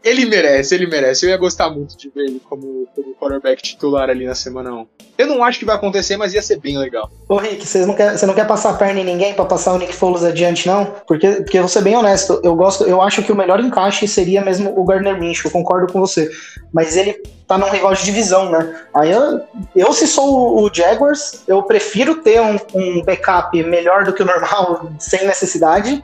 [0.02, 1.24] ele merece, ele merece.
[1.24, 4.86] Eu ia gostar muito de ver ele como, como quarterback titular ali na semana 1.
[5.16, 7.10] Eu não acho que vai acontecer, mas ia ser bem legal.
[7.28, 9.78] Ô Rick, vocês não quer, você não quer passar perna em ninguém pra passar o
[9.78, 10.84] Nick Foles adiante, não?
[11.06, 14.06] Porque, porque eu vou ser bem honesto, eu gosto, eu acho que o melhor encaixe
[14.06, 16.30] seria mesmo o Gardner Minshew, eu concordo com você.
[16.72, 17.14] Mas ele
[17.46, 18.82] tá num rival de divisão, né?
[18.94, 19.40] Aí eu,
[19.74, 24.26] eu se sou o Jaguars, eu prefiro ter um, um backup melhor do que o
[24.26, 26.02] normal, sem necessidade,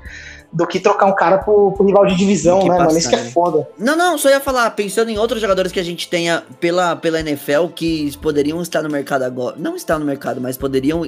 [0.55, 2.85] do que trocar um cara pro, pro rival de divisão, né, mano?
[2.85, 3.31] passar, Isso que é né?
[3.31, 3.69] foda.
[3.77, 7.19] Não, não, só ia falar, pensando em outros jogadores que a gente tenha pela, pela
[7.19, 9.57] NFL que poderiam estar no mercado agora.
[9.59, 11.05] Não estar no mercado, mas poderiam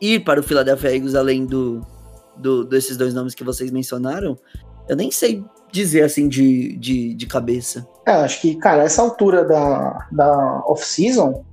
[0.00, 1.84] ir para o Philadelphia Eagles além do,
[2.36, 4.38] do desses dois nomes que vocês mencionaram.
[4.88, 7.86] Eu nem sei dizer assim de, de, de cabeça.
[8.06, 11.44] É, acho que, cara, essa altura da, da off-season,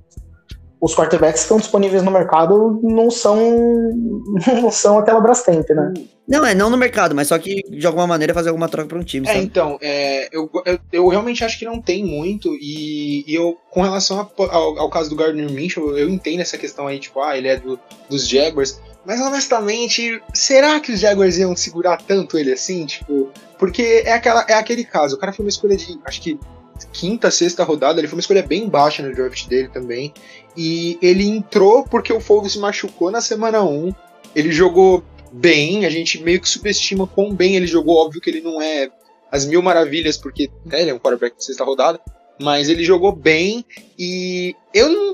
[0.80, 3.36] os quarterbacks que estão disponíveis no mercado não são
[4.62, 5.92] não são aquela Brastemp, né?
[6.26, 8.98] Não, é não no mercado, mas só que de alguma maneira fazer alguma troca para
[8.98, 9.44] um time, É, sabe?
[9.44, 13.80] então, é, eu, eu, eu realmente acho que não tem muito, e, e eu, com
[13.80, 17.36] relação a- ao, ao caso do Gardner Minshew, eu entendo essa questão aí, tipo, ah,
[17.36, 17.80] ele é do,
[18.10, 24.02] dos Jaguars, mas honestamente, será que os Jaguars iam segurar tanto ele assim, tipo, porque
[24.04, 26.38] é, aquela, é aquele caso, o cara foi uma escolha de, acho que
[26.86, 30.12] quinta, sexta rodada, ele foi uma escolha bem baixa no draft dele também,
[30.56, 33.92] e ele entrou porque o Foles se machucou na semana 1,
[34.34, 35.02] ele jogou
[35.32, 38.90] bem, a gente meio que subestima quão bem ele jogou, óbvio que ele não é
[39.30, 42.00] as mil maravilhas, porque né, ele é um quarterback de sexta rodada,
[42.40, 43.64] mas ele jogou bem
[43.98, 45.12] e eu não.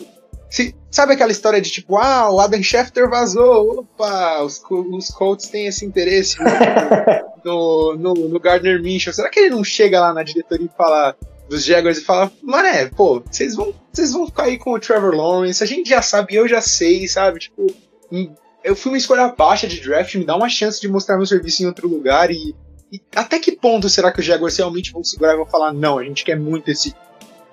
[0.48, 5.48] se- sabe aquela história de tipo, ah, o Adam Schefter vazou, opa, os, os Colts
[5.48, 6.36] têm esse interesse
[7.44, 9.12] no, no, no Gardner Minshew.
[9.12, 11.16] Será que ele não chega lá na diretoria e fala
[11.48, 15.14] dos Jaguars e fala, mané, pô, vocês vão, vocês vão ficar aí com o Trevor
[15.14, 17.40] Lawrence, a gente já sabe, eu já sei, sabe?
[17.40, 17.66] Tipo,
[18.10, 21.26] hum, eu fui uma escolha baixa de draft, me dá uma chance de mostrar meu
[21.26, 22.54] serviço em outro lugar e,
[22.90, 25.98] e até que ponto será que os Jaguars realmente vão segurar e vão falar, não,
[25.98, 26.94] a gente quer muito esse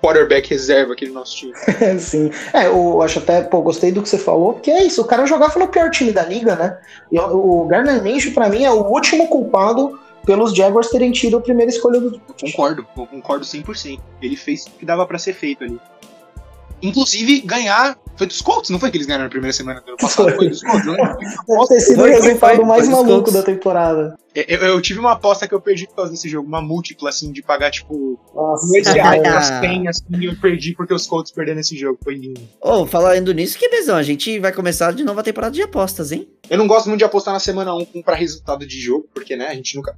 [0.02, 1.52] quarterback reserva aqui no nosso time.
[2.00, 2.30] Sim.
[2.52, 5.26] É, eu acho até, pô, gostei do que você falou, porque é isso, o cara
[5.26, 6.78] jogava no pior time da liga, né?
[7.10, 11.40] E o Gardner Minshew, pra mim, é o último culpado pelos Jaguars terem tido a
[11.40, 14.00] primeira escolha do Concordo, eu concordo 100%.
[14.20, 15.78] Ele fez o que dava pra ser feito ali.
[16.84, 19.96] Inclusive, ganhar Foi dos Colts, não foi que eles ganharam na primeira semana do ano
[19.98, 20.34] passado?
[20.34, 21.16] Foi dos Colts, não lembro.
[21.46, 24.16] Deve ter sido o Foi, foi, resultado foi, mais foi maluco da temporada.
[24.34, 27.10] Eu, eu- eu tive uma aposta que eu perdi por causa desse jogo, uma múltipla,
[27.10, 28.66] assim, de pagar, tipo, Nossa.
[28.66, 31.98] 2 reais as 100, assim, e eu perdi porque os Colts perderam esse jogo.
[32.02, 32.40] Foi lindo.
[32.60, 33.94] Ô, falando nisso, que lesão.
[33.96, 36.28] A gente vai começar de novo a temporada de apostas, hein?
[36.50, 39.36] Eu não gosto muito de apostar na semana 1 com- pra resultado de jogo, porque,
[39.36, 39.96] né, a gente nunca.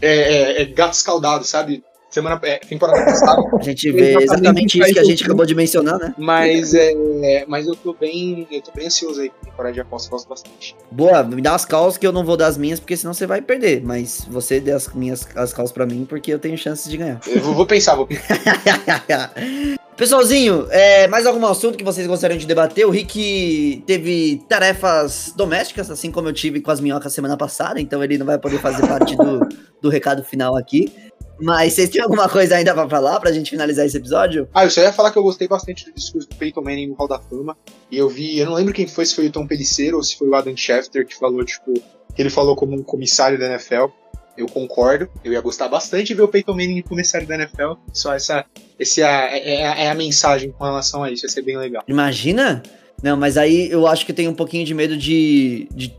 [0.00, 1.84] É, é, é gato escaldado, sabe?
[2.10, 3.40] Semana, é, temporada passada.
[3.56, 6.12] A gente vê exatamente isso que a gente acabou de mencionar, né?
[6.18, 6.92] Mas, é,
[7.22, 8.48] é, mas eu tô bem.
[8.50, 10.76] Eu tô bem ansioso aí com temporada de apostas, gosto bastante.
[10.90, 13.26] Boa, me dá as calls que eu não vou dar as minhas, porque senão você
[13.26, 13.82] vai perder.
[13.84, 17.20] Mas você dê as minhas as calls pra mim, porque eu tenho chances de ganhar.
[17.28, 18.26] Eu vou, vou pensar, vou pensar.
[20.00, 22.86] Pessoalzinho, é, mais algum assunto que vocês gostariam de debater?
[22.86, 28.02] O Rick teve tarefas domésticas, assim como eu tive com as minhocas semana passada, então
[28.02, 29.46] ele não vai poder fazer parte do,
[29.78, 30.90] do recado final aqui.
[31.40, 34.48] Mas vocês têm alguma coisa ainda pra falar pra gente finalizar esse episódio?
[34.54, 36.94] Ah, eu só ia falar que eu gostei bastante do discurso do Peyton Manning no
[36.94, 37.56] Hall da Fama.
[37.90, 40.16] E eu vi, eu não lembro quem foi, se foi o Tom Pelliceiro ou se
[40.16, 41.72] foi o Adam Schefter que falou, tipo,
[42.14, 43.86] que ele falou como um comissário da NFL.
[44.38, 47.72] Eu concordo, eu ia gostar bastante de ver o Peyton Manning comissário da NFL.
[47.92, 48.44] Só essa,
[48.78, 51.58] esse é, a- é, a- é a mensagem com relação a isso, ia ser bem
[51.58, 51.82] legal.
[51.86, 52.62] Imagina?
[53.02, 55.68] Não, mas aí eu acho que tenho um pouquinho de medo de.
[55.74, 55.94] de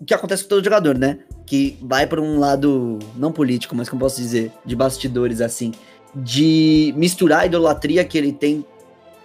[0.00, 1.18] o que acontece com todo jogador, né?
[1.46, 5.72] Que vai por um lado, não político, mas como posso dizer, de bastidores, assim,
[6.14, 8.64] de misturar a idolatria que ele tem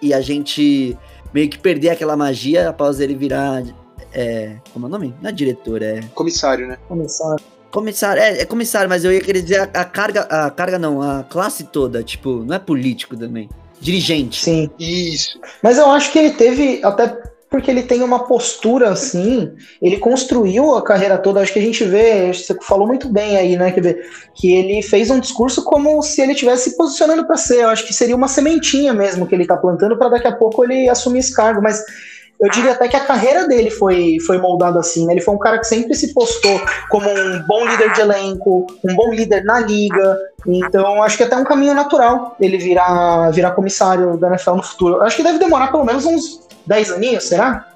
[0.00, 0.96] e a gente
[1.32, 3.62] meio que perder aquela magia após ele virar.
[4.12, 5.14] É, como é o nome?
[5.22, 6.00] Não é diretor, é.
[6.14, 6.76] Comissário, né?
[6.86, 7.36] Começar.
[7.70, 10.22] Comissário, é, é comissário, mas eu ia querer dizer a, a carga.
[10.22, 13.48] A carga não, a classe toda, tipo, não é político também.
[13.80, 14.44] Dirigente.
[14.44, 14.70] Sim.
[14.78, 15.40] Isso.
[15.62, 20.74] Mas eu acho que ele teve, até porque ele tem uma postura assim, ele construiu
[20.74, 24.08] a carreira toda, acho que a gente vê, você falou muito bem aí, né, ver,
[24.34, 27.86] que ele fez um discurso como se ele estivesse se posicionando para ser, eu acho
[27.86, 31.18] que seria uma sementinha mesmo que ele tá plantando para daqui a pouco ele assumir
[31.18, 31.84] esse cargo, mas
[32.40, 35.12] eu diria até que a carreira dele foi, foi moldada assim, né?
[35.12, 36.60] Ele foi um cara que sempre se postou
[36.90, 40.18] como um bom líder de elenco, um bom líder na liga.
[40.44, 44.62] Então, acho que é até um caminho natural ele virar, virar comissário da NFL no
[44.64, 45.02] futuro.
[45.02, 47.68] Acho que deve demorar pelo menos uns 10 aninhos, será?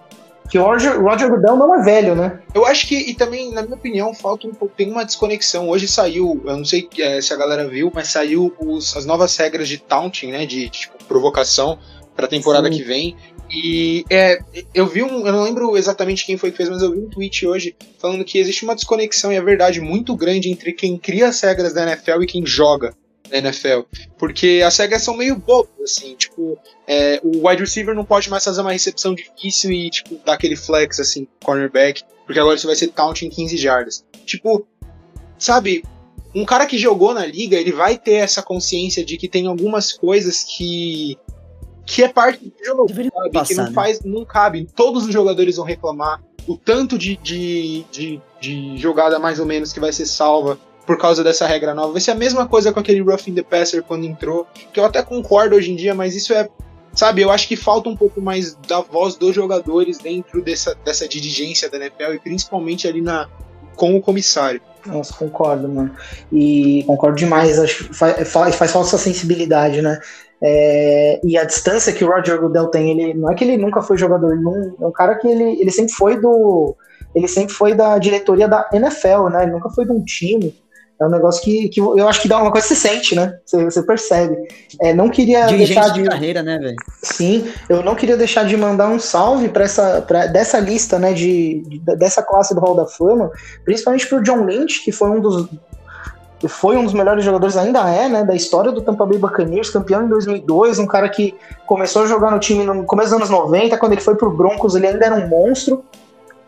[0.51, 2.39] Que o Roger, Roger Goodell não é velho, né?
[2.55, 5.69] Eu acho que, e também, na minha opinião, falta um pouco, tem uma desconexão.
[5.69, 9.37] Hoje saiu, eu não sei é, se a galera viu, mas saiu os- as novas
[9.37, 10.47] regras de taunting, né?
[10.47, 11.79] De tipo, provocação
[12.15, 12.79] pra temporada Sim.
[12.79, 13.17] que vem.
[13.51, 14.39] E é,
[14.73, 17.09] eu vi um, eu não lembro exatamente quem foi que fez, mas eu vi um
[17.09, 21.29] tweet hoje falando que existe uma desconexão e é verdade muito grande entre quem cria
[21.29, 22.93] as regras da NFL e quem joga
[23.31, 23.81] na NFL.
[24.19, 28.45] Porque as regras são meio bobas, assim, tipo, é, o wide receiver não pode mais
[28.45, 32.77] fazer uma recepção difícil e, tipo, dar aquele flex, assim, cornerback, porque agora isso vai
[32.77, 34.05] ser taunt em 15 jardas.
[34.25, 34.67] Tipo,
[35.39, 35.85] sabe,
[36.35, 39.93] um cara que jogou na liga, ele vai ter essa consciência de que tem algumas
[39.93, 41.19] coisas que
[41.87, 43.31] que é parte do jogo, sabe?
[43.33, 43.73] passar, que não né?
[43.73, 44.67] faz, não cabe.
[44.75, 49.73] Todos os jogadores vão reclamar o tanto de, de, de, de jogada mais ou menos
[49.73, 51.93] que vai ser salva por causa dessa regra nova.
[51.93, 55.03] Vai ser a mesma coisa com aquele roughing the passer quando entrou, que eu até
[55.03, 56.49] concordo hoje em dia, mas isso é,
[56.95, 61.09] sabe, eu acho que falta um pouco mais da voz dos jogadores dentro dessa, dessa
[61.09, 63.29] dirigência da NFL e principalmente ali na
[63.75, 64.61] com o comissário.
[64.87, 65.95] Nossa, concordo, mano.
[66.33, 67.59] E concordo demais.
[67.59, 70.01] Acho que faz, faz, falta essa sensibilidade, né?
[70.41, 73.81] É, e a distância que o Roger Goodell tem, ele não é que ele nunca
[73.83, 76.75] foi jogador, ele não, é um cara que ele, ele sempre foi do.
[77.15, 79.45] Ele sempre foi da diretoria da NFL, né?
[79.45, 80.55] Ele nunca foi de um time.
[80.99, 83.39] É um negócio que, que eu acho que dá uma coisa que você sente, né?
[83.45, 84.37] Você, você percebe.
[84.81, 86.09] É, não queria Dirigente deixar de de.
[86.09, 86.77] carreira, né, velho?
[87.03, 91.13] Sim, eu não queria deixar de mandar um salve para essa pra, dessa lista, né,
[91.13, 93.31] de, de- dessa classe do Hall da Fama,
[93.65, 95.49] principalmente pro John Lynch, que foi um dos
[96.49, 100.05] foi um dos melhores jogadores ainda é, né, da história do Tampa Bay Buccaneers, campeão
[100.05, 101.35] em 2002, um cara que
[101.67, 104.75] começou a jogar no time no começo dos anos 90, quando ele foi pro Broncos,
[104.77, 105.83] ele ainda era um monstro.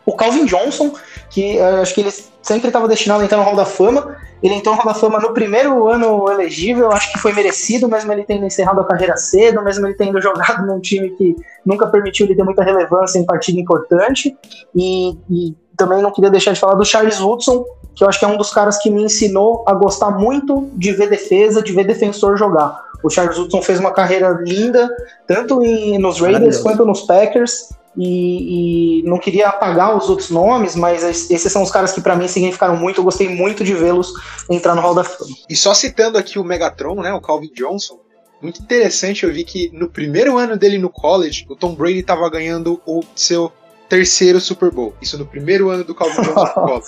[0.05, 0.93] O Calvin Johnson,
[1.29, 2.11] que eh, acho que ele
[2.41, 5.19] sempre estava destinado a entrar no Hall da Fama, ele entrou no Hall da Fama
[5.19, 9.63] no primeiro ano elegível, acho que foi merecido, mesmo ele tendo encerrado a carreira cedo,
[9.63, 11.35] mesmo ele tendo jogado num time que
[11.65, 14.35] nunca permitiu ele ter muita relevância em partida importante.
[14.75, 17.63] E, e também não queria deixar de falar do Charles Woodson,
[17.95, 20.91] que eu acho que é um dos caras que me ensinou a gostar muito de
[20.91, 22.89] ver defesa, de ver defensor jogar.
[23.01, 24.89] O Charles Woodson fez uma carreira linda,
[25.25, 27.69] tanto em, nos Raiders quanto nos Packers.
[27.97, 31.99] E, e não queria apagar os outros nomes, mas es- esses são os caras que
[32.01, 32.99] pra mim significaram muito.
[32.99, 34.13] Eu gostei muito de vê-los
[34.49, 35.31] entrar no Hall da Fama.
[35.49, 37.99] E só citando aqui o Megatron, né, o Calvin Johnson,
[38.41, 42.29] muito interessante, eu vi que no primeiro ano dele no college, o Tom Brady estava
[42.29, 43.51] ganhando o seu
[43.89, 44.93] terceiro Super Bowl.
[45.01, 46.87] Isso no primeiro ano do Calvin Johnson no college.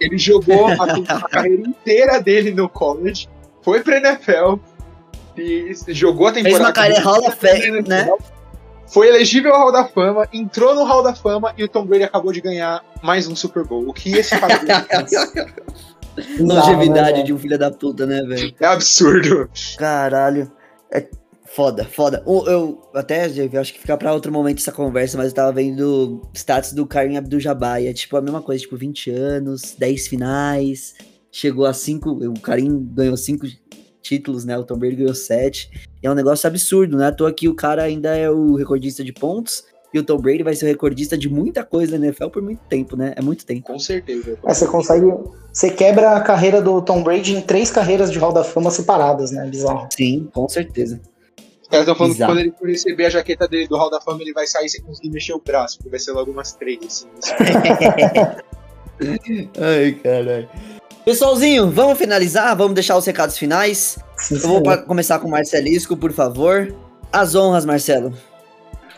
[0.00, 3.28] Ele jogou a, a carreira inteira dele no college,
[3.62, 4.54] foi pra NFL
[5.36, 6.64] e jogou a temporada.
[6.64, 8.08] uma carreira Hall of Fame, né?
[8.90, 12.04] Foi elegível ao Hall da Fama, entrou no Hall da Fama e o Tom Brady
[12.04, 13.88] acabou de ganhar mais um Super Bowl.
[13.88, 14.58] O que esse cara
[16.40, 18.52] Longevidade né, de um filho da puta, né, velho?
[18.60, 19.48] é absurdo.
[19.76, 20.50] Caralho.
[20.92, 21.06] É
[21.44, 22.22] foda, foda.
[22.26, 25.52] O- Eu até, eu acho que fica pra outro momento essa conversa, mas eu tava
[25.52, 30.94] vendo status do Karim Abdul-Jabbar é tipo a mesma coisa, tipo 20 anos, 10 finais,
[31.30, 33.46] chegou a 5, o Karim ganhou 5
[34.02, 35.87] títulos, né, o Tom Brady ganhou 7.
[36.02, 37.08] É um negócio absurdo, né?
[37.08, 40.42] À toa que o cara ainda é o recordista de pontos e o Tom Brady
[40.42, 43.14] vai ser o recordista de muita coisa na NFL por muito tempo, né?
[43.16, 43.66] É muito tempo.
[43.66, 44.38] Com certeza.
[44.44, 45.06] Aí você consegue.
[45.52, 49.30] Você quebra a carreira do Tom Brady em três carreiras de Hall da Fama separadas,
[49.30, 49.46] né?
[49.46, 49.88] Bizarro.
[49.92, 51.00] Sim, com certeza.
[51.62, 52.32] Os caras estão falando Exato.
[52.32, 54.68] que quando ele for receber a jaqueta dele do Hall da Fama, ele vai sair
[54.68, 57.06] sem conseguir mexer o braço, porque vai ser logo umas três, assim.
[59.60, 60.48] Ai, caralho.
[61.12, 62.54] Pessoalzinho, vamos finalizar?
[62.54, 63.98] Vamos deixar os recados finais?
[64.30, 66.70] Eu vou pa- começar com o Marcelisco, por favor.
[67.10, 68.12] As honras, Marcelo.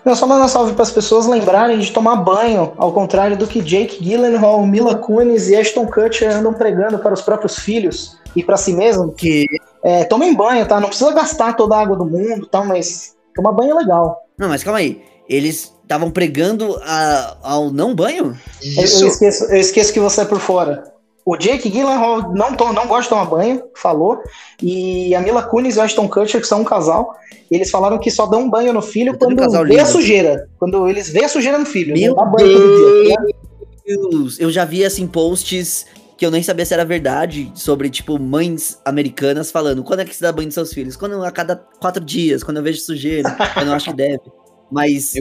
[0.04, 3.46] Não, só mandar um salve para as pessoas lembrarem de tomar banho, ao contrário do
[3.46, 8.42] que Jake Gyllenhaal, Mila Kunis e Ashton Kutcher andam pregando para os próprios filhos e
[8.42, 9.12] para si mesmo.
[9.12, 9.46] Que.
[9.84, 10.80] É, tomem banho, tá?
[10.80, 12.64] Não precisa gastar toda a água do mundo, tá?
[12.64, 14.18] Mas tomar banho é legal.
[14.36, 15.00] Não, mas calma aí.
[15.28, 18.36] Eles estavam pregando a- ao não banho?
[18.60, 20.90] Eu, eu esqueço, eu esqueço que você é por fora.
[21.24, 24.18] O Jake Gyllenhaal não, não gosta de tomar banho, falou.
[24.62, 27.14] E a Mila Kunis e o Ashton Kutcher, que são um casal,
[27.50, 29.86] eles falaram que só dão banho no filho quando vê a lindo.
[29.86, 30.48] sujeira.
[30.58, 31.94] Quando eles vê a sujeira no filho.
[31.94, 32.14] Meu
[33.04, 33.16] dia.
[33.16, 33.24] tá?
[33.84, 34.40] Deus!
[34.40, 35.86] Eu já vi, assim, posts
[36.16, 40.14] que eu nem sabia se era verdade sobre, tipo, mães americanas falando quando é que
[40.14, 40.94] se dá banho dos seus filhos?
[40.94, 44.20] Quando a cada quatro dias, quando eu vejo sujeira, eu não acho que deve.
[44.70, 45.14] Mas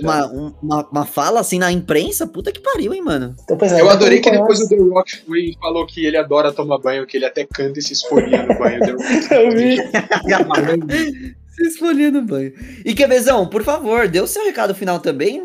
[0.00, 3.34] uma, um- uma, uma fala assim na imprensa, puta que pariu, hein, mano?
[3.42, 4.68] Então, é, Eu tá adorei que depois o antes.
[4.68, 7.82] The Rock foi e falou que ele adora tomar banho, que ele até canta e
[7.82, 8.80] se esfolia no banho.
[9.30, 9.76] Eu vi.
[11.50, 12.52] Se esfolhendo no banho.
[12.84, 15.42] E Quevezão, por favor, dê o seu recado final também.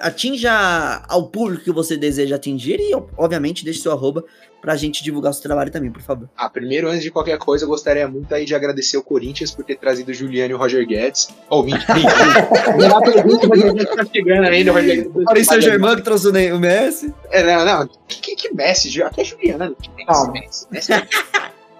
[0.00, 4.24] Atinja ao público que você deseja atingir e, obviamente, deixe seu arroba
[4.60, 6.28] pra gente divulgar o seu trabalho também, por favor.
[6.36, 9.64] Ah, primeiro, antes de qualquer coisa, eu gostaria muito aí de agradecer o Corinthians por
[9.64, 11.28] ter trazido o Juliano e o Roger Guedes.
[11.50, 11.86] Oh, mentira.
[12.88, 14.70] Não pergunta, o Roger Guedes tá chegando ainda.
[14.70, 17.12] O Roger Guedes Paris Saint-Germain que trouxe o Ney- o Messi.
[17.30, 17.88] É, não, não.
[18.08, 18.88] Que, que, que Messi?
[18.90, 19.72] Ju- Aqui é Juliana.
[19.80, 20.30] Que Messi, Ah.
[20.32, 20.92] Messi, Messi.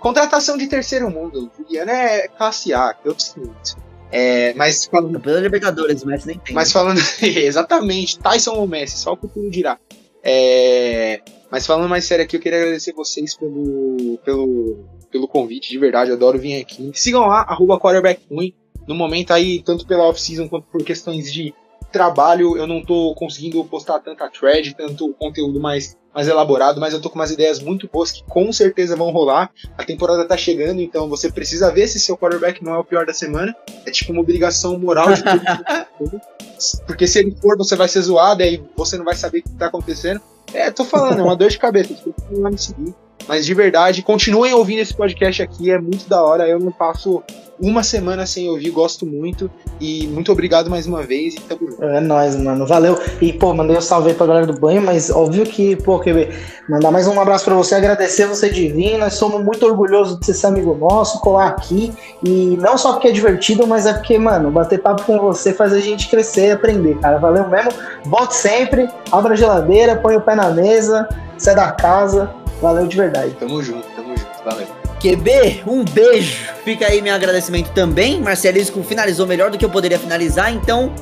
[0.00, 1.50] Contratação de terceiro mundo.
[1.56, 3.76] Juliana é classe A, que eu sinto.
[4.10, 6.54] É, mas falando, Pela Libertadores, o Messi nem tem.
[6.54, 9.78] mas falando exatamente, Tyson ou Messi, só o futuro dirá.
[10.22, 11.20] É,
[11.50, 16.10] mas falando mais sério aqui, eu queria agradecer vocês pelo, pelo, pelo convite, de verdade,
[16.10, 16.90] eu adoro vir aqui.
[16.94, 18.54] Sigam lá, arroba quarterback ruim.
[18.86, 21.54] No momento aí, tanto pela off-season quanto por questões de
[21.92, 27.00] trabalho, eu não tô conseguindo postar tanta thread, tanto conteúdo mais, mais elaborado, mas eu
[27.00, 29.52] tô com umas ideias muito boas que com certeza vão rolar.
[29.76, 33.06] A temporada tá chegando, então você precisa ver se seu quarterback não é o pior
[33.06, 33.54] da semana.
[33.86, 36.20] É tipo uma obrigação moral de tudo.
[36.88, 39.50] Porque se ele for, você vai ser zoado, aí você não vai saber o que
[39.50, 40.20] tá acontecendo.
[40.52, 41.94] É, tô falando, é uma dor de cabeça.
[41.94, 42.92] Você tem que lá me seguir.
[43.26, 46.48] Mas de verdade, continuem ouvindo esse podcast aqui, é muito da hora.
[46.48, 47.22] Eu não passo
[47.60, 49.50] uma semana sem ouvir, gosto muito.
[49.80, 51.34] E muito obrigado mais uma vez.
[51.80, 52.66] É nóis, mano.
[52.66, 52.98] Valeu.
[53.20, 56.28] E, pô, mandei um salve aí pra galera do banho, mas óbvio que, pô, QB,
[56.68, 58.96] mandar mais um abraço pra você, agradecer você de vir.
[58.98, 61.92] Nós somos muito orgulhosos de ser seu amigo nosso, colar aqui.
[62.24, 65.72] E não só porque é divertido, mas é porque, mano, bater papo com você faz
[65.72, 67.18] a gente crescer e aprender, cara.
[67.18, 67.72] Valeu mesmo.
[68.04, 72.30] Volte sempre, abra a geladeira, põe o pé na mesa, sai da casa.
[72.60, 73.34] Valeu de verdade.
[73.38, 74.44] Tamo junto, tamo junto.
[74.44, 74.66] Valeu.
[75.00, 76.44] QB, um beijo.
[76.64, 78.20] Fica aí meu agradecimento também.
[78.20, 80.92] Marcelisco finalizou melhor do que eu poderia finalizar, então,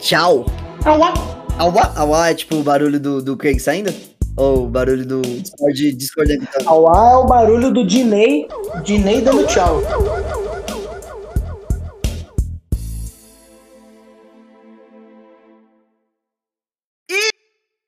[0.00, 0.44] tchau.
[1.58, 3.94] Auá, auá é tipo o barulho do, do Craig saindo?
[4.36, 6.68] Ou o barulho do Discord, Discord evitando?
[6.68, 8.46] Auá é o barulho do Dinei,
[8.84, 9.80] Dinei dando tchau.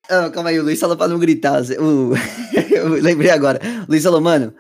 [0.09, 1.61] Ah, calma aí, o Luiz falou pra não gritar.
[1.79, 2.13] O...
[2.75, 3.61] eu lembrei agora.
[3.87, 4.55] O Luiz falou, mano,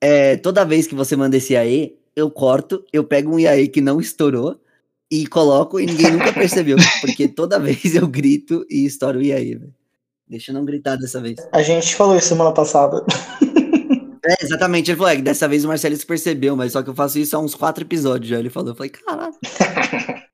[0.00, 3.80] é, toda vez que você manda esse aí, eu corto, eu pego um IAE que
[3.80, 4.60] não estourou
[5.10, 6.76] e coloco e ninguém nunca percebeu.
[7.00, 9.74] Porque toda vez eu grito e estouro o IAE, velho.
[10.26, 11.36] Deixa eu não gritar dessa vez.
[11.52, 13.04] A gente falou isso semana passada.
[14.26, 14.90] É, exatamente.
[14.90, 17.36] Ele falou, é, que dessa vez o Marcelisco percebeu, mas só que eu faço isso
[17.36, 18.38] há uns quatro episódios já.
[18.38, 19.34] Ele falou, eu falei, caralho.